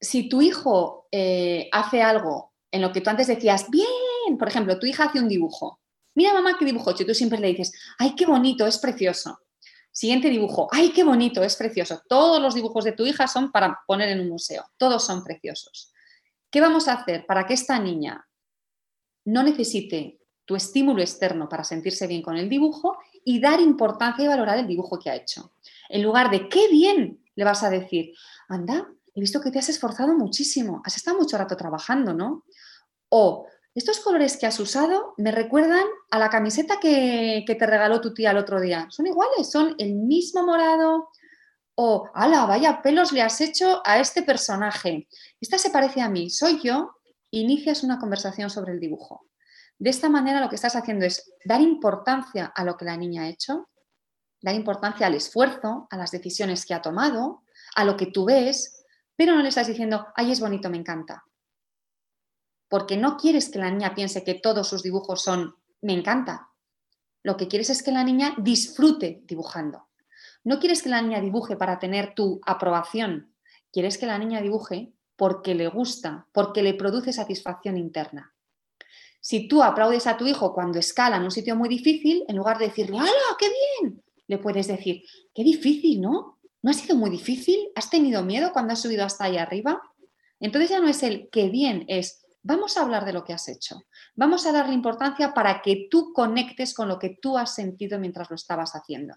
Si 0.00 0.28
tu 0.28 0.42
hijo 0.42 1.08
eh, 1.10 1.68
hace 1.72 2.02
algo 2.02 2.52
en 2.70 2.82
lo 2.82 2.92
que 2.92 3.00
tú 3.00 3.10
antes 3.10 3.26
decías, 3.26 3.70
bien, 3.70 4.38
por 4.38 4.48
ejemplo, 4.48 4.78
tu 4.78 4.86
hija 4.86 5.04
hace 5.04 5.20
un 5.20 5.28
dibujo, 5.28 5.80
mira 6.14 6.34
mamá 6.34 6.56
qué 6.58 6.64
dibujo 6.64 6.90
hecho, 6.90 7.06
tú 7.06 7.14
siempre 7.14 7.38
le 7.38 7.48
dices, 7.48 7.72
ay, 7.98 8.14
qué 8.14 8.26
bonito, 8.26 8.66
es 8.66 8.78
precioso. 8.78 9.38
Siguiente 9.96 10.28
dibujo. 10.28 10.68
¡Ay, 10.72 10.90
qué 10.90 11.04
bonito! 11.04 11.42
Es 11.42 11.56
precioso. 11.56 12.02
Todos 12.06 12.38
los 12.38 12.54
dibujos 12.54 12.84
de 12.84 12.92
tu 12.92 13.06
hija 13.06 13.26
son 13.26 13.50
para 13.50 13.80
poner 13.86 14.10
en 14.10 14.20
un 14.20 14.28
museo. 14.28 14.62
Todos 14.76 15.06
son 15.06 15.24
preciosos. 15.24 15.90
¿Qué 16.50 16.60
vamos 16.60 16.86
a 16.86 16.92
hacer 16.92 17.24
para 17.24 17.46
que 17.46 17.54
esta 17.54 17.78
niña 17.78 18.28
no 19.24 19.42
necesite 19.42 20.20
tu 20.44 20.54
estímulo 20.54 21.00
externo 21.00 21.48
para 21.48 21.64
sentirse 21.64 22.06
bien 22.06 22.20
con 22.20 22.36
el 22.36 22.50
dibujo 22.50 22.98
y 23.24 23.40
dar 23.40 23.58
importancia 23.58 24.22
y 24.22 24.28
valorar 24.28 24.58
el 24.58 24.66
dibujo 24.66 24.98
que 24.98 25.08
ha 25.08 25.16
hecho? 25.16 25.54
En 25.88 26.02
lugar 26.02 26.30
de 26.30 26.46
qué 26.50 26.68
bien, 26.68 27.24
le 27.34 27.44
vas 27.44 27.62
a 27.62 27.70
decir, 27.70 28.12
anda, 28.48 28.86
he 29.16 29.20
visto 29.20 29.40
que 29.40 29.50
te 29.50 29.58
has 29.58 29.68
esforzado 29.70 30.14
muchísimo, 30.14 30.82
has 30.84 30.96
estado 30.96 31.16
mucho 31.16 31.38
rato 31.38 31.56
trabajando, 31.56 32.12
¿no? 32.12 32.44
O 33.08 33.46
estos 33.74 34.00
colores 34.00 34.36
que 34.36 34.46
has 34.46 34.60
usado 34.60 35.14
me 35.16 35.32
recuerdan 35.32 35.84
a 36.10 36.18
la 36.18 36.28
camiseta 36.28 36.78
que, 36.78 37.44
te 37.46 37.66
regaló 37.66 38.00
tu 38.02 38.12
tía 38.12 38.30
el 38.30 38.36
otro 38.36 38.60
día. 38.60 38.86
Son 38.90 39.06
iguales, 39.06 39.50
son 39.50 39.74
el 39.78 39.94
mismo 39.94 40.44
morado. 40.44 41.08
O, 41.74 42.08
ala, 42.14 42.46
vaya 42.46 42.82
pelos 42.82 43.12
le 43.12 43.22
has 43.22 43.40
hecho 43.40 43.82
a 43.84 43.98
este 43.98 44.22
personaje. 44.22 45.08
Esta 45.40 45.58
se 45.58 45.70
parece 45.70 46.02
a 46.02 46.08
mí, 46.10 46.28
soy 46.28 46.60
yo. 46.62 46.92
Inicias 47.30 47.82
una 47.82 47.98
conversación 47.98 48.50
sobre 48.50 48.72
el 48.72 48.80
dibujo. 48.80 49.26
De 49.78 49.90
esta 49.90 50.08
manera 50.08 50.40
lo 50.40 50.48
que 50.48 50.56
estás 50.56 50.76
haciendo 50.76 51.06
es 51.06 51.32
dar 51.44 51.60
importancia 51.60 52.46
a 52.54 52.64
lo 52.64 52.76
que 52.76 52.84
la 52.84 52.96
niña 52.96 53.22
ha 53.22 53.28
hecho, 53.28 53.68
dar 54.42 54.54
importancia 54.54 55.06
al 55.06 55.14
esfuerzo, 55.14 55.86
a 55.90 55.96
las 55.96 56.10
decisiones 56.10 56.64
que 56.64 56.74
ha 56.74 56.80
tomado, 56.80 57.42
a 57.74 57.84
lo 57.84 57.96
que 57.96 58.06
tú 58.06 58.24
ves, 58.24 58.75
pero 59.16 59.34
no 59.34 59.42
le 59.42 59.48
estás 59.48 59.66
diciendo, 59.66 60.06
ay, 60.14 60.32
es 60.32 60.40
bonito, 60.40 60.70
me 60.70 60.76
encanta 60.76 61.24
porque 62.68 62.96
no 62.96 63.16
quieres 63.16 63.48
que 63.48 63.58
la 63.58 63.70
niña 63.70 63.94
piense 63.94 64.24
que 64.24 64.34
todos 64.34 64.68
sus 64.68 64.82
dibujos 64.82 65.22
son 65.22 65.56
me 65.82 65.92
encanta. 65.92 66.50
Lo 67.22 67.36
que 67.36 67.48
quieres 67.48 67.70
es 67.70 67.82
que 67.82 67.92
la 67.92 68.04
niña 68.04 68.34
disfrute 68.38 69.22
dibujando. 69.24 69.88
No 70.44 70.58
quieres 70.58 70.82
que 70.82 70.88
la 70.88 71.02
niña 71.02 71.20
dibuje 71.20 71.56
para 71.56 71.78
tener 71.78 72.14
tu 72.14 72.40
aprobación. 72.44 73.32
Quieres 73.72 73.98
que 73.98 74.06
la 74.06 74.18
niña 74.18 74.40
dibuje 74.40 74.92
porque 75.16 75.54
le 75.54 75.68
gusta, 75.68 76.26
porque 76.32 76.62
le 76.62 76.74
produce 76.74 77.12
satisfacción 77.12 77.76
interna. 77.76 78.32
Si 79.20 79.48
tú 79.48 79.62
aplaudes 79.62 80.06
a 80.06 80.16
tu 80.16 80.26
hijo 80.26 80.54
cuando 80.54 80.78
escala 80.78 81.16
en 81.16 81.24
un 81.24 81.30
sitio 81.30 81.56
muy 81.56 81.68
difícil, 81.68 82.24
en 82.28 82.36
lugar 82.36 82.58
de 82.58 82.68
decirle, 82.68 82.98
¡hala, 82.98 83.36
qué 83.38 83.48
bien! 83.80 84.02
Le 84.28 84.38
puedes 84.38 84.68
decir, 84.68 85.02
qué 85.34 85.42
difícil, 85.42 86.00
¿no? 86.00 86.35
¿No 86.66 86.72
ha 86.72 86.74
sido 86.74 86.96
muy 86.96 87.10
difícil? 87.10 87.70
¿Has 87.76 87.90
tenido 87.90 88.24
miedo 88.24 88.52
cuando 88.52 88.72
has 88.72 88.82
subido 88.82 89.04
hasta 89.04 89.22
ahí 89.22 89.38
arriba? 89.38 89.80
Entonces 90.40 90.68
ya 90.68 90.80
no 90.80 90.88
es 90.88 91.04
el 91.04 91.28
qué 91.30 91.48
bien, 91.48 91.84
es 91.86 92.26
Vamos 92.42 92.76
a 92.76 92.82
hablar 92.82 93.04
de 93.04 93.12
lo 93.12 93.22
que 93.22 93.32
has 93.32 93.48
hecho. 93.48 93.84
Vamos 94.16 94.46
a 94.46 94.52
darle 94.52 94.74
importancia 94.74 95.32
para 95.32 95.62
que 95.62 95.86
tú 95.88 96.12
conectes 96.12 96.74
con 96.74 96.88
lo 96.88 96.98
que 96.98 97.18
tú 97.22 97.38
has 97.38 97.54
sentido 97.54 98.00
mientras 98.00 98.30
lo 98.30 98.34
estabas 98.34 98.72
haciendo. 98.72 99.14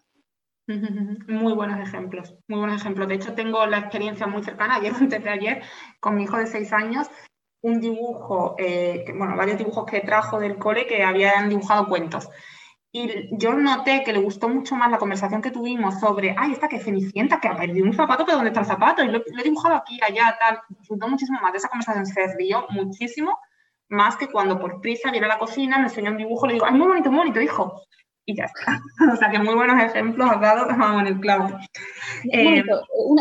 Muy 0.68 1.54
buenos 1.54 1.80
ejemplos, 1.80 2.36
muy 2.48 2.60
buenos 2.60 2.82
ejemplos. 2.82 3.08
De 3.08 3.16
hecho, 3.16 3.34
tengo 3.34 3.66
la 3.66 3.80
experiencia 3.80 4.28
muy 4.28 4.44
cercana, 4.44 4.76
ayer 4.76 4.94
antes 5.00 5.24
de 5.24 5.30
ayer, 5.30 5.64
con 6.00 6.16
mi 6.16 6.26
hijo 6.26 6.38
de 6.38 6.46
seis 6.46 6.72
años, 6.72 7.08
un 7.62 7.82
dibujo, 7.82 8.56
eh, 8.60 9.06
bueno, 9.18 9.36
varios 9.36 9.58
dibujos 9.58 9.86
que 9.86 10.02
trajo 10.02 10.40
del 10.40 10.58
cole 10.60 10.86
que 10.86 11.04
habían 11.04 11.50
dibujado 11.50 11.88
cuentos. 11.88 12.30
Y 12.92 13.38
yo 13.38 13.54
noté 13.54 14.04
que 14.04 14.14
le 14.14 14.20
gustó 14.20 14.50
mucho 14.50 14.76
más 14.76 14.90
la 14.90 14.98
conversación 14.98 15.44
que 15.44 15.52
tuvimos 15.52 16.00
sobre, 16.00 16.34
ay, 16.36 16.54
esta 16.54 16.68
que 16.68 16.80
cenicienta, 16.80 17.40
que 17.40 17.48
ha 17.48 17.56
perdido 17.56 17.86
un 17.86 17.94
zapato, 17.94 18.26
pero 18.26 18.38
¿dónde 18.38 18.50
está 18.50 18.62
el 18.62 18.66
zapato? 18.66 19.04
Y 19.04 19.10
lo, 19.10 19.20
he 19.20 19.44
dibujado 19.44 19.76
aquí, 19.76 20.00
allá, 20.02 20.36
tal. 20.40 20.60
Disfrutó 20.70 21.08
muchísimo 21.08 21.40
más 21.40 21.52
de 21.52 21.60
esa 21.60 21.70
conversación, 21.70 22.08
se 22.08 22.36
rió 22.36 22.66
muchísimo, 22.72 23.38
más 23.90 24.18
que 24.18 24.28
cuando 24.28 24.60
por 24.60 24.82
prisa 24.82 25.12
viene 25.12 25.28
a 25.28 25.30
la 25.30 25.40
cocina, 25.40 25.78
me 25.78 25.84
enseñó 25.84 26.10
un 26.10 26.18
dibujo, 26.18 26.48
le 26.48 26.54
digo, 26.54 26.66
ay, 26.66 26.74
muy 26.74 26.88
bonito, 26.88 27.12
muy 27.12 27.20
bonito, 27.20 27.42
hijo. 27.42 27.84
Y 28.26 28.36
ya 28.36 28.46
está. 28.46 28.82
o 29.14 29.16
sea, 29.18 29.30
que 29.30 29.38
muy 29.38 29.54
buenos 29.54 29.80
ejemplos 29.84 30.28
has 30.32 30.42
dado, 30.42 30.66
vamos 30.78 31.02
en 31.02 31.08
el 31.08 31.20
clavo. 31.20 31.60
Eh, 32.32 32.64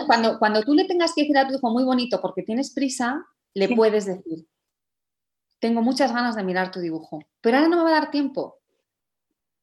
cuando, 0.07 0.39
cuando 0.39 0.63
tú 0.63 0.73
le 0.73 0.87
tengas 0.87 1.13
que 1.15 1.23
decir 1.23 1.37
a 1.37 1.47
tu 1.47 1.57
hijo 1.57 1.71
muy 1.71 1.85
bonito 1.85 2.23
porque 2.23 2.43
tienes 2.43 2.73
prisa, 2.73 3.23
le 3.53 3.69
puedes 3.77 4.07
decir, 4.07 4.47
tengo 5.59 5.83
muchas 5.83 6.15
ganas 6.15 6.37
de 6.37 6.45
mirar 6.45 6.71
tu 6.71 6.81
dibujo, 6.81 7.19
pero 7.43 7.59
ahora 7.59 7.69
no 7.69 7.77
me 7.77 7.83
va 7.83 7.91
a 7.91 8.01
dar 8.01 8.11
tiempo 8.11 8.59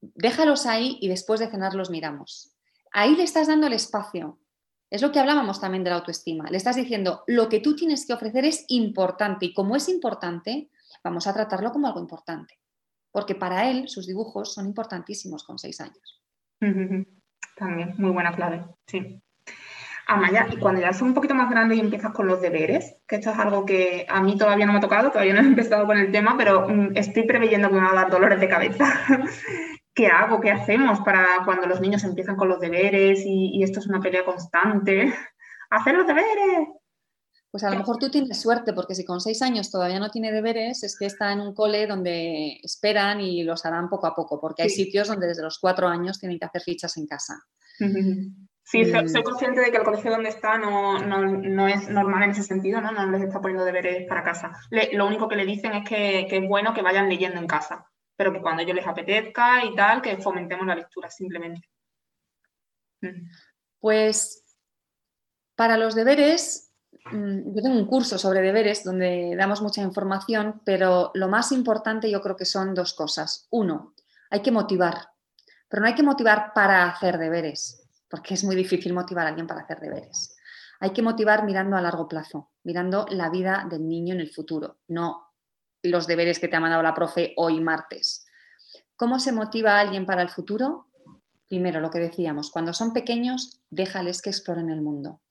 déjalos 0.02 0.66
ahí 0.66 0.98
y 1.02 1.08
después 1.08 1.40
de 1.40 1.50
cenar 1.50 1.74
los 1.74 1.90
miramos. 1.90 2.56
Ahí 2.92 3.16
le 3.16 3.24
estás 3.24 3.48
dando 3.48 3.68
el 3.68 3.74
espacio. 3.74 4.40
Es 4.90 5.02
lo 5.02 5.12
que 5.12 5.20
hablábamos 5.20 5.60
también 5.60 5.84
de 5.84 5.90
la 5.90 5.98
autoestima. 5.98 6.50
Le 6.50 6.58
estás 6.58 6.76
diciendo, 6.76 7.24
lo 7.28 7.50
que 7.50 7.60
tú 7.60 7.76
tienes 7.76 8.06
que 8.06 8.14
ofrecer 8.14 8.46
es 8.46 8.66
importante 8.68 9.48
y 9.48 9.54
como 9.54 9.76
es 9.76 9.90
importante, 9.90 10.70
vamos 11.04 11.28
a 11.28 11.34
tratarlo 11.34 11.72
como 11.72 11.88
algo 11.88 12.00
importante. 12.00 12.60
Porque 13.12 13.36
para 13.36 13.70
él 13.70 13.88
sus 13.88 14.08
dibujos 14.08 14.54
son 14.54 14.68
importantísimos 14.68 15.44
con 15.44 15.58
seis 15.58 15.82
años. 15.82 16.22
También, 17.56 17.96
muy 17.98 18.12
buena 18.12 18.36
clave, 18.36 18.66
sí. 18.86 19.22
Amaya, 20.08 20.48
y 20.52 20.58
cuando 20.58 20.82
ya 20.82 20.94
son 20.94 21.10
un 21.10 21.14
poquito 21.16 21.34
más 21.34 21.50
grande 21.50 21.76
y 21.76 21.80
empiezas 21.80 22.12
con 22.12 22.28
los 22.28 22.40
deberes, 22.40 22.98
que 23.08 23.16
esto 23.16 23.32
es 23.32 23.40
algo 23.40 23.66
que 23.66 24.06
a 24.08 24.22
mí 24.22 24.38
todavía 24.38 24.66
no 24.66 24.74
me 24.74 24.78
ha 24.78 24.82
tocado, 24.82 25.10
todavía 25.10 25.34
no 25.34 25.42
he 25.42 25.46
empezado 25.46 25.88
con 25.88 25.98
el 25.98 26.12
tema, 26.12 26.36
pero 26.38 26.68
mm, 26.70 26.92
estoy 26.96 27.24
preveyendo 27.24 27.70
que 27.70 27.76
me 27.76 27.82
va 27.82 27.92
a 27.92 27.96
dar 27.96 28.12
dolores 28.12 28.40
de 28.40 28.50
cabeza. 28.50 28.86
¿qué 29.96 30.08
hago? 30.08 30.42
¿Qué 30.42 30.52
hacemos 30.52 31.00
para 31.00 31.26
cuando 31.46 31.66
los 31.66 31.80
niños 31.80 32.04
empiezan 32.04 32.36
con 32.36 32.50
los 32.50 32.60
deberes 32.60 33.24
y, 33.26 33.64
esto 33.64 33.80
es 33.80 33.88
una 33.88 34.02
pelea 34.02 34.26
constante? 34.26 35.12
¡Hacer 35.72 35.96
los 35.96 36.06
deberes! 36.06 36.68
Pues 37.50 37.64
a 37.64 37.70
lo 37.72 37.78
mejor 37.78 37.98
tú 37.98 38.12
tienes 38.12 38.42
suerte, 38.42 38.74
porque 38.74 38.96
si 38.96 39.06
con 39.06 39.22
seis 39.22 39.42
años 39.42 39.72
todavía 39.72 39.98
no 39.98 40.10
tiene 40.10 40.34
deberes, 40.34 40.84
es 40.84 40.98
que 41.00 41.06
está 41.06 41.32
en 41.32 41.40
un 41.40 41.56
cole 41.56 41.88
donde 41.88 42.60
esperan 42.62 43.22
y 43.22 43.44
los 43.44 43.66
harán 43.66 43.88
poco 43.88 44.08
a 44.08 44.14
poco, 44.14 44.42
porque 44.42 44.64
hay 44.64 44.70
sitios 44.70 45.08
donde 45.08 45.28
desde 45.28 45.42
los 45.42 45.58
cuatro 45.60 45.88
años 45.88 46.20
tienen 46.20 46.38
que 46.38 46.46
hacer 46.46 46.62
fichas 46.62 46.98
en 46.98 47.08
casa. 47.08 47.42
Sí, 48.68 48.84
soy, 48.84 49.22
consciente 49.22 49.62
de 49.62 49.70
que 49.70 49.78
el 49.78 49.84
colegio 49.84 50.10
donde 50.10 50.30
está 50.30 50.58
no, 50.58 51.68
es 51.68 51.88
normal 51.88 52.24
en 52.24 52.32
ese 52.32 52.42
sentido, 52.42 52.82
¿no? 52.82 52.92
No 52.92 53.12
les 53.12 53.22
está 53.22 53.40
poniendo 53.40 53.64
deberes 53.64 54.08
para 54.10 54.24
casa. 54.24 54.54
lo 54.72 55.06
único 55.06 55.28
que 55.28 55.36
le 55.36 55.46
dicen 55.46 55.74
es 55.74 55.88
que, 55.88 56.26
que, 56.28 56.38
es 56.38 56.50
bueno 56.50 56.74
que 56.74 56.82
vayan 56.82 57.08
leyendo 57.08 57.38
en 57.38 57.46
casa 57.46 57.86
pero 58.16 58.32
que 58.32 58.42
cuando 58.42 58.62
ellos 58.62 58.76
les 58.76 58.88
apetezca 58.88 59.64
y 59.66 59.76
tal, 59.76 60.02
que 60.02 60.18
fomentemos 60.18 60.66
la 60.66 60.76
lectura 60.76 61.10
simplemente. 61.10 61.70
Mm. 63.02 63.30
Pues 63.80 64.44
para 65.56 65.78
los 65.78 65.96
deberes, 65.96 66.74
mm, 67.12 67.56
yo 67.56 67.62
tengo 67.62 67.78
un 67.78 67.88
curso 67.88 68.18
sobre 68.18 68.42
deberes 68.42 68.84
donde 68.84 69.36
damos 69.38 69.62
mucha 69.62 69.82
información, 69.82 70.62
pero 70.66 71.12
lo 71.14 71.28
más 71.28 71.52
importante 71.52 72.10
yo 72.10 72.22
creo 72.22 72.36
que 72.36 72.46
son 72.46 72.74
dos 72.74 72.94
cosas. 72.94 73.48
Uno, 73.52 73.94
hay 74.30 74.42
que 74.42 74.52
motivar, 74.52 75.10
pero 75.68 75.82
no 75.82 75.88
hay 75.88 75.96
que 75.96 76.04
motivar 76.04 76.52
para 76.54 76.90
hacer 76.90 77.18
deberes, 77.18 77.88
porque 78.10 78.34
es 78.34 78.44
muy 78.44 78.56
difícil 78.56 78.94
motivar 78.94 79.26
a 79.26 79.30
alguien 79.30 79.48
para 79.48 79.62
hacer 79.62 79.80
deberes. 79.80 80.36
Hay 80.80 80.92
que 80.92 81.02
motivar 81.02 81.46
mirando 81.46 81.78
a 81.78 81.82
largo 81.82 82.08
plazo, 82.08 82.52
mirando 82.64 83.06
la 83.10 83.30
vida 83.30 83.66
del 83.70 83.88
niño 83.88 84.14
en 84.14 84.20
el 84.20 84.32
futuro, 84.32 84.80
no 84.88 85.35
los 85.86 86.08
deberes 86.08 86.40
que 86.40 86.48
te 86.48 86.56
ha 86.56 86.60
mandado 86.60 86.84
la 86.84 86.94
profe 86.94 87.34
hoy 87.38 87.60
martes. 87.62 88.26
¿Cómo 88.96 89.20
se 89.20 89.32
motiva 89.32 89.76
a 89.76 89.80
alguien 89.80 90.06
para 90.06 90.22
el 90.22 90.30
futuro? 90.30 90.88
Primero, 91.48 91.80
lo 91.80 91.90
que 91.90 92.00
decíamos, 92.00 92.50
cuando 92.50 92.74
son 92.74 92.94
pequeños, 92.94 93.62
déjales 93.70 94.22
que 94.22 94.30
exploren 94.30 94.70
el 94.70 94.82
mundo. 94.82 95.22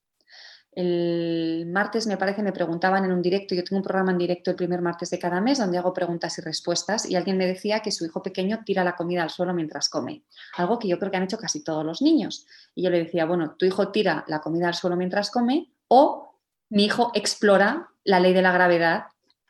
El 0.76 1.66
martes, 1.72 2.06
me 2.08 2.16
parece, 2.16 2.42
me 2.42 2.52
preguntaban 2.52 3.04
en 3.04 3.12
un 3.12 3.22
directo, 3.22 3.54
yo 3.54 3.62
tengo 3.62 3.76
un 3.76 3.84
programa 3.84 4.10
en 4.10 4.18
directo 4.18 4.50
el 4.50 4.56
primer 4.56 4.82
martes 4.82 5.08
de 5.10 5.20
cada 5.20 5.40
mes 5.40 5.58
donde 5.58 5.78
hago 5.78 5.92
preguntas 5.92 6.36
y 6.38 6.42
respuestas 6.42 7.08
y 7.08 7.14
alguien 7.14 7.36
me 7.36 7.46
decía 7.46 7.80
que 7.80 7.92
su 7.92 8.04
hijo 8.04 8.22
pequeño 8.22 8.60
tira 8.64 8.82
la 8.82 8.96
comida 8.96 9.22
al 9.22 9.30
suelo 9.30 9.54
mientras 9.54 9.88
come, 9.88 10.24
algo 10.56 10.80
que 10.80 10.88
yo 10.88 10.98
creo 10.98 11.12
que 11.12 11.16
han 11.16 11.22
hecho 11.22 11.38
casi 11.38 11.62
todos 11.62 11.84
los 11.84 12.02
niños. 12.02 12.46
Y 12.74 12.82
yo 12.82 12.90
le 12.90 13.04
decía, 13.04 13.24
bueno, 13.24 13.54
tu 13.56 13.66
hijo 13.66 13.92
tira 13.92 14.24
la 14.26 14.40
comida 14.40 14.66
al 14.66 14.74
suelo 14.74 14.96
mientras 14.96 15.30
come 15.30 15.70
o 15.86 16.40
mi 16.70 16.86
hijo 16.86 17.12
explora 17.14 17.88
la 18.02 18.18
ley 18.18 18.32
de 18.32 18.42
la 18.42 18.52
gravedad 18.52 19.04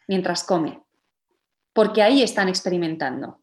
mientras 0.07 0.44
come, 0.44 0.84
porque 1.74 2.02
ahí 2.02 2.22
están 2.22 2.48
experimentando. 2.48 3.42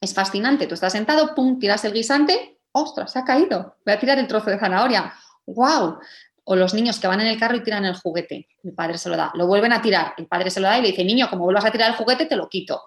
Es 0.00 0.14
fascinante, 0.14 0.68
tú 0.68 0.74
estás 0.74 0.92
sentado, 0.92 1.34
pum, 1.34 1.58
tiras 1.58 1.84
el 1.84 1.92
guisante, 1.92 2.60
ostras, 2.70 3.12
se 3.12 3.18
ha 3.18 3.24
caído, 3.24 3.76
voy 3.84 3.94
a 3.94 3.98
tirar 3.98 4.18
el 4.18 4.28
trozo 4.28 4.50
de 4.50 4.58
zanahoria, 4.58 5.12
wow, 5.46 5.98
o 6.44 6.56
los 6.56 6.74
niños 6.74 6.98
que 6.98 7.06
van 7.06 7.20
en 7.20 7.28
el 7.28 7.38
carro 7.38 7.56
y 7.56 7.62
tiran 7.62 7.84
el 7.84 7.96
juguete, 7.96 8.48
el 8.62 8.74
padre 8.74 8.98
se 8.98 9.08
lo 9.08 9.16
da, 9.16 9.32
lo 9.34 9.46
vuelven 9.46 9.72
a 9.72 9.80
tirar, 9.80 10.14
el 10.16 10.26
padre 10.26 10.50
se 10.50 10.60
lo 10.60 10.68
da 10.68 10.78
y 10.78 10.82
le 10.82 10.88
dice, 10.88 11.04
niño, 11.04 11.28
como 11.30 11.44
vuelvas 11.44 11.64
a 11.64 11.70
tirar 11.72 11.90
el 11.90 11.96
juguete, 11.96 12.26
te 12.26 12.36
lo 12.36 12.48
quito. 12.48 12.80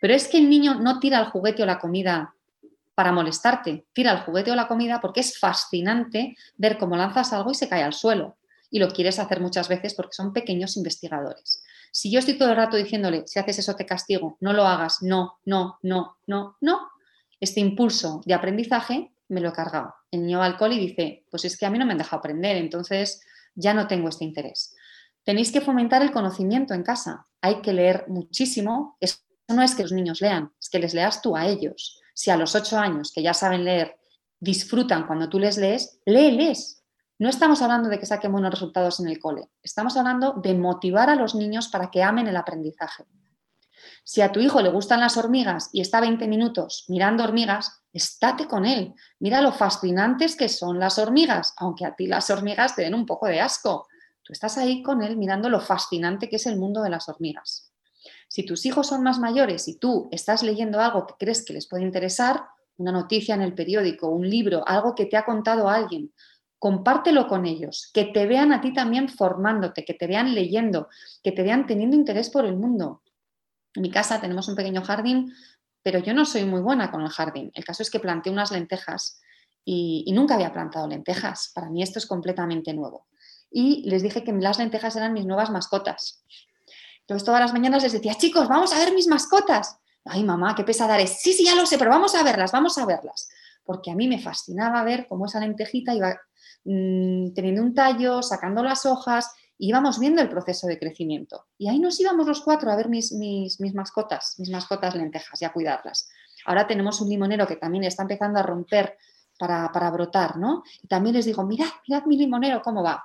Pero 0.00 0.14
es 0.14 0.28
que 0.28 0.38
el 0.38 0.48
niño 0.48 0.74
no 0.74 0.98
tira 0.98 1.18
el 1.20 1.26
juguete 1.26 1.62
o 1.62 1.66
la 1.66 1.78
comida 1.78 2.34
para 2.94 3.12
molestarte, 3.12 3.86
tira 3.92 4.12
el 4.12 4.20
juguete 4.20 4.50
o 4.50 4.54
la 4.54 4.66
comida 4.66 5.00
porque 5.00 5.20
es 5.20 5.38
fascinante 5.38 6.36
ver 6.56 6.78
cómo 6.78 6.96
lanzas 6.96 7.32
algo 7.32 7.50
y 7.50 7.54
se 7.54 7.68
cae 7.68 7.82
al 7.82 7.92
suelo. 7.92 8.38
Y 8.70 8.78
lo 8.78 8.88
quieres 8.88 9.18
hacer 9.18 9.40
muchas 9.40 9.68
veces 9.68 9.94
porque 9.94 10.14
son 10.14 10.32
pequeños 10.32 10.76
investigadores. 10.76 11.62
Si 11.92 12.10
yo 12.10 12.18
estoy 12.18 12.38
todo 12.38 12.50
el 12.50 12.56
rato 12.56 12.76
diciéndole, 12.76 13.26
si 13.26 13.38
haces 13.38 13.58
eso 13.58 13.74
te 13.74 13.86
castigo, 13.86 14.36
no 14.40 14.52
lo 14.52 14.66
hagas, 14.66 15.02
no, 15.02 15.38
no, 15.44 15.78
no, 15.82 16.18
no, 16.26 16.56
no, 16.60 16.90
este 17.40 17.60
impulso 17.60 18.22
de 18.24 18.34
aprendizaje 18.34 19.12
me 19.28 19.40
lo 19.40 19.48
he 19.48 19.52
cargado. 19.52 19.94
El 20.10 20.22
niño 20.22 20.38
va 20.40 20.46
al 20.46 20.56
cole 20.56 20.74
y 20.74 20.86
dice, 20.86 21.24
pues 21.30 21.44
es 21.44 21.56
que 21.56 21.66
a 21.66 21.70
mí 21.70 21.78
no 21.78 21.86
me 21.86 21.92
han 21.92 21.98
dejado 21.98 22.18
aprender, 22.18 22.56
entonces 22.56 23.22
ya 23.54 23.74
no 23.74 23.86
tengo 23.86 24.08
este 24.08 24.24
interés. 24.24 24.74
Tenéis 25.24 25.52
que 25.52 25.60
fomentar 25.60 26.02
el 26.02 26.12
conocimiento 26.12 26.74
en 26.74 26.82
casa. 26.82 27.26
Hay 27.40 27.60
que 27.62 27.72
leer 27.72 28.04
muchísimo. 28.08 28.96
Eso 29.00 29.18
no 29.48 29.62
es 29.62 29.74
que 29.74 29.82
los 29.82 29.92
niños 29.92 30.20
lean, 30.20 30.52
es 30.60 30.68
que 30.68 30.78
les 30.78 30.94
leas 30.94 31.22
tú 31.22 31.36
a 31.36 31.46
ellos. 31.46 32.00
Si 32.14 32.30
a 32.30 32.36
los 32.36 32.54
ocho 32.54 32.78
años, 32.78 33.12
que 33.14 33.22
ya 33.22 33.34
saben 33.34 33.64
leer, 33.64 33.96
disfrutan 34.38 35.06
cuando 35.06 35.28
tú 35.28 35.38
les 35.38 35.56
lees, 35.56 36.00
léeles. 36.04 36.79
No 37.20 37.28
estamos 37.28 37.60
hablando 37.60 37.90
de 37.90 37.98
que 37.98 38.06
saquen 38.06 38.32
buenos 38.32 38.50
resultados 38.50 38.98
en 38.98 39.06
el 39.06 39.18
cole, 39.18 39.50
estamos 39.62 39.94
hablando 39.98 40.32
de 40.42 40.54
motivar 40.54 41.10
a 41.10 41.14
los 41.14 41.34
niños 41.34 41.68
para 41.68 41.90
que 41.90 42.02
amen 42.02 42.28
el 42.28 42.36
aprendizaje. 42.36 43.04
Si 44.04 44.22
a 44.22 44.32
tu 44.32 44.40
hijo 44.40 44.62
le 44.62 44.70
gustan 44.70 45.00
las 45.00 45.18
hormigas 45.18 45.68
y 45.74 45.82
está 45.82 46.00
20 46.00 46.26
minutos 46.28 46.86
mirando 46.88 47.22
hormigas, 47.22 47.82
estate 47.92 48.48
con 48.48 48.64
él. 48.64 48.94
Mira 49.18 49.42
lo 49.42 49.52
fascinantes 49.52 50.34
que 50.34 50.48
son 50.48 50.78
las 50.78 50.98
hormigas, 50.98 51.52
aunque 51.58 51.84
a 51.84 51.94
ti 51.94 52.06
las 52.06 52.30
hormigas 52.30 52.74
te 52.74 52.82
den 52.82 52.94
un 52.94 53.04
poco 53.04 53.26
de 53.26 53.42
asco. 53.42 53.86
Tú 54.22 54.32
estás 54.32 54.56
ahí 54.56 54.82
con 54.82 55.02
él 55.02 55.18
mirando 55.18 55.50
lo 55.50 55.60
fascinante 55.60 56.26
que 56.26 56.36
es 56.36 56.46
el 56.46 56.56
mundo 56.56 56.80
de 56.80 56.88
las 56.88 57.10
hormigas. 57.10 57.70
Si 58.28 58.46
tus 58.46 58.64
hijos 58.64 58.86
son 58.86 59.02
más 59.02 59.18
mayores 59.18 59.68
y 59.68 59.76
tú 59.76 60.08
estás 60.10 60.42
leyendo 60.42 60.80
algo 60.80 61.06
que 61.06 61.16
crees 61.18 61.44
que 61.44 61.52
les 61.52 61.68
puede 61.68 61.82
interesar, 61.82 62.44
una 62.78 62.92
noticia 62.92 63.34
en 63.34 63.42
el 63.42 63.54
periódico, 63.54 64.08
un 64.08 64.26
libro, 64.26 64.66
algo 64.66 64.94
que 64.94 65.04
te 65.04 65.18
ha 65.18 65.26
contado 65.26 65.68
alguien, 65.68 66.14
compártelo 66.60 67.26
con 67.26 67.46
ellos, 67.46 67.90
que 67.92 68.04
te 68.04 68.26
vean 68.26 68.52
a 68.52 68.60
ti 68.60 68.72
también 68.74 69.08
formándote, 69.08 69.82
que 69.82 69.94
te 69.94 70.06
vean 70.06 70.34
leyendo, 70.34 70.88
que 71.24 71.32
te 71.32 71.42
vean 71.42 71.66
teniendo 71.66 71.96
interés 71.96 72.28
por 72.28 72.44
el 72.44 72.54
mundo. 72.54 73.02
En 73.74 73.82
mi 73.82 73.90
casa 73.90 74.20
tenemos 74.20 74.46
un 74.46 74.56
pequeño 74.56 74.82
jardín, 74.82 75.32
pero 75.82 76.00
yo 76.00 76.12
no 76.12 76.26
soy 76.26 76.44
muy 76.44 76.60
buena 76.60 76.90
con 76.90 77.00
el 77.00 77.08
jardín. 77.08 77.50
El 77.54 77.64
caso 77.64 77.82
es 77.82 77.90
que 77.90 77.98
planté 77.98 78.28
unas 78.28 78.52
lentejas 78.52 79.22
y, 79.64 80.12
nunca 80.12 80.34
había 80.34 80.52
plantado 80.52 80.86
lentejas. 80.86 81.50
Para 81.54 81.70
mí 81.70 81.82
esto 81.82 81.98
es 81.98 82.04
completamente 82.04 82.74
nuevo. 82.74 83.06
Y 83.50 83.88
les 83.88 84.02
dije 84.02 84.22
que 84.22 84.32
las 84.32 84.58
lentejas 84.58 84.94
eran 84.96 85.14
mis 85.14 85.24
nuevas 85.24 85.48
mascotas. 85.48 86.22
Entonces 87.00 87.24
todas 87.24 87.40
las 87.40 87.54
mañanas 87.54 87.82
les 87.82 87.92
decía, 87.92 88.16
chicos, 88.16 88.48
vamos 88.48 88.74
a 88.74 88.78
ver 88.78 88.92
mis 88.92 89.08
mascotas. 89.08 89.78
Ay, 90.04 90.24
mamá, 90.24 90.54
qué 90.54 90.64
pesada 90.64 90.96
eres. 90.96 91.22
Sí, 91.22 91.32
sí, 91.32 91.46
ya 91.46 91.54
lo 91.54 91.64
sé, 91.64 91.78
pero 91.78 91.90
vamos 91.90 92.14
a 92.14 92.22
verlas, 92.22 92.52
vamos 92.52 92.76
a 92.76 92.84
verlas. 92.84 93.30
Porque 93.64 93.90
a 93.90 93.94
mí 93.94 94.08
me 94.08 94.20
fascinaba 94.20 94.84
ver 94.84 95.06
cómo 95.08 95.24
esa 95.24 95.40
lentejita 95.40 95.94
iba 95.94 96.20
mm, 96.64 97.32
teniendo 97.34 97.62
un 97.62 97.74
tallo, 97.74 98.22
sacando 98.22 98.62
las 98.62 98.86
hojas 98.86 99.34
íbamos 99.60 99.98
viendo 99.98 100.22
el 100.22 100.28
proceso 100.28 100.66
de 100.66 100.78
crecimiento. 100.78 101.46
Y 101.58 101.68
ahí 101.68 101.78
nos 101.78 102.00
íbamos 102.00 102.26
los 102.26 102.40
cuatro 102.40 102.70
a 102.70 102.76
ver 102.76 102.88
mis, 102.88 103.12
mis, 103.12 103.60
mascotas, 103.74 104.36
mis 104.38 104.50
mascotas 104.50 104.94
lentejas 104.94 105.40
y 105.40 105.44
a 105.44 105.52
cuidarlas. 105.52 106.08
Ahora 106.46 106.66
tenemos 106.66 107.00
un 107.00 107.10
limonero 107.10 107.46
que 107.46 107.56
también 107.56 107.84
está 107.84 108.02
empezando 108.02 108.38
a 108.38 108.42
romper 108.42 108.96
para, 109.38 109.70
para 109.70 109.90
brotar, 109.90 110.38
¿no? 110.38 110.64
Y 110.82 110.88
también 110.88 111.14
les 111.14 111.26
digo, 111.26 111.44
mirad, 111.44 111.68
mirad 111.86 112.04
mi 112.06 112.16
limonero, 112.16 112.62
cómo 112.62 112.82
va. 112.82 113.04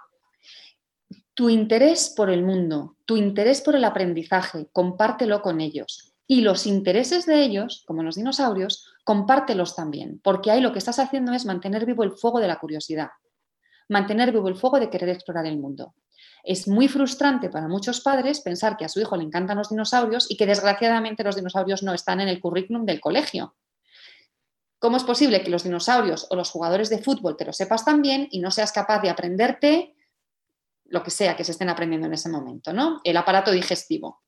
Tu 1.33 1.49
interés 1.49 2.13
por 2.15 2.29
el 2.29 2.43
mundo, 2.43 2.95
tu 3.05 3.17
interés 3.17 3.61
por 3.61 3.75
el 3.75 3.83
aprendizaje, 3.83 4.69
compártelo 4.71 5.41
con 5.41 5.59
ellos. 5.59 6.13
Y 6.25 6.41
los 6.41 6.65
intereses 6.65 7.25
de 7.25 7.43
ellos, 7.43 7.83
como 7.85 8.01
los 8.01 8.15
dinosaurios, 8.15 8.93
compártelos 9.03 9.75
también, 9.75 10.21
porque 10.23 10.49
ahí 10.49 10.61
lo 10.61 10.71
que 10.71 10.79
estás 10.79 10.99
haciendo 10.99 11.33
es 11.33 11.45
mantener 11.45 11.85
vivo 11.85 12.03
el 12.03 12.13
fuego 12.13 12.39
de 12.39 12.47
la 12.47 12.57
curiosidad, 12.59 13.09
mantener 13.89 14.31
vivo 14.31 14.47
el 14.47 14.55
fuego 14.55 14.79
de 14.79 14.89
querer 14.89 15.09
explorar 15.09 15.45
el 15.45 15.57
mundo. 15.57 15.93
Es 16.43 16.67
muy 16.67 16.87
frustrante 16.87 17.49
para 17.49 17.67
muchos 17.67 18.01
padres 18.01 18.41
pensar 18.41 18.77
que 18.77 18.85
a 18.85 18.89
su 18.89 18.99
hijo 18.99 19.17
le 19.17 19.23
encantan 19.23 19.57
los 19.57 19.69
dinosaurios 19.69 20.29
y 20.29 20.37
que 20.37 20.45
desgraciadamente 20.45 21.23
los 21.23 21.35
dinosaurios 21.35 21.83
no 21.83 21.93
están 21.93 22.21
en 22.21 22.27
el 22.27 22.39
currículum 22.39 22.85
del 22.85 23.01
colegio. 23.01 23.55
¿Cómo 24.77 24.97
es 24.97 25.03
posible 25.03 25.41
que 25.41 25.49
los 25.49 25.63
dinosaurios 25.63 26.27
o 26.29 26.35
los 26.35 26.51
jugadores 26.51 26.89
de 26.89 26.99
fútbol 26.99 27.37
te 27.37 27.45
lo 27.45 27.53
sepas 27.53 27.83
también 27.83 28.27
y 28.29 28.39
no 28.39 28.51
seas 28.51 28.71
capaz 28.71 29.01
de 29.01 29.09
aprenderte 29.09 29.95
lo 30.85 31.01
que 31.01 31.09
sea 31.09 31.35
que 31.35 31.43
se 31.43 31.51
estén 31.51 31.69
aprendiendo 31.69 32.05
en 32.07 32.13
ese 32.13 32.29
momento, 32.29 32.71
¿no? 32.71 33.01
El 33.03 33.17
aparato 33.17 33.51
digestivo. 33.51 34.21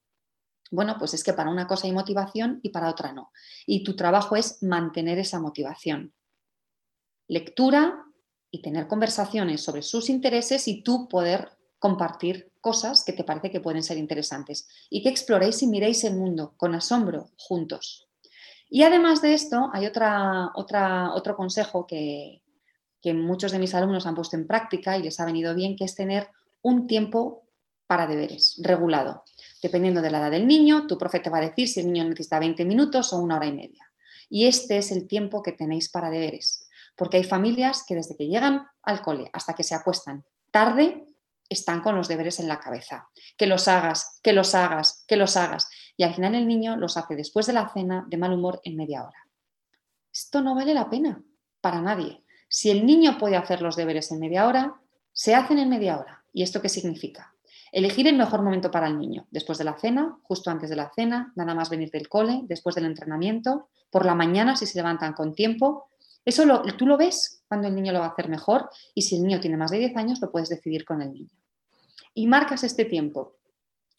Bueno, 0.71 0.95
pues 0.97 1.13
es 1.13 1.23
que 1.23 1.33
para 1.33 1.51
una 1.51 1.67
cosa 1.67 1.87
hay 1.87 1.93
motivación 1.93 2.59
y 2.63 2.69
para 2.69 2.89
otra 2.89 3.13
no. 3.13 3.31
Y 3.65 3.83
tu 3.83 3.95
trabajo 3.95 4.35
es 4.35 4.63
mantener 4.63 5.19
esa 5.19 5.39
motivación. 5.39 6.13
Lectura 7.27 8.06
y 8.51 8.61
tener 8.61 8.87
conversaciones 8.87 9.61
sobre 9.61 9.81
sus 9.81 10.09
intereses 10.09 10.67
y 10.67 10.81
tú 10.81 11.07
poder 11.07 11.49
compartir 11.79 12.51
cosas 12.61 13.03
que 13.03 13.13
te 13.13 13.23
parece 13.23 13.51
que 13.51 13.59
pueden 13.59 13.83
ser 13.83 13.97
interesantes 13.97 14.67
y 14.89 15.03
que 15.03 15.09
exploréis 15.09 15.61
y 15.63 15.67
miréis 15.67 16.03
el 16.03 16.15
mundo 16.15 16.53
con 16.57 16.75
asombro 16.75 17.29
juntos. 17.37 18.07
Y 18.69 18.83
además 18.83 19.21
de 19.21 19.33
esto, 19.33 19.69
hay 19.73 19.85
otra, 19.85 20.51
otra, 20.55 21.13
otro 21.13 21.35
consejo 21.35 21.87
que, 21.87 22.41
que 23.01 23.13
muchos 23.13 23.51
de 23.51 23.59
mis 23.59 23.73
alumnos 23.73 24.05
han 24.05 24.15
puesto 24.15 24.35
en 24.35 24.47
práctica 24.47 24.97
y 24.97 25.03
les 25.03 25.19
ha 25.19 25.25
venido 25.25 25.55
bien, 25.55 25.75
que 25.75 25.85
es 25.85 25.95
tener 25.95 26.27
un 26.61 26.87
tiempo 26.87 27.47
para 27.87 28.05
deberes 28.05 28.59
regulado. 28.61 29.23
Dependiendo 29.61 30.01
de 30.01 30.11
la 30.11 30.19
edad 30.19 30.31
del 30.31 30.47
niño, 30.47 30.87
tu 30.87 30.97
profe 30.97 31.21
te 31.21 31.29
va 31.29 31.37
a 31.37 31.41
decir 31.41 31.69
si 31.69 31.79
el 31.79 31.91
niño 31.91 32.03
necesita 32.03 32.39
20 32.39 32.65
minutos 32.65 33.13
o 33.13 33.19
una 33.19 33.37
hora 33.37 33.47
y 33.47 33.53
media. 33.53 33.89
Y 34.29 34.45
este 34.45 34.77
es 34.77 34.91
el 34.91 35.07
tiempo 35.07 35.41
que 35.41 35.53
tenéis 35.53 35.89
para 35.89 36.09
deberes. 36.09 36.66
Porque 36.97 37.17
hay 37.17 37.23
familias 37.23 37.85
que 37.87 37.95
desde 37.95 38.17
que 38.17 38.27
llegan 38.27 38.67
al 38.83 39.01
cole 39.01 39.29
hasta 39.31 39.53
que 39.53 39.63
se 39.63 39.75
acuestan 39.75 40.25
tarde 40.51 41.05
están 41.49 41.81
con 41.81 41.95
los 41.95 42.07
deberes 42.07 42.39
en 42.39 42.47
la 42.47 42.59
cabeza. 42.59 43.07
Que 43.37 43.47
los 43.47 43.67
hagas, 43.67 44.19
que 44.21 44.33
los 44.33 44.55
hagas, 44.55 45.05
que 45.07 45.15
los 45.15 45.37
hagas. 45.37 45.69
Y 45.95 46.03
al 46.03 46.13
final 46.13 46.35
el 46.35 46.47
niño 46.47 46.75
los 46.75 46.97
hace 46.97 47.15
después 47.15 47.45
de 47.45 47.53
la 47.53 47.69
cena 47.69 48.05
de 48.09 48.17
mal 48.17 48.33
humor 48.33 48.59
en 48.63 48.75
media 48.75 49.03
hora. 49.03 49.27
Esto 50.11 50.41
no 50.41 50.55
vale 50.55 50.73
la 50.73 50.89
pena 50.89 51.21
para 51.61 51.81
nadie. 51.81 52.23
Si 52.49 52.69
el 52.69 52.85
niño 52.85 53.17
puede 53.17 53.35
hacer 53.35 53.61
los 53.61 53.75
deberes 53.75 54.11
en 54.11 54.19
media 54.19 54.47
hora, 54.47 54.75
se 55.13 55.35
hacen 55.35 55.59
en 55.59 55.69
media 55.69 55.99
hora. 55.99 56.23
¿Y 56.33 56.43
esto 56.43 56.61
qué 56.61 56.69
significa? 56.69 57.33
Elegir 57.71 58.07
el 58.07 58.15
mejor 58.15 58.41
momento 58.41 58.71
para 58.71 58.87
el 58.87 58.97
niño, 58.97 59.27
después 59.29 59.57
de 59.57 59.65
la 59.65 59.77
cena, 59.77 60.17
justo 60.23 60.49
antes 60.49 60.69
de 60.69 60.75
la 60.75 60.91
cena, 60.95 61.33
nada 61.35 61.53
más 61.53 61.69
venir 61.69 61.91
del 61.91 62.07
cole, 62.07 62.41
después 62.43 62.75
del 62.75 62.85
entrenamiento, 62.85 63.69
por 63.89 64.05
la 64.05 64.15
mañana 64.15 64.55
si 64.55 64.65
se 64.65 64.77
levantan 64.77 65.13
con 65.13 65.35
tiempo. 65.35 65.89
Eso 66.27 66.43
tú 66.77 66.85
lo 66.85 66.97
ves 66.97 67.41
cuando 67.47 67.69
el 67.69 67.75
niño 67.75 67.93
lo 67.93 68.01
va 68.01 68.07
a 68.07 68.09
hacer 68.09 68.27
mejor 68.27 68.69
y 68.93 69.03
si 69.03 69.15
el 69.15 69.23
niño 69.23 69.39
tiene 69.39 69.55
más 69.55 69.71
de 69.71 69.77
10 69.77 69.95
años 69.95 70.19
lo 70.19 70.29
puedes 70.29 70.49
decidir 70.49 70.83
con 70.83 71.01
el 71.01 71.13
niño 71.13 71.31
y 72.13 72.27
marcas 72.27 72.65
este 72.65 72.83
tiempo. 72.83 73.37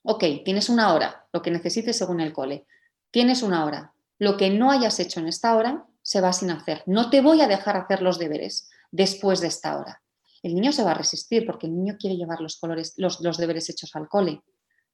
Ok, 0.02 0.24
tienes 0.44 0.68
una 0.68 0.92
hora, 0.92 1.26
lo 1.32 1.40
que 1.40 1.50
necesites 1.50 1.96
según 1.96 2.20
el 2.20 2.34
cole. 2.34 2.66
Tienes 3.10 3.42
una 3.42 3.64
hora. 3.64 3.94
Lo 4.18 4.36
que 4.36 4.50
no 4.50 4.70
hayas 4.70 5.00
hecho 5.00 5.20
en 5.20 5.28
esta 5.28 5.56
hora 5.56 5.86
se 6.02 6.20
va 6.20 6.34
sin 6.34 6.50
hacer. 6.50 6.82
No 6.84 7.08
te 7.08 7.22
voy 7.22 7.40
a 7.40 7.48
dejar 7.48 7.78
hacer 7.78 8.02
los 8.02 8.18
deberes 8.18 8.68
después 8.90 9.40
de 9.40 9.46
esta 9.46 9.78
hora. 9.78 10.02
El 10.42 10.54
niño 10.54 10.72
se 10.72 10.84
va 10.84 10.90
a 10.90 10.94
resistir 10.94 11.46
porque 11.46 11.66
el 11.66 11.74
niño 11.74 11.96
quiere 11.98 12.16
llevar 12.16 12.42
los, 12.42 12.58
colores, 12.58 12.92
los 12.98 13.38
deberes 13.38 13.70
hechos 13.70 13.96
al 13.96 14.06
cole. 14.06 14.42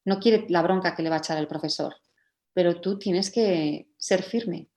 No 0.04 0.20
quiere 0.20 0.46
la 0.50 0.62
bronca 0.62 0.94
que 0.94 1.02
le 1.02 1.10
va 1.10 1.16
a 1.16 1.18
echar 1.18 1.38
el 1.38 1.48
profesor. 1.48 1.96
Pero 2.52 2.80
tú 2.80 2.96
tienes 2.96 3.32
que 3.32 3.88
ser 3.96 4.22
firme, 4.22 4.68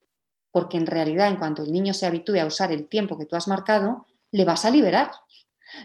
porque 0.58 0.78
en 0.78 0.88
realidad 0.88 1.28
en 1.28 1.36
cuanto 1.36 1.62
el 1.62 1.72
niño 1.72 1.94
se 1.94 2.08
habitúe 2.08 2.40
a 2.40 2.48
usar 2.48 2.72
el 2.72 2.88
tiempo 2.88 3.16
que 3.16 3.28
tú 3.28 3.36
has 3.36 3.48
marcado, 3.48 4.08
le 4.32 4.44
vas 4.44 4.66
a 4.66 4.72
liberar. 4.72 5.12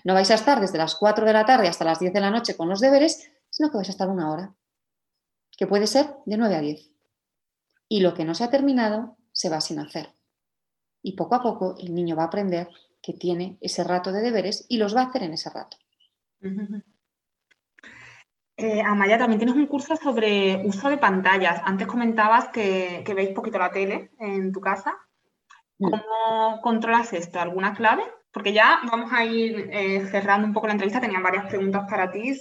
No 0.02 0.14
vais 0.14 0.30
a 0.30 0.34
estar 0.34 0.62
desde 0.62 0.78
las 0.78 0.94
4 0.94 1.26
de 1.26 1.32
la 1.34 1.44
tarde 1.44 1.68
hasta 1.68 1.84
las 1.84 1.98
10 1.98 2.10
de 2.14 2.20
la 2.22 2.30
noche 2.30 2.56
con 2.56 2.70
los 2.70 2.80
deberes, 2.80 3.30
sino 3.50 3.70
que 3.70 3.76
vais 3.76 3.90
a 3.90 3.92
estar 3.92 4.08
una 4.08 4.32
hora, 4.32 4.54
que 5.58 5.66
puede 5.66 5.86
ser 5.86 6.14
de 6.24 6.38
9 6.38 6.56
a 6.56 6.60
10. 6.62 6.90
Y 7.86 8.00
lo 8.00 8.14
que 8.14 8.24
no 8.24 8.34
se 8.34 8.44
ha 8.44 8.50
terminado 8.50 9.18
se 9.30 9.50
va 9.50 9.60
sin 9.60 9.78
hacer. 9.78 10.14
Y 11.02 11.16
poco 11.16 11.34
a 11.34 11.42
poco 11.42 11.76
el 11.78 11.94
niño 11.94 12.16
va 12.16 12.22
a 12.22 12.28
aprender 12.28 12.70
que 13.02 13.12
tiene 13.12 13.58
ese 13.60 13.84
rato 13.84 14.10
de 14.10 14.22
deberes 14.22 14.64
y 14.70 14.78
los 14.78 14.96
va 14.96 15.02
a 15.02 15.06
hacer 15.08 15.24
en 15.24 15.34
ese 15.34 15.50
rato. 15.50 15.76
Eh, 18.56 18.82
Amaya, 18.82 19.18
también 19.18 19.38
tienes 19.38 19.56
un 19.56 19.66
curso 19.66 19.96
sobre 19.96 20.62
uso 20.64 20.90
de 20.90 20.98
pantallas. 20.98 21.60
Antes 21.64 21.86
comentabas 21.86 22.48
que, 22.48 23.02
veis 23.14 23.30
poquito 23.30 23.58
la 23.58 23.70
tele 23.70 24.10
en 24.18 24.52
tu 24.52 24.60
casa. 24.60 24.96
Mm. 25.78 25.90
¿Cómo 25.90 26.60
controlas 26.62 27.12
esto? 27.12 27.40
¿Alguna 27.40 27.74
clave? 27.74 28.02
Porque 28.30 28.52
ya 28.52 28.80
vamos 28.90 29.12
a 29.12 29.24
ir 29.24 29.68
eh, 29.72 30.06
cerrando 30.06 30.46
un 30.46 30.52
poco 30.52 30.66
la 30.66 30.74
entrevista. 30.74 31.00
Tenían 31.00 31.22
varias 31.22 31.46
preguntas 31.46 31.84
para 31.88 32.10
ti, 32.10 32.34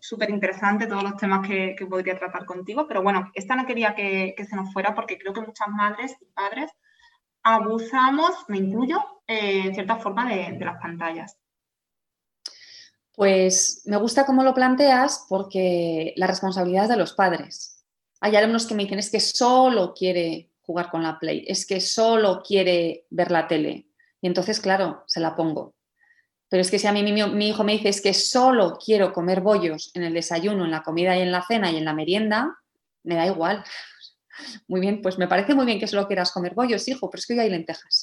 súper 0.00 0.30
interesante 0.30 0.86
todos 0.86 1.02
los 1.02 1.16
temas 1.16 1.46
que, 1.46 1.76
podría 1.88 2.18
tratar 2.18 2.46
contigo. 2.46 2.86
Pero 2.88 3.02
bueno, 3.02 3.30
esta 3.34 3.54
no 3.54 3.66
quería 3.66 3.94
que, 3.94 4.34
se 4.48 4.56
nos 4.56 4.72
fuera 4.72 4.94
porque 4.94 5.18
creo 5.18 5.32
que 5.32 5.42
muchas 5.42 5.68
madres 5.68 6.16
y 6.20 6.26
padres 6.32 6.70
abusamos, 7.42 8.44
me 8.48 8.58
incluyo, 8.58 8.98
eh, 9.26 9.62
en 9.66 9.74
cierta 9.74 9.96
forma 9.96 10.28
de 10.28 10.58
las 10.60 10.80
pantallas. 10.80 11.41
Pues 13.14 13.82
me 13.84 13.98
gusta 13.98 14.24
cómo 14.24 14.42
lo 14.42 14.54
planteas 14.54 15.26
porque 15.28 16.14
la 16.16 16.26
responsabilidad 16.26 16.84
es 16.84 16.90
de 16.90 16.96
los 16.96 17.12
padres. 17.12 17.84
Hay 18.20 18.36
alumnos 18.36 18.66
que 18.66 18.74
me 18.74 18.84
dicen 18.84 18.98
es 18.98 19.10
que 19.10 19.20
solo 19.20 19.92
quiere 19.94 20.50
jugar 20.62 20.90
con 20.90 21.02
la 21.02 21.18
Play, 21.18 21.44
es 21.46 21.66
que 21.66 21.80
solo 21.80 22.42
quiere 22.42 23.06
ver 23.10 23.30
la 23.30 23.48
tele. 23.48 23.88
Y 24.20 24.28
entonces, 24.28 24.60
claro, 24.60 25.02
se 25.06 25.20
la 25.20 25.34
pongo. 25.34 25.74
Pero 26.48 26.60
es 26.60 26.70
que 26.70 26.78
si 26.78 26.86
a 26.86 26.92
mí 26.92 27.02
mi, 27.02 27.48
hijo 27.48 27.64
me 27.64 27.72
dice 27.72 27.88
es 27.88 28.00
que 28.00 28.14
solo 28.14 28.78
quiero 28.78 29.12
comer 29.12 29.40
bollos 29.40 29.90
en 29.94 30.02
el 30.02 30.14
desayuno, 30.14 30.64
en 30.64 30.70
la 30.70 30.82
comida 30.82 31.16
y 31.16 31.22
en 31.22 31.32
la 31.32 31.42
cena 31.46 31.70
y 31.70 31.76
en 31.78 31.84
la 31.84 31.94
merienda, 31.94 32.58
me 33.02 33.14
da 33.14 33.26
igual. 33.26 33.64
Muy 34.68 34.80
bien, 34.80 35.02
pues 35.02 35.18
me 35.18 35.28
parece 35.28 35.54
muy 35.54 35.66
bien 35.66 35.78
que 35.78 35.86
solo 35.86 36.06
quieras 36.06 36.32
comer 36.32 36.54
bollos, 36.54 36.88
hijo, 36.88 37.10
pero 37.10 37.20
es 37.20 37.26
que 37.26 37.34
hoy 37.34 37.40
hay 37.40 37.50
lentejas. 37.50 38.01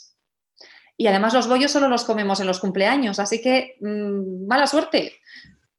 Y 0.99 1.07
además 1.07 1.33
los 1.33 1.47
bollos 1.47 1.71
solo 1.71 1.87
los 1.87 2.03
comemos 2.03 2.41
en 2.41 2.47
los 2.47 2.59
cumpleaños, 2.59 3.19
así 3.19 3.41
que 3.41 3.77
mm, 3.79 4.45
mala 4.45 4.67
suerte, 4.67 5.13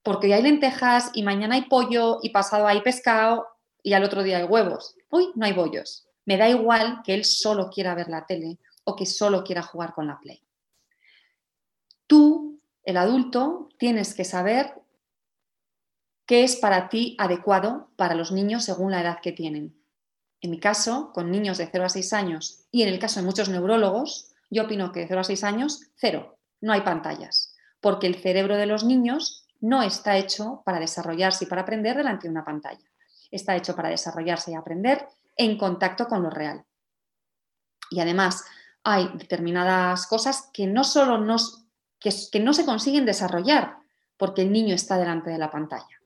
porque 0.03 0.29
hoy 0.29 0.33
hay 0.33 0.43
lentejas 0.43 1.11
y 1.13 1.23
mañana 1.23 1.57
hay 1.57 1.67
pollo 1.67 2.21
y 2.23 2.31
pasado 2.31 2.67
hay 2.67 2.81
pescado 2.81 3.47
y 3.83 3.93
al 3.93 4.03
otro 4.03 4.23
día 4.23 4.39
hay 4.39 4.45
huevos. 4.45 4.97
Hoy 5.11 5.29
no 5.35 5.45
hay 5.45 5.53
bollos. 5.53 6.09
Me 6.25 6.39
da 6.39 6.49
igual 6.49 7.03
que 7.05 7.13
él 7.13 7.27
solo 7.27 7.69
quiera 7.69 7.95
ver 7.95 8.09
la 8.09 8.25
tele 8.25 8.61
o 8.85 8.97
que 8.97 9.05
solo 9.05 9.45
quiera 9.45 9.61
jugar 9.61 9.93
con 9.93 10.07
la 10.07 10.19
Play. 10.19 10.43
Tú, 12.07 12.59
el 12.83 12.97
adulto, 12.97 13.69
tienes 13.77 14.15
que 14.15 14.25
saber 14.25 14.73
qué 16.25 16.45
es 16.45 16.57
para 16.57 16.89
ti 16.89 17.15
adecuado 17.19 17.91
para 17.97 18.15
los 18.15 18.33
niños 18.33 18.65
según 18.65 18.91
la 18.91 19.03
edad 19.03 19.19
que 19.21 19.33
tienen. 19.33 19.85
En 20.41 20.51
mi 20.51 20.59
caso, 20.59 21.13
con 21.13 21.31
niños 21.31 21.59
de 21.59 21.69
0 21.71 21.85
a 21.85 21.89
6 21.91 22.13
años 22.15 22.65
y 22.71 22.85
en 22.85 22.89
el 22.89 22.99
caso 22.99 23.21
de 23.21 23.27
muchos 23.27 23.51
neurólogos, 23.51 24.31
yo 24.51 24.65
opino 24.65 24.93
que 24.93 25.01
de 25.01 25.07
0 25.09 25.21
a 25.21 25.25
6 25.25 25.45
años, 25.45 25.81
cero, 25.95 26.39
no 26.61 26.73
hay 26.73 26.83
pantallas, 26.83 27.55
porque 27.81 28.07
el 28.07 28.17
cerebro 28.17 28.57
de 28.57 28.67
los 28.67 28.85
niños 28.85 29.47
no 29.61 29.83
está 29.83 30.17
hecho 30.17 30.63
para 30.65 30.81
desarrollarse 30.81 31.45
y 31.45 31.49
para 31.49 31.63
aprender 31.63 31.97
delante 31.97 32.27
de 32.27 32.33
una 32.33 32.45
pantalla. 32.45 32.85
Está 33.31 33.57
hecho 33.57 33.77
para 33.77 33.91
desarrollarse 33.91 34.51
y 34.51 34.55
aprender 34.55 35.07
en 35.37 35.57
contacto 35.57 36.07
con 36.07 36.23
lo 36.23 36.31
real. 36.31 36.65
Y 37.91 38.01
además 38.01 38.45
hay 38.83 39.11
determinadas 39.15 40.07
cosas 40.07 40.51
que 40.53 40.67
no 40.67 40.85
solo 40.85 41.19
nos, 41.19 41.67
que, 41.99 42.11
que 42.33 42.41
no 42.41 42.53
se 42.53 42.65
consiguen 42.65 43.05
desarrollar 43.05 43.77
porque 44.17 44.43
el 44.43 44.53
niño 44.53 44.75
está 44.75 44.99
delante 44.99 45.31
de 45.31 45.39
la 45.39 45.51
pantalla. 45.51 46.01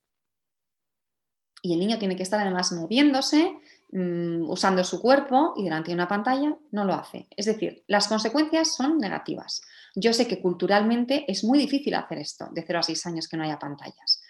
Y 1.63 1.73
el 1.73 1.81
niño 1.81 1.99
tiene 1.99 2.17
que 2.17 2.23
estar 2.23 2.41
además 2.41 2.73
moviéndose, 2.73 3.59
Mm, 3.97 4.51
usando 4.51 4.83
su 4.83 5.01
cuerpo 5.01 5.55
y 5.57 5.63
delante 5.63 5.91
de 5.91 5.95
una 5.95 6.09
pantalla, 6.09 6.59
no 6.73 6.85
lo 6.85 6.95
hace. 6.95 7.29
Es 7.37 7.47
decir, 7.47 7.85
las 7.87 8.09
consecuencias 8.09 8.75
son 8.75 8.99
negativas. 8.99 9.63
Yo 9.95 10.13
sé 10.13 10.27
que 10.27 10.43
culturalmente 10.43 11.25
es 11.31 11.45
muy 11.45 11.61
difícil 11.61 11.95
hacer 11.95 12.19
esto, 12.19 12.49
de 12.51 12.65
0 12.67 12.81
a 12.81 12.83
6 12.83 13.07
años 13.07 13.29
que 13.29 13.37
no 13.37 13.45
haya 13.45 13.61
pantallas. 13.61 14.21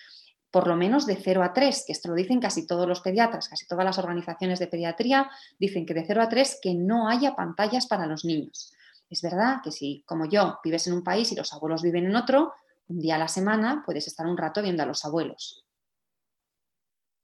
Por 0.51 0.67
lo 0.67 0.77
menos 0.77 1.07
de 1.07 1.17
0 1.17 1.43
a 1.43 1.55
3, 1.55 1.85
que 1.87 1.93
esto 1.95 2.11
lo 2.11 2.15
dicen 2.15 2.41
casi 2.41 2.67
todos 2.67 2.87
los 2.87 3.01
pediatras, 3.01 3.49
casi 3.49 3.67
todas 3.67 3.87
las 3.87 3.99
organizaciones 3.99 4.59
de 4.59 4.67
pediatría, 4.67 5.31
dicen 5.59 5.87
que 5.87 5.95
de 5.95 6.05
0 6.07 6.21
a 6.21 6.29
3 6.29 6.59
que 6.61 6.75
no 6.75 7.09
haya 7.09 7.35
pantallas 7.35 7.87
para 7.87 8.05
los 8.05 8.27
niños. 8.27 8.71
Es 9.09 9.23
verdad 9.23 9.61
que 9.65 9.73
si, 9.73 10.05
como 10.05 10.27
yo, 10.27 10.59
vives 10.62 10.87
en 10.89 10.93
un 10.93 11.03
país 11.03 11.33
y 11.33 11.37
los 11.37 11.55
abuelos 11.55 11.81
viven 11.81 12.05
en 12.05 12.17
otro, 12.17 12.53
un 12.89 13.01
día 13.01 13.15
a 13.15 13.19
la 13.19 13.29
semana 13.29 13.83
puedes 13.87 14.07
estar 14.09 14.27
un 14.27 14.37
rato 14.37 14.61
viendo 14.61 14.83
a 14.83 14.87
los 14.87 15.07
abuelos 15.07 15.64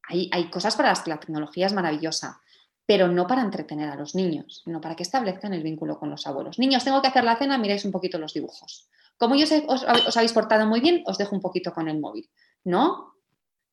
hay, 0.07 0.49
cosas 0.49 0.75
para 0.75 0.89
las 0.89 1.01
que 1.01 1.09
la 1.09 1.19
tecnología 1.19 1.67
es 1.67 1.73
maravillosa, 1.73 2.41
pero 2.85 3.07
no 3.07 3.27
para 3.27 3.41
entretener 3.41 3.89
a 3.89 3.95
los 3.95 4.15
niños, 4.15 4.61
sino 4.65 4.81
para 4.81 4.95
que 4.95 5.03
establezcan 5.03 5.53
el 5.53 5.63
vínculo 5.63 5.97
con 5.97 6.09
los 6.09 6.27
abuelos. 6.27 6.59
Niños, 6.59 6.83
tengo 6.83 7.01
que 7.01 7.07
hacer 7.07 7.23
la 7.23 7.37
cena, 7.37 7.57
miráis 7.57 7.85
un 7.85 7.91
poquito 7.91 8.17
los 8.17 8.33
dibujos. 8.33 8.89
Como 9.17 9.35
yo 9.35 9.45
os, 9.67 9.83
os 9.83 10.17
habéis 10.17 10.33
portado 10.33 10.65
muy 10.65 10.81
bien, 10.81 11.03
os 11.05 11.17
dejo 11.17 11.35
un 11.35 11.41
poquito 11.41 11.73
con 11.73 11.87
el 11.87 11.99
móvil. 11.99 12.29
No, 12.63 13.15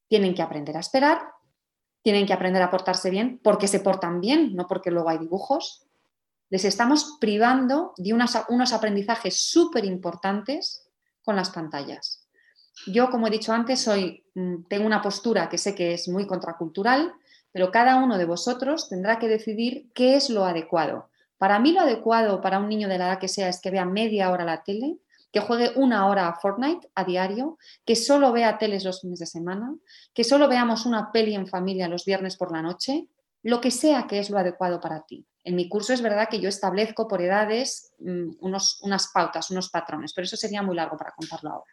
tienen 0.07 0.35
que 0.35 0.43
aprender 0.43 0.77
a 0.77 0.81
esperar, 0.81 1.21
tienen 2.03 2.27
que 2.27 2.33
aprender 2.33 2.63
a 2.63 2.71
portarse 2.71 3.11
bien 3.11 3.41
porque 3.43 3.69
se 3.69 3.81
portan 3.81 4.21
bien, 4.21 4.55
no 4.55 4.67
porque 4.67 4.91
luego 4.91 5.09
hay 5.09 5.19
dibujos. 5.19 5.85
Les 6.51 6.65
estamos 6.65 7.17
privando 7.21 7.93
de 7.97 8.15
unos 8.15 8.73
aprendizajes 8.73 9.41
súper 9.41 9.85
importantes 9.85 10.89
con 11.23 11.37
las 11.37 11.51
pantallas. 11.51 12.18
Yo, 12.87 13.11
como 13.11 13.27
he 13.27 13.31
dicho 13.31 13.53
antes, 13.53 13.81
soy, 13.81 14.25
mm, 14.35 14.65
tengo 14.69 14.87
una 14.87 15.03
postura 15.03 15.49
que 15.49 15.59
sé 15.59 15.75
que 15.75 15.95
es 15.95 16.09
muy 16.09 16.27
contracultural, 16.27 17.13
pero 17.53 17.71
cada 17.71 17.97
uno 17.97 18.19
de 18.19 18.25
vosotros 18.25 18.89
tendrá 18.89 19.19
que 19.19 19.29
decidir 19.29 19.91
qué 19.95 20.17
es 20.17 20.31
lo 20.31 20.45
adecuado. 20.45 21.11
Para 21.39 21.59
mí 21.59 21.73
lo 21.73 21.81
adecuado 21.81 22.41
para 22.41 22.59
un 22.59 22.69
niño 22.69 22.89
de 22.89 22.99
la 22.99 23.07
edad 23.07 23.19
que 23.19 23.29
sea 23.29 23.49
es 23.49 23.61
que 23.61 23.71
vea 23.71 23.85
media 23.85 24.31
hora 24.31 24.45
la 24.45 24.63
tele, 24.63 24.99
que 25.33 25.41
juegue 25.41 25.73
una 25.77 26.07
hora 26.07 26.29
a 26.29 26.35
Fortnite 26.35 26.91
a 26.95 27.05
diario, 27.05 27.59
que 27.85 27.97
solo 27.97 28.33
vea 28.33 28.59
teles 28.59 28.85
los 28.85 29.01
fines 29.01 29.19
de 29.19 29.27
semana, 29.27 29.75
que 30.15 30.25
solo 30.25 30.49
veamos 30.49 30.87
una 30.87 31.13
peli 31.13 31.35
en 31.35 31.47
familia 31.47 31.89
los 31.89 32.05
viernes 32.05 32.37
por 32.37 32.51
la 32.51 32.63
noche, 32.63 33.09
lo 33.43 33.61
que 33.61 33.71
sea 33.71 34.07
que 34.07 34.19
es 34.19 34.31
lo 34.31 34.39
adecuado 34.39 34.81
para 34.81 35.03
ti. 35.03 35.27
En 35.45 35.55
mi 35.55 35.69
curso 35.69 35.93
es 35.93 36.03
verdad 36.03 36.29
que 36.29 36.41
yo 36.41 36.49
establezco 36.49 37.07
por 37.07 37.23
edades 37.23 37.93
mm, 38.01 38.37
unos, 38.41 38.81
unas 38.83 39.11
pautas, 39.13 39.51
unos 39.51 39.71
patrones, 39.71 40.13
pero 40.13 40.25
eso 40.25 40.37
sería 40.37 40.63
muy 40.63 40.75
largo 40.75 40.97
para 40.97 41.13
contarlo 41.13 41.51
ahora. 41.51 41.73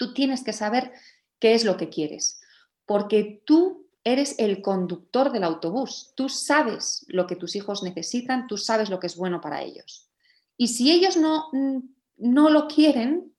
Tú 0.00 0.14
tienes 0.14 0.42
que 0.42 0.54
saber 0.54 0.92
qué 1.38 1.52
es 1.52 1.66
lo 1.66 1.76
que 1.76 1.90
quieres, 1.90 2.40
porque 2.86 3.42
tú 3.44 3.86
eres 4.02 4.34
el 4.38 4.62
conductor 4.62 5.30
del 5.30 5.44
autobús, 5.44 6.14
tú 6.16 6.30
sabes 6.30 7.04
lo 7.08 7.26
que 7.26 7.36
tus 7.36 7.54
hijos 7.54 7.82
necesitan, 7.82 8.46
tú 8.46 8.56
sabes 8.56 8.88
lo 8.88 8.98
que 8.98 9.08
es 9.08 9.16
bueno 9.16 9.42
para 9.42 9.60
ellos. 9.60 10.08
Y 10.56 10.68
si 10.68 10.90
ellos 10.90 11.18
no, 11.18 11.48
mm, 11.52 11.80
no 12.16 12.48
lo 12.48 12.66
quieren, 12.66 13.34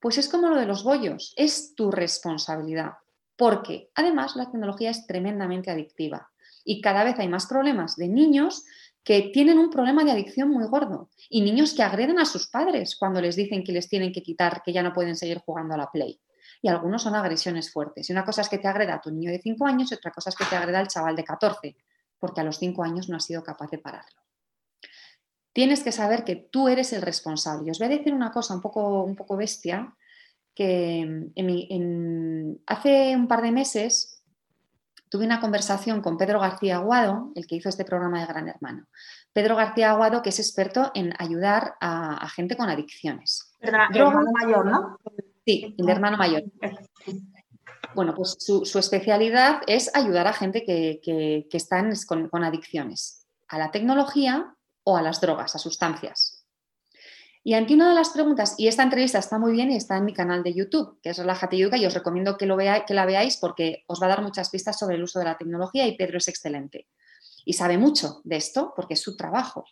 pues 0.00 0.16
es 0.16 0.30
como 0.30 0.48
lo 0.48 0.56
de 0.56 0.64
los 0.64 0.82
bollos, 0.82 1.34
es 1.36 1.74
tu 1.74 1.90
responsabilidad, 1.90 2.92
porque 3.36 3.90
además 3.94 4.34
la 4.34 4.50
tecnología 4.50 4.88
es 4.88 5.06
tremendamente 5.06 5.70
adictiva 5.70 6.30
y 6.64 6.80
cada 6.80 7.04
vez 7.04 7.18
hay 7.18 7.28
más 7.28 7.44
problemas 7.44 7.96
de 7.96 8.08
niños 8.08 8.64
que 9.08 9.30
tienen 9.32 9.58
un 9.58 9.70
problema 9.70 10.04
de 10.04 10.10
adicción 10.10 10.50
muy 10.50 10.66
gordo 10.66 11.08
y 11.30 11.40
niños 11.40 11.72
que 11.72 11.82
agreden 11.82 12.18
a 12.18 12.26
sus 12.26 12.48
padres 12.48 12.94
cuando 12.94 13.22
les 13.22 13.36
dicen 13.36 13.64
que 13.64 13.72
les 13.72 13.88
tienen 13.88 14.12
que 14.12 14.22
quitar, 14.22 14.60
que 14.62 14.70
ya 14.70 14.82
no 14.82 14.92
pueden 14.92 15.16
seguir 15.16 15.38
jugando 15.38 15.72
a 15.72 15.78
la 15.78 15.90
Play. 15.90 16.20
Y 16.60 16.68
algunos 16.68 17.04
son 17.04 17.14
agresiones 17.14 17.72
fuertes. 17.72 18.10
Y 18.10 18.12
una 18.12 18.22
cosa 18.22 18.42
es 18.42 18.50
que 18.50 18.58
te 18.58 18.68
agreda 18.68 18.96
a 18.96 19.00
tu 19.00 19.10
niño 19.10 19.30
de 19.30 19.40
5 19.40 19.64
años 19.64 19.90
y 19.90 19.94
otra 19.94 20.10
cosa 20.10 20.28
es 20.28 20.36
que 20.36 20.44
te 20.44 20.56
agreda 20.56 20.80
al 20.80 20.88
chaval 20.88 21.16
de 21.16 21.24
14, 21.24 21.74
porque 22.18 22.42
a 22.42 22.44
los 22.44 22.58
5 22.58 22.82
años 22.82 23.08
no 23.08 23.16
has 23.16 23.24
sido 23.24 23.42
capaz 23.42 23.70
de 23.70 23.78
pararlo. 23.78 24.20
Tienes 25.54 25.82
que 25.82 25.90
saber 25.90 26.24
que 26.24 26.36
tú 26.36 26.68
eres 26.68 26.92
el 26.92 27.00
responsable. 27.00 27.68
Y 27.68 27.70
os 27.70 27.78
voy 27.78 27.86
a 27.86 27.96
decir 27.96 28.12
una 28.12 28.30
cosa 28.30 28.54
un 28.54 28.60
poco, 28.60 29.04
un 29.04 29.16
poco 29.16 29.38
bestia, 29.38 29.96
que 30.54 31.30
hace 32.66 33.16
un 33.16 33.26
par 33.26 33.40
de 33.40 33.52
meses 33.52 34.17
tuve 35.10 35.24
una 35.24 35.40
conversación 35.40 36.00
con 36.00 36.16
Pedro 36.16 36.40
García 36.40 36.76
Aguado, 36.76 37.32
el 37.34 37.46
que 37.46 37.56
hizo 37.56 37.68
este 37.68 37.84
programa 37.84 38.20
de 38.20 38.26
Gran 38.26 38.48
Hermano. 38.48 38.86
Pedro 39.32 39.56
García 39.56 39.90
Aguado, 39.90 40.22
que 40.22 40.30
es 40.30 40.38
experto 40.38 40.90
en 40.94 41.14
ayudar 41.18 41.74
a, 41.80 42.28
gente 42.28 42.56
con 42.56 42.68
adicciones. 42.68 43.54
el 43.60 43.74
hermano 43.74 44.30
mayor, 44.32 44.66
¿no? 44.66 44.98
Sí, 45.44 45.74
el 45.78 45.88
hermano 45.88 46.16
mayor. 46.16 46.44
Bueno, 47.94 48.14
pues 48.14 48.36
su, 48.38 48.78
especialidad 48.78 49.62
es 49.66 49.94
ayudar 49.94 50.26
a 50.26 50.32
gente 50.32 50.64
que, 50.64 51.46
están 51.52 51.92
con 52.06 52.44
adicciones 52.44 53.26
a 53.48 53.58
la 53.58 53.70
tecnología 53.70 54.54
o 54.84 54.96
a 54.96 55.02
las 55.02 55.20
drogas, 55.20 55.54
a 55.54 55.58
sustancias. 55.58 56.37
Y 57.48 57.54
ante 57.54 57.72
una 57.72 57.88
de 57.88 57.94
las 57.94 58.10
preguntas, 58.10 58.56
y 58.58 58.68
esta 58.68 58.82
entrevista 58.82 59.18
está 59.18 59.38
muy 59.38 59.52
bien 59.52 59.70
y 59.70 59.76
está 59.76 59.96
en 59.96 60.04
mi 60.04 60.12
canal 60.12 60.42
de 60.42 60.52
YouTube, 60.52 61.00
que 61.00 61.08
es 61.08 61.16
Relájate 61.16 61.56
y 61.56 61.62
y 61.62 61.86
os 61.86 61.94
recomiendo 61.94 62.36
que, 62.36 62.44
lo 62.44 62.58
que 62.58 62.92
la 62.92 63.06
veáis 63.06 63.38
porque 63.38 63.84
os 63.86 64.02
va 64.02 64.04
a 64.04 64.10
dar 64.10 64.22
muchas 64.22 64.50
pistas 64.50 64.78
sobre 64.78 64.96
el 64.96 65.02
uso 65.02 65.18
de 65.18 65.24
la 65.24 65.38
tecnología 65.38 65.86
y 65.86 65.96
Pedro 65.96 66.18
es 66.18 66.28
excelente. 66.28 66.88
Y 67.46 67.54
sabe 67.54 67.78
mucho 67.78 68.20
de 68.24 68.36
esto 68.36 68.74
porque 68.76 68.92
es 68.92 69.00
su 69.00 69.16
trabajo. 69.16 69.64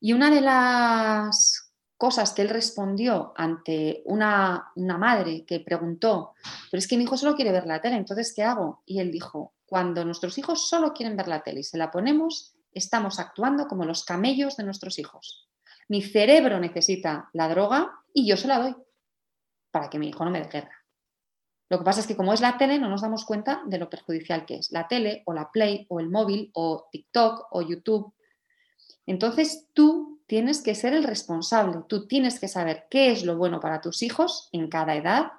Y 0.00 0.14
una 0.14 0.32
de 0.32 0.40
las 0.40 1.72
cosas 1.96 2.32
que 2.32 2.42
él 2.42 2.48
respondió 2.48 3.34
ante 3.36 4.02
una, 4.06 4.72
una 4.74 4.98
madre 4.98 5.44
que 5.46 5.60
preguntó, 5.60 6.32
pero 6.72 6.80
es 6.80 6.88
que 6.88 6.96
mi 6.96 7.04
hijo 7.04 7.16
solo 7.16 7.36
quiere 7.36 7.52
ver 7.52 7.68
la 7.68 7.80
tele, 7.80 7.98
entonces 7.98 8.32
¿qué 8.34 8.42
hago? 8.42 8.82
Y 8.84 8.98
él 8.98 9.12
dijo, 9.12 9.54
cuando 9.64 10.04
nuestros 10.04 10.38
hijos 10.38 10.68
solo 10.68 10.92
quieren 10.92 11.16
ver 11.16 11.28
la 11.28 11.44
tele 11.44 11.60
y 11.60 11.62
se 11.62 11.78
la 11.78 11.92
ponemos, 11.92 12.56
estamos 12.72 13.20
actuando 13.20 13.68
como 13.68 13.84
los 13.84 14.04
camellos 14.04 14.56
de 14.56 14.64
nuestros 14.64 14.98
hijos 14.98 15.49
mi 15.90 16.02
cerebro 16.02 16.60
necesita 16.60 17.28
la 17.32 17.48
droga 17.48 18.00
y 18.14 18.24
yo 18.24 18.36
se 18.36 18.46
la 18.46 18.60
doy 18.60 18.76
para 19.72 19.90
que 19.90 19.98
mi 19.98 20.08
hijo 20.08 20.24
no 20.24 20.30
me 20.30 20.40
dé 20.40 20.48
guerra. 20.48 20.84
Lo 21.68 21.78
que 21.78 21.84
pasa 21.84 21.98
es 21.98 22.06
que 22.06 22.16
como 22.16 22.32
es 22.32 22.40
la 22.40 22.56
tele 22.58 22.78
no 22.78 22.88
nos 22.88 23.02
damos 23.02 23.24
cuenta 23.24 23.62
de 23.66 23.76
lo 23.76 23.90
perjudicial 23.90 24.46
que 24.46 24.54
es 24.54 24.70
la 24.70 24.86
tele 24.86 25.24
o 25.26 25.32
la 25.32 25.50
Play 25.50 25.86
o 25.88 25.98
el 25.98 26.08
móvil 26.08 26.50
o 26.54 26.86
TikTok 26.92 27.48
o 27.50 27.62
YouTube. 27.62 28.14
Entonces 29.04 29.66
tú 29.74 30.20
tienes 30.28 30.62
que 30.62 30.76
ser 30.76 30.94
el 30.94 31.02
responsable, 31.02 31.80
tú 31.88 32.06
tienes 32.06 32.38
que 32.38 32.46
saber 32.46 32.86
qué 32.88 33.10
es 33.10 33.24
lo 33.24 33.36
bueno 33.36 33.58
para 33.58 33.80
tus 33.80 34.02
hijos 34.02 34.48
en 34.52 34.68
cada 34.68 34.94
edad 34.94 35.32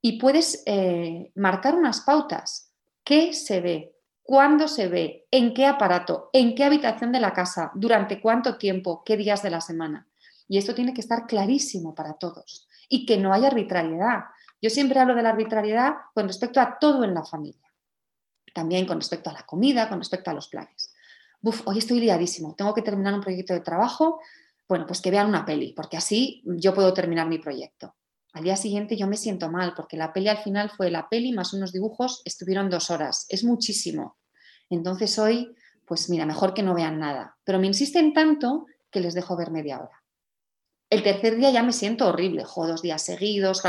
y 0.00 0.20
puedes 0.20 0.62
eh, 0.66 1.32
marcar 1.34 1.74
unas 1.74 2.02
pautas. 2.02 2.72
¿Qué 3.02 3.32
se 3.32 3.60
ve? 3.60 3.95
¿Cuándo 4.26 4.66
se 4.66 4.88
ve? 4.88 5.28
¿En 5.30 5.54
qué 5.54 5.66
aparato? 5.66 6.30
¿En 6.32 6.56
qué 6.56 6.64
habitación 6.64 7.12
de 7.12 7.20
la 7.20 7.32
casa? 7.32 7.70
¿Durante 7.76 8.20
cuánto 8.20 8.58
tiempo? 8.58 9.04
¿Qué 9.04 9.16
días 9.16 9.40
de 9.44 9.50
la 9.50 9.60
semana? 9.60 10.08
Y 10.48 10.58
esto 10.58 10.74
tiene 10.74 10.92
que 10.92 11.00
estar 11.00 11.28
clarísimo 11.28 11.94
para 11.94 12.14
todos 12.14 12.66
y 12.88 13.06
que 13.06 13.18
no 13.18 13.32
haya 13.32 13.46
arbitrariedad. 13.46 14.24
Yo 14.60 14.68
siempre 14.68 14.98
hablo 14.98 15.14
de 15.14 15.22
la 15.22 15.28
arbitrariedad 15.28 15.94
con 16.12 16.26
respecto 16.26 16.60
a 16.60 16.76
todo 16.80 17.04
en 17.04 17.14
la 17.14 17.24
familia. 17.24 17.72
También 18.52 18.84
con 18.84 18.98
respecto 18.98 19.30
a 19.30 19.32
la 19.32 19.46
comida, 19.46 19.88
con 19.88 20.00
respecto 20.00 20.28
a 20.28 20.34
los 20.34 20.48
planes. 20.48 20.92
Uf, 21.42 21.62
hoy 21.64 21.78
estoy 21.78 22.00
liadísimo, 22.00 22.56
tengo 22.56 22.74
que 22.74 22.82
terminar 22.82 23.14
un 23.14 23.20
proyecto 23.20 23.54
de 23.54 23.60
trabajo. 23.60 24.18
Bueno, 24.68 24.86
pues 24.86 25.00
que 25.00 25.12
vean 25.12 25.28
una 25.28 25.44
peli, 25.44 25.72
porque 25.72 25.98
así 25.98 26.42
yo 26.44 26.74
puedo 26.74 26.92
terminar 26.92 27.28
mi 27.28 27.38
proyecto. 27.38 27.94
Al 28.36 28.44
día 28.44 28.56
siguiente 28.56 28.98
yo 28.98 29.06
me 29.06 29.16
siento 29.16 29.50
mal, 29.50 29.72
porque 29.74 29.96
la 29.96 30.12
peli 30.12 30.28
al 30.28 30.36
final 30.36 30.68
fue 30.68 30.90
la 30.90 31.08
peli 31.08 31.32
más 31.32 31.54
unos 31.54 31.72
dibujos, 31.72 32.20
estuvieron 32.26 32.68
dos 32.68 32.90
horas. 32.90 33.24
Es 33.30 33.44
muchísimo. 33.44 34.18
Entonces 34.68 35.18
hoy, 35.18 35.56
pues 35.86 36.10
mira, 36.10 36.26
mejor 36.26 36.52
que 36.52 36.62
no 36.62 36.74
vean 36.74 36.98
nada. 36.98 37.38
Pero 37.44 37.58
me 37.58 37.66
insisten 37.66 38.12
tanto 38.12 38.66
que 38.90 39.00
les 39.00 39.14
dejo 39.14 39.38
ver 39.38 39.50
media 39.50 39.78
hora. 39.78 40.04
El 40.90 41.02
tercer 41.02 41.36
día 41.36 41.50
ya 41.50 41.62
me 41.62 41.72
siento 41.72 42.08
horrible, 42.08 42.44
jo, 42.44 42.66
dos 42.66 42.82
días 42.82 43.00
seguidos, 43.00 43.62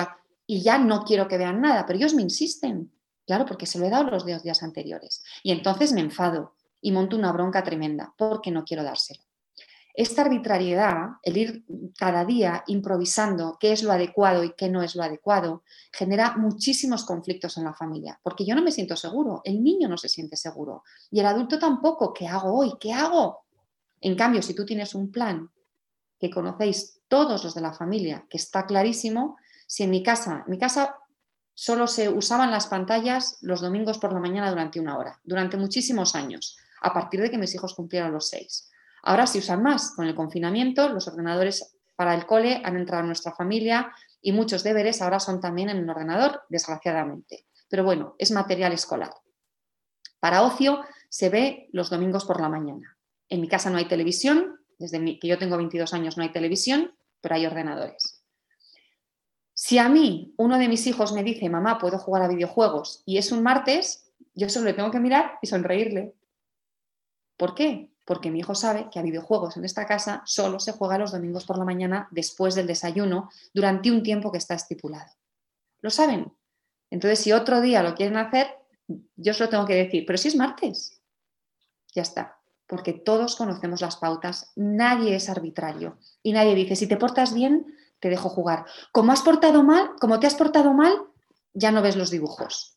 y 0.46 0.62
ya 0.62 0.78
no 0.80 1.06
quiero 1.06 1.30
que 1.30 1.38
vean 1.38 1.62
nada, 1.62 1.86
pero 1.86 2.00
ellos 2.00 2.14
me 2.14 2.24
insisten, 2.24 2.92
claro, 3.26 3.46
porque 3.46 3.68
se 3.68 3.80
lo 3.80 3.86
he 3.86 3.90
dado 3.90 4.12
los 4.12 4.26
dos 4.26 4.44
días 4.44 4.64
anteriores. 4.64 5.24
Y 5.44 5.54
entonces 5.54 5.94
me 5.94 6.02
enfado 6.02 6.56
y 6.82 6.92
monto 6.92 7.16
una 7.16 7.32
bronca 7.32 7.64
tremenda 7.64 8.14
porque 8.18 8.52
no 8.52 8.66
quiero 8.66 8.84
dárselo. 8.84 9.22
Esta 9.98 10.22
arbitrariedad, 10.22 11.14
el 11.24 11.38
ir 11.38 11.66
cada 11.98 12.24
día 12.24 12.64
improvisando 12.68 13.58
qué 13.60 13.72
es 13.72 13.82
lo 13.82 13.92
adecuado 13.92 14.44
y 14.44 14.54
qué 14.54 14.70
no 14.70 14.84
es 14.84 14.96
lo 14.96 15.02
adecuado, 15.02 15.64
genera 15.92 16.38
muchísimos 16.38 17.04
conflictos 17.04 17.58
en 17.58 17.64
la 17.64 17.74
familia, 17.74 18.20
porque 18.22 18.46
yo 18.46 18.54
no 18.54 18.62
me 18.62 18.72
siento 18.72 18.96
seguro, 18.96 19.42
el 19.44 19.64
niño 19.64 19.90
no 19.90 19.98
se 19.98 20.08
siente 20.08 20.36
seguro 20.36 20.84
y 21.10 21.20
el 21.20 21.26
adulto 21.26 21.58
tampoco. 21.58 22.14
¿Qué 22.14 22.28
hago 22.28 22.60
hoy? 22.60 22.74
¿Qué 22.80 22.94
hago? 22.94 23.46
En 24.00 24.16
cambio, 24.16 24.44
si 24.44 24.54
tú 24.54 24.68
tienes 24.68 24.94
un 24.94 25.12
plan 25.12 25.50
que 26.20 26.30
conocéis 26.30 27.02
todos 27.08 27.44
los 27.44 27.56
de 27.56 27.62
la 27.62 27.74
familia, 27.74 28.28
que 28.30 28.38
está 28.38 28.68
clarísimo, 28.68 29.38
si 29.66 29.82
en 29.82 29.90
mi 29.90 30.04
casa, 30.04 30.44
mi 30.46 30.60
casa 30.60 30.96
solo 31.56 31.88
se 31.88 32.08
usaban 32.08 32.52
las 32.52 32.68
pantallas 32.68 33.40
los 33.42 33.62
domingos 33.62 33.98
por 33.98 34.14
la 34.14 34.20
mañana 34.20 34.52
durante 34.52 34.80
una 34.80 34.96
hora, 34.96 35.20
durante 35.24 35.58
muchísimos 35.58 36.14
años, 36.14 36.56
a 36.82 36.94
partir 36.94 37.20
de 37.20 37.32
que 37.32 37.40
mis 37.40 37.56
hijos 37.56 37.74
cumplieron 37.74 38.12
los 38.12 38.30
seis. 38.30 38.70
Ahora 39.04 39.28
se 39.28 39.40
usan 39.40 39.64
más. 39.64 39.94
Con 39.96 40.08
el 40.08 40.16
confinamiento, 40.16 40.90
los 40.90 41.08
ordenadores 41.08 41.78
para 41.96 42.14
el 42.14 42.26
cole 42.26 42.62
han 42.64 42.78
entrado 42.78 43.02
en 43.02 43.08
nuestra 43.08 43.34
familia 43.34 43.92
y 44.22 44.32
muchos 44.32 44.64
deberes 44.64 45.02
ahora 45.02 45.20
son 45.20 45.40
también 45.40 45.70
en 45.70 45.78
el 45.78 45.90
ordenador, 45.90 46.44
desgraciadamente. 46.50 47.46
Pero 47.70 47.84
bueno, 47.84 48.16
es 48.18 48.32
material 48.32 48.74
escolar. 48.74 49.12
Para 50.20 50.44
ocio 50.44 50.82
se 51.10 51.30
ve 51.30 51.70
los 51.72 51.90
domingos 51.90 52.26
por 52.26 52.42
la 52.42 52.50
mañana. 52.50 52.98
En 53.30 53.42
mi 53.42 53.48
casa 53.48 53.70
no 53.70 53.78
hay 53.78 53.88
televisión, 53.88 54.60
desde 54.80 55.20
que 55.20 55.28
yo 55.28 55.38
tengo 55.38 55.58
22 55.58 55.94
años 55.94 56.18
no 56.18 56.24
hay 56.24 56.32
televisión, 56.32 56.96
pero 57.22 57.36
hay 57.36 57.46
ordenadores. 57.46 58.24
Si 59.54 59.80
a 59.80 59.90
mí 59.90 60.34
uno 60.38 60.60
de 60.60 60.68
mis 60.68 60.86
hijos 60.86 61.14
me 61.14 61.24
dice, 61.24 61.50
mamá, 61.50 61.80
puedo 61.80 61.98
jugar 61.98 62.22
a 62.22 62.28
videojuegos 62.28 63.02
y 63.06 63.18
es 63.18 63.32
un 63.32 63.42
martes, 63.42 64.14
yo 64.36 64.50
solo 64.50 64.66
le 64.66 64.74
tengo 64.74 64.92
que 64.92 65.00
mirar 65.00 65.40
y 65.42 65.48
sonreírle. 65.48 66.14
¿Por 67.38 67.56
qué? 67.56 67.92
Porque 68.08 68.32
mi 68.32 68.40
hijo 68.40 68.56
sabe 68.56 68.88
que 68.90 68.98
a 68.98 69.04
videojuegos 69.04 69.58
en 69.58 69.66
esta 69.66 69.86
casa 69.86 70.24
solo 70.26 70.60
se 70.60 70.72
juega 70.72 70.98
los 70.98 71.12
domingos 71.12 71.46
por 71.46 71.60
la 71.60 71.66
mañana 71.66 72.08
después 72.10 72.56
del 72.56 72.66
desayuno 72.66 73.30
durante 73.54 73.92
un 73.92 74.02
tiempo 74.02 74.32
que 74.32 74.40
está 74.40 74.56
estipulado. 74.56 75.12
¿Lo 75.82 75.92
saben? 75.92 76.34
Entonces, 76.90 77.20
si 77.20 77.34
otro 77.34 77.62
día 77.62 77.84
lo 77.84 77.94
quieren 77.94 78.18
hacer, 78.18 78.48
yo 79.18 79.34
solo 79.34 79.50
tengo 79.50 79.66
que 79.66 79.76
decir, 79.76 80.06
pero 80.08 80.18
si 80.18 80.30
es 80.30 80.36
martes, 80.36 81.02
ya 81.94 82.02
está 82.02 82.38
porque 82.68 82.94
todos 82.94 83.36
conocemos 83.36 83.82
las 83.82 83.96
pautas, 83.96 84.52
nadie 84.56 85.16
es 85.16 85.30
arbitrario 85.30 85.98
y 86.22 86.34
nadie 86.34 86.54
dice, 86.54 86.76
si 86.76 86.88
te 86.88 86.98
portas 86.98 87.34
bien, 87.34 87.66
te 88.00 88.10
dejo 88.10 88.30
jugar. 88.30 88.66
Como 88.92 89.12
has 89.14 89.22
portado 89.22 89.64
mal, 89.64 89.92
como 90.00 90.20
te 90.20 90.28
has 90.28 90.36
portado 90.36 90.74
mal, 90.74 91.06
ya 91.54 91.72
no 91.72 91.82
ves 91.82 91.96
los 91.96 92.12
dibujos. 92.12 92.77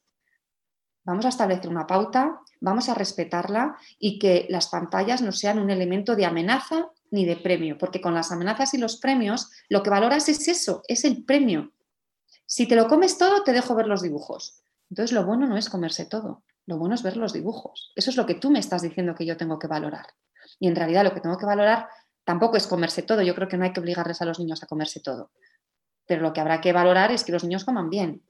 Vamos 1.05 1.25
a 1.25 1.31
establecer 1.31 1.71
una 1.71 1.87
pauta, 1.87 2.41
vamos 2.61 2.89
a 2.89 2.95
respetarla 2.95 3.77
y 3.99 4.19
que 4.19 4.47
las 4.51 4.69
pantallas 4.69 5.23
no 5.23 5.33
sean 5.33 5.59
un 5.59 5.71
elemento 5.71 6.15
de 6.15 6.27
amenaza 6.27 6.91
ni 7.11 7.25
de 7.25 7.37
premio, 7.37 7.79
porque 7.79 8.01
con 8.01 8.15
las 8.15 8.31
amenazas 8.31 8.75
y 8.75 8.79
los 8.79 8.97
premios 8.97 9.51
lo 9.69 9.83
que 9.83 9.91
valoras 9.91 10.29
es 10.29 10.47
eso, 10.47 10.83
es 10.87 11.05
el 11.05 11.25
premio. 11.25 11.73
Si 12.47 12.67
te 12.67 12.77
lo 12.77 12.89
comes 12.89 13.17
todo, 13.19 13.43
te 13.43 13.53
dejo 13.53 13.75
ver 13.75 13.87
los 13.87 14.03
dibujos. 14.03 14.63
Entonces 14.91 15.13
lo 15.13 15.25
bueno 15.25 15.47
no 15.47 15.57
es 15.57 15.69
comerse 15.69 16.05
todo, 16.05 16.43
lo 16.67 16.79
bueno 16.79 16.95
es 16.95 17.03
ver 17.03 17.17
los 17.17 17.33
dibujos. 17.33 17.93
Eso 17.97 18.11
es 18.11 18.17
lo 18.17 18.27
que 18.27 18.35
tú 18.35 18.51
me 18.51 18.59
estás 18.59 18.83
diciendo 18.83 19.15
que 19.15 19.27
yo 19.27 19.37
tengo 19.37 19.59
que 19.59 19.67
valorar. 19.67 20.07
Y 20.59 20.69
en 20.69 20.77
realidad 20.77 21.05
lo 21.05 21.15
que 21.15 21.21
tengo 21.21 21.39
que 21.39 21.47
valorar 21.47 21.89
tampoco 22.25 22.57
es 22.57 22.67
comerse 22.67 23.03
todo. 23.03 23.23
Yo 23.23 23.35
creo 23.35 23.49
que 23.49 23.57
no 23.57 23.65
hay 23.65 23.73
que 23.73 23.81
obligarles 23.81 24.21
a 24.21 24.25
los 24.25 24.39
niños 24.39 24.63
a 24.63 24.67
comerse 24.67 25.01
todo. 25.01 25.31
Pero 26.07 26.23
lo 26.23 26.33
que 26.33 26.41
habrá 26.41 26.61
que 26.61 26.73
valorar 26.73 27.13
es 27.13 27.25
que 27.25 27.33
los 27.33 27.45
niños 27.45 27.65
coman 27.65 27.89
bien. 27.89 28.23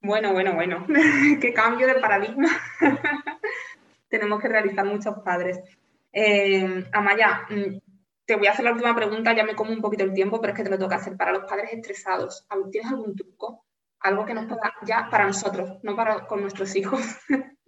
Bueno, 0.00 0.32
bueno, 0.32 0.54
bueno. 0.54 0.86
Qué 1.40 1.52
cambio 1.52 1.86
de 1.86 1.96
paradigma 1.96 2.48
tenemos 4.08 4.40
que 4.40 4.48
realizar 4.48 4.84
muchos 4.84 5.16
padres. 5.24 5.60
Eh, 6.12 6.84
Amaya, 6.92 7.46
mm, 7.50 7.78
te 8.24 8.36
voy 8.36 8.46
a 8.46 8.52
hacer 8.52 8.64
la 8.64 8.72
última 8.72 8.94
pregunta, 8.94 9.34
ya 9.34 9.44
me 9.44 9.54
como 9.54 9.72
un 9.72 9.80
poquito 9.80 10.04
el 10.04 10.14
tiempo, 10.14 10.40
pero 10.40 10.52
es 10.52 10.56
que 10.56 10.64
te 10.64 10.70
lo 10.70 10.88
que 10.88 10.94
hacer 10.94 11.16
para 11.16 11.32
los 11.32 11.44
padres 11.44 11.72
estresados. 11.72 12.46
¿Tienes 12.70 12.90
algún 12.90 13.16
truco 13.16 13.64
algo 14.00 14.24
que 14.24 14.34
nos 14.34 14.46
pueda 14.46 14.74
ya 14.86 15.08
para 15.10 15.26
nosotros, 15.26 15.78
no 15.82 15.96
para 15.96 16.26
con 16.26 16.40
nuestros 16.40 16.74
hijos. 16.76 17.00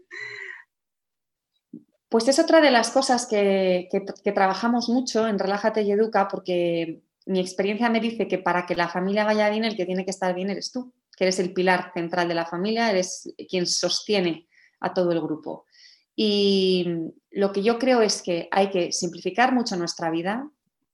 Pues 2.08 2.26
es 2.26 2.40
otra 2.40 2.60
de 2.60 2.72
las 2.72 2.90
cosas 2.90 3.24
que, 3.28 3.88
trabajamos 4.34 4.88
mucho 4.88 5.28
en 5.28 5.38
Relájate 5.38 5.82
y 5.82 5.92
Educa, 5.92 6.26
porque 6.26 7.04
mi 7.24 7.38
experiencia 7.38 7.88
me 7.88 8.00
dice 8.00 8.26
que 8.26 8.36
para 8.36 8.66
que 8.66 8.74
la 8.74 8.88
familia 8.88 9.24
vaya 9.24 9.48
bien, 9.48 9.62
el 9.62 9.76
que 9.76 9.86
tiene 9.86 10.04
que 10.04 10.10
estar 10.10 10.34
bien 10.34 10.50
eres 10.50 10.72
tú, 10.72 10.92
eres 11.24 11.38
el 11.38 11.52
pilar 11.52 11.92
central 11.94 12.28
de 12.28 12.34
la 12.34 12.46
familia, 12.46 12.90
eres 12.90 13.32
quien 13.48 13.66
sostiene 13.66 14.48
a 14.80 14.94
todo 14.94 15.12
el 15.12 15.20
grupo. 15.20 15.66
Y 16.16 16.86
lo 17.30 17.52
que 17.52 17.62
yo 17.62 17.78
creo 17.78 18.02
es 18.02 18.22
que 18.22 18.48
hay 18.50 18.70
que 18.70 18.92
simplificar 18.92 19.54
mucho 19.54 19.76
nuestra 19.76 20.10
vida, 20.10 20.48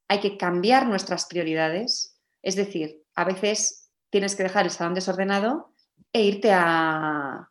hay 0.08 0.20
que 0.20 0.36
cambiar 0.36 0.86
nuestras 0.86 1.26
prioridades, 1.26 2.18
es 2.42 2.54
decir, 2.54 3.02
a 3.14 3.24
veces 3.24 3.90
tienes 4.10 4.36
que 4.36 4.44
dejar 4.44 4.66
el 4.66 4.70
salón 4.70 4.94
desordenado 4.94 5.72
e 6.12 6.22
irte 6.22 6.52
a 6.52 7.50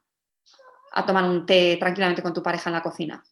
tomar 1.05 1.29
un 1.29 1.45
té 1.45 1.75
tranquilamente 1.77 2.21
con 2.21 2.33
tu 2.33 2.41
pareja 2.41 2.69
en 2.69 2.73
la 2.75 2.83
cocina. 2.83 3.23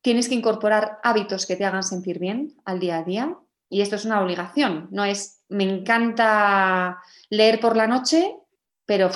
Tienes 0.00 0.28
que 0.28 0.34
incorporar 0.34 0.98
hábitos 1.02 1.46
que 1.46 1.56
te 1.56 1.64
hagan 1.64 1.82
sentir 1.82 2.18
bien 2.18 2.56
al 2.64 2.80
día 2.80 2.98
a 2.98 3.04
día 3.04 3.38
y 3.68 3.80
esto 3.80 3.96
es 3.96 4.04
una 4.04 4.20
obligación, 4.20 4.88
no 4.90 5.04
es 5.04 5.36
me 5.48 5.64
encanta 5.64 7.00
leer 7.30 7.60
por 7.60 7.76
la 7.76 7.86
noche, 7.86 8.36
pero 8.84 9.10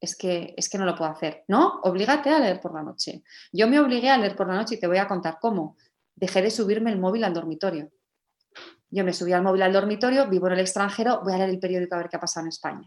es 0.00 0.16
que, 0.16 0.54
es 0.56 0.68
que 0.68 0.78
no 0.78 0.84
lo 0.84 0.94
puedo 0.94 1.10
hacer. 1.10 1.44
No, 1.48 1.80
oblígate 1.82 2.30
a 2.30 2.38
leer 2.38 2.60
por 2.60 2.74
la 2.74 2.82
noche. 2.82 3.22
Yo 3.52 3.68
me 3.68 3.80
obligué 3.80 4.10
a 4.10 4.18
leer 4.18 4.36
por 4.36 4.48
la 4.48 4.54
noche 4.54 4.76
y 4.76 4.80
te 4.80 4.86
voy 4.86 4.98
a 4.98 5.08
contar 5.08 5.38
cómo. 5.40 5.76
Dejé 6.14 6.42
de 6.42 6.50
subirme 6.50 6.90
el 6.90 6.98
móvil 6.98 7.24
al 7.24 7.34
dormitorio. 7.34 7.90
Yo 8.90 9.04
me 9.04 9.12
subí 9.12 9.32
al 9.32 9.42
móvil 9.42 9.62
al 9.62 9.72
dormitorio, 9.72 10.28
vivo 10.28 10.48
en 10.48 10.54
el 10.54 10.60
extranjero, 10.60 11.22
voy 11.22 11.32
a 11.32 11.38
leer 11.38 11.50
el 11.50 11.58
periódico 11.58 11.94
a 11.94 11.98
ver 11.98 12.08
qué 12.08 12.16
ha 12.16 12.20
pasado 12.20 12.44
en 12.44 12.48
España. 12.48 12.86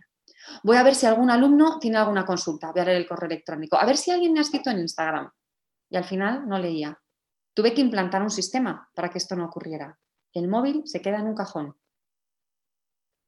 Voy 0.63 0.77
a 0.77 0.83
ver 0.83 0.93
si 0.93 1.07
algún 1.07 1.31
alumno 1.31 1.79
tiene 1.79 1.97
alguna 1.97 2.25
consulta, 2.25 2.71
voy 2.71 2.81
a 2.81 2.85
leer 2.85 2.97
el 2.97 3.07
correo 3.07 3.27
electrónico, 3.27 3.77
a 3.77 3.85
ver 3.85 3.97
si 3.97 4.11
alguien 4.11 4.31
me 4.31 4.39
ha 4.39 4.43
escrito 4.43 4.69
en 4.69 4.79
Instagram. 4.79 5.31
Y 5.89 5.97
al 5.97 6.03
final 6.03 6.47
no 6.47 6.59
leía. 6.59 6.99
Tuve 7.55 7.73
que 7.73 7.81
implantar 7.81 8.21
un 8.21 8.29
sistema 8.29 8.87
para 8.93 9.09
que 9.09 9.17
esto 9.17 9.35
no 9.35 9.45
ocurriera. 9.45 9.97
El 10.35 10.49
móvil 10.49 10.83
se 10.85 11.01
queda 11.01 11.19
en 11.19 11.27
un 11.27 11.35
cajón. 11.35 11.77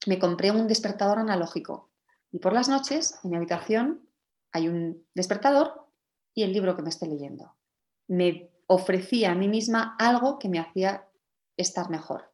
Me 0.05 0.19
compré 0.19 0.51
un 0.51 0.67
despertador 0.67 1.19
analógico 1.19 1.89
y 2.31 2.39
por 2.39 2.51
las 2.51 2.67
noches 2.67 3.17
en 3.23 3.31
mi 3.31 3.37
habitación 3.37 4.09
hay 4.51 4.67
un 4.67 5.07
despertador 5.15 5.87
y 6.33 6.43
el 6.43 6.51
libro 6.51 6.75
que 6.75 6.81
me 6.81 6.89
esté 6.89 7.07
leyendo. 7.07 7.55
Me 8.07 8.51
ofrecía 8.67 9.31
a 9.31 9.35
mí 9.35 9.47
misma 9.47 9.95
algo 9.97 10.37
que 10.37 10.49
me 10.49 10.59
hacía 10.59 11.07
estar 11.55 11.89
mejor. 11.89 12.29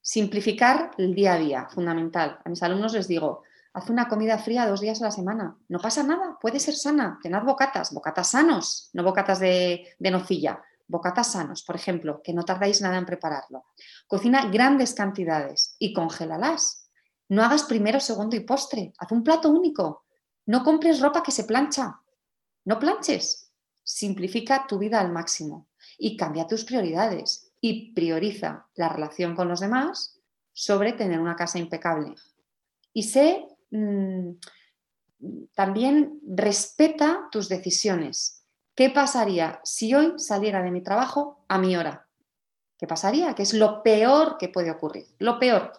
Simplificar 0.00 0.92
el 0.96 1.14
día 1.14 1.34
a 1.34 1.38
día, 1.38 1.68
fundamental. 1.68 2.40
A 2.42 2.48
mis 2.48 2.62
alumnos 2.62 2.94
les 2.94 3.08
digo, 3.08 3.42
haz 3.74 3.90
una 3.90 4.08
comida 4.08 4.38
fría 4.38 4.66
dos 4.66 4.80
días 4.80 5.02
a 5.02 5.04
la 5.04 5.10
semana. 5.10 5.58
No 5.68 5.80
pasa 5.80 6.02
nada, 6.02 6.38
puede 6.40 6.60
ser 6.60 6.74
sana. 6.74 7.18
Tened 7.22 7.42
bocatas, 7.42 7.92
bocatas 7.92 8.30
sanos, 8.30 8.88
no 8.94 9.02
bocatas 9.02 9.38
de, 9.38 9.86
de 9.98 10.10
nocilla. 10.10 10.62
Bocatas 10.88 11.32
sanos, 11.32 11.62
por 11.62 11.76
ejemplo, 11.76 12.22
que 12.24 12.32
no 12.32 12.44
tardáis 12.44 12.80
nada 12.80 12.96
en 12.96 13.04
prepararlo. 13.04 13.66
Cocina 14.06 14.50
grandes 14.50 14.94
cantidades 14.94 15.76
y 15.78 15.92
congélalas. 15.92 16.90
No 17.28 17.44
hagas 17.44 17.64
primero, 17.64 18.00
segundo 18.00 18.36
y 18.36 18.40
postre. 18.40 18.94
Haz 18.98 19.12
un 19.12 19.22
plato 19.22 19.50
único. 19.50 20.06
No 20.46 20.64
compres 20.64 21.00
ropa 21.00 21.22
que 21.22 21.30
se 21.30 21.44
plancha. 21.44 22.00
No 22.64 22.78
planches. 22.78 23.52
Simplifica 23.84 24.66
tu 24.66 24.78
vida 24.78 24.98
al 24.98 25.12
máximo 25.12 25.68
y 25.98 26.16
cambia 26.16 26.46
tus 26.46 26.64
prioridades 26.64 27.52
y 27.60 27.92
prioriza 27.92 28.66
la 28.74 28.88
relación 28.88 29.36
con 29.36 29.48
los 29.48 29.60
demás 29.60 30.18
sobre 30.52 30.92
tener 30.92 31.20
una 31.20 31.36
casa 31.36 31.58
impecable. 31.58 32.14
Y 32.94 33.02
sé, 33.02 33.46
mm, 33.70 34.30
también 35.54 36.20
respeta 36.26 37.28
tus 37.30 37.48
decisiones. 37.48 38.37
¿Qué 38.78 38.90
pasaría 38.90 39.60
si 39.64 39.92
hoy 39.92 40.20
saliera 40.20 40.62
de 40.62 40.70
mi 40.70 40.82
trabajo 40.82 41.44
a 41.48 41.58
mi 41.58 41.76
hora? 41.76 42.06
¿Qué 42.78 42.86
pasaría? 42.86 43.34
Que 43.34 43.42
es 43.42 43.52
lo 43.52 43.82
peor 43.82 44.38
que 44.38 44.48
puede 44.48 44.70
ocurrir. 44.70 45.04
Lo 45.18 45.40
peor. 45.40 45.72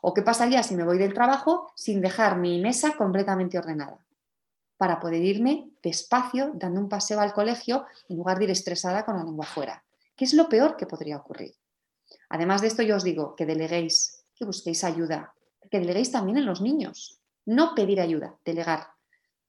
¿O 0.00 0.14
qué 0.14 0.22
pasaría 0.22 0.62
si 0.62 0.74
me 0.74 0.82
voy 0.82 0.96
del 0.96 1.12
trabajo 1.12 1.70
sin 1.76 2.00
dejar 2.00 2.38
mi 2.38 2.58
mesa 2.58 2.96
completamente 2.96 3.58
ordenada? 3.58 4.02
Para 4.78 4.98
poder 4.98 5.22
irme 5.22 5.72
despacio, 5.82 6.52
dando 6.54 6.80
un 6.80 6.88
paseo 6.88 7.20
al 7.20 7.34
colegio, 7.34 7.84
en 8.08 8.16
lugar 8.16 8.38
de 8.38 8.44
ir 8.44 8.50
estresada 8.52 9.04
con 9.04 9.18
la 9.18 9.24
lengua 9.24 9.44
fuera. 9.44 9.84
¿Qué 10.16 10.24
es 10.24 10.32
lo 10.32 10.48
peor 10.48 10.78
que 10.78 10.86
podría 10.86 11.18
ocurrir? 11.18 11.54
Además 12.30 12.62
de 12.62 12.68
esto, 12.68 12.82
yo 12.82 12.96
os 12.96 13.04
digo 13.04 13.36
que 13.36 13.44
deleguéis, 13.44 14.24
que 14.34 14.46
busquéis 14.46 14.84
ayuda, 14.84 15.34
que 15.70 15.80
deleguéis 15.80 16.12
también 16.12 16.38
en 16.38 16.46
los 16.46 16.62
niños. 16.62 17.20
No 17.44 17.74
pedir 17.74 18.00
ayuda, 18.00 18.38
delegar. 18.42 18.86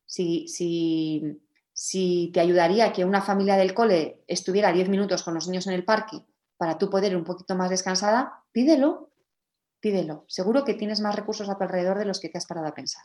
Si, 0.05 0.49
si, 0.49 1.39
si 1.81 2.29
te 2.33 2.41
ayudaría 2.41 2.91
que 2.91 3.05
una 3.05 3.21
familia 3.21 3.55
del 3.55 3.73
cole 3.73 4.21
estuviera 4.27 4.73
10 4.73 4.89
minutos 4.89 5.23
con 5.23 5.33
los 5.33 5.47
niños 5.47 5.65
en 5.65 5.71
el 5.71 5.85
parque 5.85 6.17
para 6.57 6.77
tú 6.77 6.89
poder 6.89 7.13
ir 7.13 7.17
un 7.17 7.23
poquito 7.23 7.55
más 7.55 7.69
descansada, 7.69 8.43
pídelo, 8.51 9.13
pídelo. 9.79 10.25
Seguro 10.27 10.65
que 10.65 10.73
tienes 10.73 10.99
más 10.99 11.15
recursos 11.15 11.47
a 11.47 11.57
tu 11.57 11.63
alrededor 11.63 11.97
de 11.97 12.03
los 12.03 12.19
que 12.19 12.27
te 12.27 12.37
has 12.37 12.45
parado 12.45 12.67
a 12.67 12.73
pensar. 12.73 13.03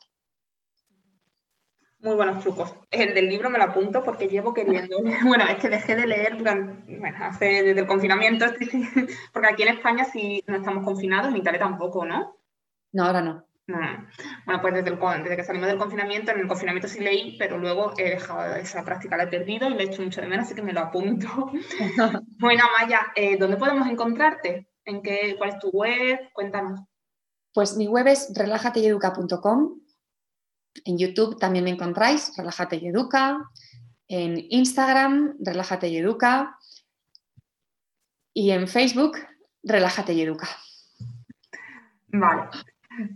Muy 2.01 2.17
buenos 2.17 2.43
trucos. 2.43 2.75
El 2.91 3.15
del 3.15 3.29
libro 3.29 3.49
me 3.49 3.59
lo 3.59 3.65
apunto 3.65 4.03
porque 4.03 4.27
llevo 4.27 4.53
queriendo. 4.53 4.97
Bueno, 5.25 5.45
es 5.45 5.59
que 5.61 5.69
dejé 5.69 5.95
de 5.95 6.09
leer 6.09 6.37
durante, 6.37 6.99
bueno, 6.99 7.19
hace 7.21 7.63
desde 7.63 7.83
el 7.83 7.87
confinamiento, 7.87 8.47
porque 9.33 9.49
aquí 9.49 9.63
en 9.63 9.69
España 9.69 10.05
sí 10.05 10.43
no 10.49 10.57
estamos 10.57 10.85
confinados, 10.85 11.31
en 11.31 11.37
Italia 11.37 11.61
tampoco, 11.61 12.05
¿no? 12.05 12.39
No, 12.91 13.05
ahora 13.05 13.23
no. 13.23 13.47
Bueno, 13.67 14.61
pues 14.61 14.75
desde, 14.75 14.91
desde, 14.91 15.37
que 15.37 15.45
salimos 15.45 15.69
del 15.69 15.79
confinamiento, 15.79 16.33
en 16.33 16.41
el 16.41 16.49
confinamiento 16.49 16.87
sí 16.87 17.01
leí, 17.01 17.39
pero 17.39 17.59
luego 17.59 17.95
he 17.97 18.11
dejado 18.11 18.57
esa 18.57 18.85
práctica, 18.85 19.17
la 19.17 19.25
he 19.25 19.29
perdido 19.29 19.69
y 19.69 19.75
le 19.75 19.85
he 19.85 19.87
hecho 19.87 20.03
mucho 20.03 20.21
de 20.21 20.27
menos, 20.27 20.47
así 20.47 20.55
que 20.55 20.63
me 20.63 20.75
lo 20.75 20.81
apunto. 20.81 21.29
bueno, 22.39 22.65
Maya, 22.79 23.13
eh, 23.17 23.39
¿dónde 23.39 23.57
podemos 23.57 23.89
encontrarte? 23.89 24.69
¿En 24.85 25.03
qué, 25.03 25.37
¿Cuál 25.39 25.51
es 25.51 25.59
tu 25.59 25.71
web? 25.71 26.31
Cuéntanos. 26.35 26.81
Pues 27.55 27.77
mi 27.77 27.87
web 27.87 28.07
es 28.09 28.33
relajateyeduca.com. 28.37 29.81
En 30.85 30.99
YouTube 30.99 31.39
también 31.39 31.65
me 31.65 31.71
encontráis, 31.71 32.37
Relájate 32.37 32.77
y 32.77 32.89
Educa. 32.89 33.51
En 34.09 34.45
Instagram, 34.51 35.37
Relájate 35.41 35.89
y 35.89 35.97
Educa. 35.97 36.59
Y 38.35 38.51
en 38.51 38.69
Facebook, 38.69 39.19
Relájate 39.63 40.13
y 40.13 40.23
Educa. 40.23 40.49
Vale. 42.09 42.51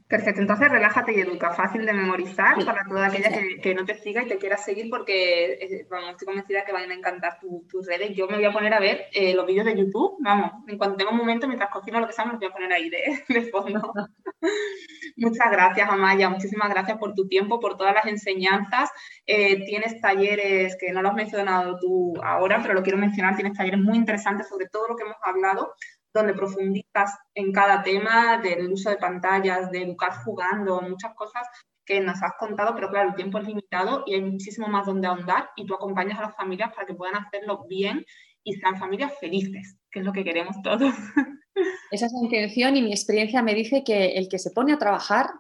Perfecto, 0.09 0.41
entonces 0.41 0.69
relájate 0.71 1.13
y 1.13 1.21
educa, 1.21 1.53
fácil 1.53 1.87
de 1.87 1.93
memorizar 1.93 2.65
para 2.65 2.85
toda 2.85 3.07
aquella 3.07 3.31
que, 3.63 3.75
no 3.75 3.85
te 3.85 3.95
siga 3.95 4.23
y 4.23 4.27
te 4.27 4.39
quiera 4.39 4.57
seguir 4.57 4.89
porque 4.91 5.53
eh, 5.53 5.87
vamos, 5.89 6.11
estoy 6.11 6.27
convencida 6.27 6.65
que 6.65 6.73
van 6.73 6.91
a 6.91 6.95
encantar 6.95 7.39
tus 7.41 7.87
redes. 7.87 8.17
Yo 8.17 8.27
me 8.27 8.37
voy 8.37 8.45
a 8.45 8.53
poner 8.53 8.75
a 8.75 8.81
ver 8.81 9.07
eh, 9.13 9.35
los 9.35 9.47
vídeos 9.47 9.67
de 9.67 9.77
YouTube, 9.77 10.17
vamos, 10.21 10.53
en 10.67 10.79
cuanto 10.79 10.97
tenga 10.97 11.13
un 11.13 11.17
momento 11.19 11.47
mientras 11.47 11.71
cocino 11.71 12.01
lo 12.01 12.07
que 12.07 12.13
sea, 12.13 12.25
me 12.25 12.33
los 12.33 12.41
voy 12.41 12.49
a 12.49 12.53
poner 12.53 12.73
ahí 12.73 12.91
de, 12.91 13.43
fondo. 13.53 13.93
Muchas 15.17 15.51
gracias, 15.51 15.89
Amaya, 15.89 16.29
muchísimas 16.29 16.71
gracias 16.71 16.99
por 16.99 17.15
tu 17.15 17.27
tiempo, 17.29 17.61
por 17.61 17.77
todas 17.77 17.95
las 17.95 18.07
enseñanzas. 18.07 18.91
Eh, 19.27 19.65
tienes 19.65 20.01
talleres 20.01 20.77
que 20.79 20.93
no 20.93 21.03
lo 21.03 21.09
has 21.09 21.15
mencionado 21.15 21.79
tú 21.79 22.15
ahora, 22.23 22.61
pero 22.63 22.75
lo 22.75 22.83
quiero 22.83 22.99
mencionar, 22.99 23.35
tienes 23.35 23.57
talleres 23.57 23.81
muy 23.81 23.97
interesantes 23.97 24.49
sobre 24.49 24.69
todo 24.69 24.89
lo 24.89 24.97
que 24.97 25.05
hemos 25.05 25.17
hablado 25.23 25.75
donde 26.19 26.35
profundizas 26.35 27.17
en 27.35 27.53
cada 27.53 27.83
tema 27.83 28.39
del 28.39 28.71
uso 28.73 28.91
de 28.91 28.97
pantallas, 28.97 29.71
de 29.71 29.83
educar 29.83 30.13
jugando, 30.25 30.81
muchas 30.83 31.15
cosas 31.15 31.47
que 31.85 32.01
nos 32.01 32.23
has 32.23 32.33
contado, 32.39 32.75
pero 32.75 32.91
claro, 32.91 33.11
el 33.11 33.15
tiempo 33.15 33.39
es 33.39 33.47
limitado 33.47 34.05
y 34.07 34.15
hay 34.15 34.21
muchísimo 34.21 34.69
más 34.69 34.87
donde 34.87 35.07
ahondar 35.07 35.51
y 35.57 35.65
tú 35.65 35.75
acompañas 35.75 36.19
a 36.19 36.23
las 36.23 36.37
familias 36.37 36.73
para 36.75 36.87
que 36.87 36.95
puedan 36.95 37.17
hacerlo 37.17 37.65
bien 37.67 38.05
y 38.45 38.55
sean 38.55 38.79
familias 38.79 39.13
felices, 39.19 39.79
que 39.91 40.01
es 40.01 40.05
lo 40.05 40.13
que 40.13 40.25
queremos 40.25 40.57
todos. 40.63 40.93
Esa 41.91 42.07
es 42.07 42.13
la 42.13 42.25
intención 42.25 42.77
y 42.77 42.83
mi 42.83 42.93
experiencia 42.93 43.43
me 43.43 43.55
dice 43.55 43.83
que 43.85 44.13
el 44.13 44.29
que 44.29 44.39
se 44.39 44.51
pone 44.51 44.75
a 44.75 44.79
trabajar 44.79 45.31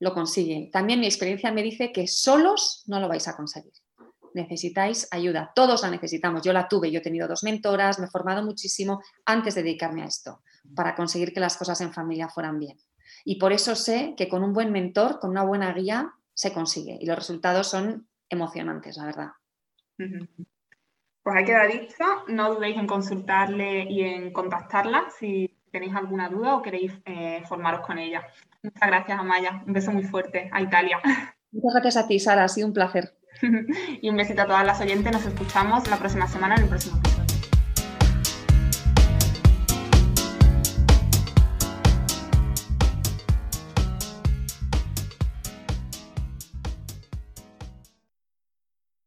lo 0.00 0.14
consigue. 0.14 0.70
También 0.72 1.00
mi 1.00 1.06
experiencia 1.06 1.52
me 1.52 1.62
dice 1.62 1.92
que 1.92 2.08
solos 2.08 2.82
no 2.86 2.98
lo 2.98 3.08
vais 3.08 3.28
a 3.28 3.36
conseguir 3.36 3.72
necesitáis 4.34 5.08
ayuda. 5.10 5.52
Todos 5.54 5.82
la 5.82 5.90
necesitamos. 5.90 6.42
Yo 6.42 6.52
la 6.52 6.68
tuve, 6.68 6.90
yo 6.90 6.98
he 6.98 7.02
tenido 7.02 7.28
dos 7.28 7.42
mentoras, 7.42 7.98
me 7.98 8.06
he 8.06 8.10
formado 8.10 8.42
muchísimo 8.42 9.02
antes 9.24 9.54
de 9.54 9.62
dedicarme 9.62 10.02
a 10.02 10.06
esto, 10.06 10.42
para 10.74 10.94
conseguir 10.94 11.32
que 11.32 11.40
las 11.40 11.56
cosas 11.56 11.80
en 11.80 11.92
familia 11.92 12.28
fueran 12.28 12.58
bien. 12.58 12.78
Y 13.24 13.36
por 13.38 13.52
eso 13.52 13.74
sé 13.74 14.14
que 14.16 14.28
con 14.28 14.42
un 14.42 14.52
buen 14.52 14.72
mentor, 14.72 15.20
con 15.20 15.30
una 15.30 15.44
buena 15.44 15.72
guía, 15.72 16.14
se 16.34 16.52
consigue. 16.52 16.98
Y 17.00 17.06
los 17.06 17.16
resultados 17.16 17.68
son 17.68 18.08
emocionantes, 18.28 18.96
la 18.96 19.06
verdad. 19.06 19.28
Pues 19.96 21.36
hay 21.36 21.44
queda 21.44 21.66
dicho, 21.66 22.04
no 22.28 22.54
dudéis 22.54 22.76
en 22.76 22.86
consultarle 22.86 23.84
y 23.88 24.02
en 24.02 24.32
contactarla 24.32 25.08
si 25.18 25.60
tenéis 25.70 25.94
alguna 25.94 26.28
duda 26.28 26.56
o 26.56 26.62
queréis 26.62 26.92
eh, 27.04 27.42
formaros 27.48 27.86
con 27.86 27.98
ella. 27.98 28.26
Muchas 28.62 28.88
gracias, 28.88 29.18
Amaya. 29.18 29.62
Un 29.66 29.72
beso 29.72 29.92
muy 29.92 30.04
fuerte 30.04 30.50
a 30.52 30.60
Italia. 30.60 31.00
Muchas 31.52 31.74
gracias 31.74 31.96
a 32.04 32.08
ti, 32.08 32.18
Sara. 32.18 32.44
Ha 32.44 32.48
sido 32.48 32.66
un 32.66 32.72
placer. 32.72 33.14
y 34.00 34.08
un 34.08 34.16
besito 34.16 34.42
a 34.42 34.46
todas 34.46 34.66
las 34.66 34.80
oyentes. 34.80 35.12
Nos 35.12 35.24
escuchamos 35.24 35.88
la 35.88 35.98
próxima 35.98 36.28
semana 36.28 36.54
en 36.56 36.62
el 36.62 36.68
próximo 36.68 36.98
episodio. 36.98 37.21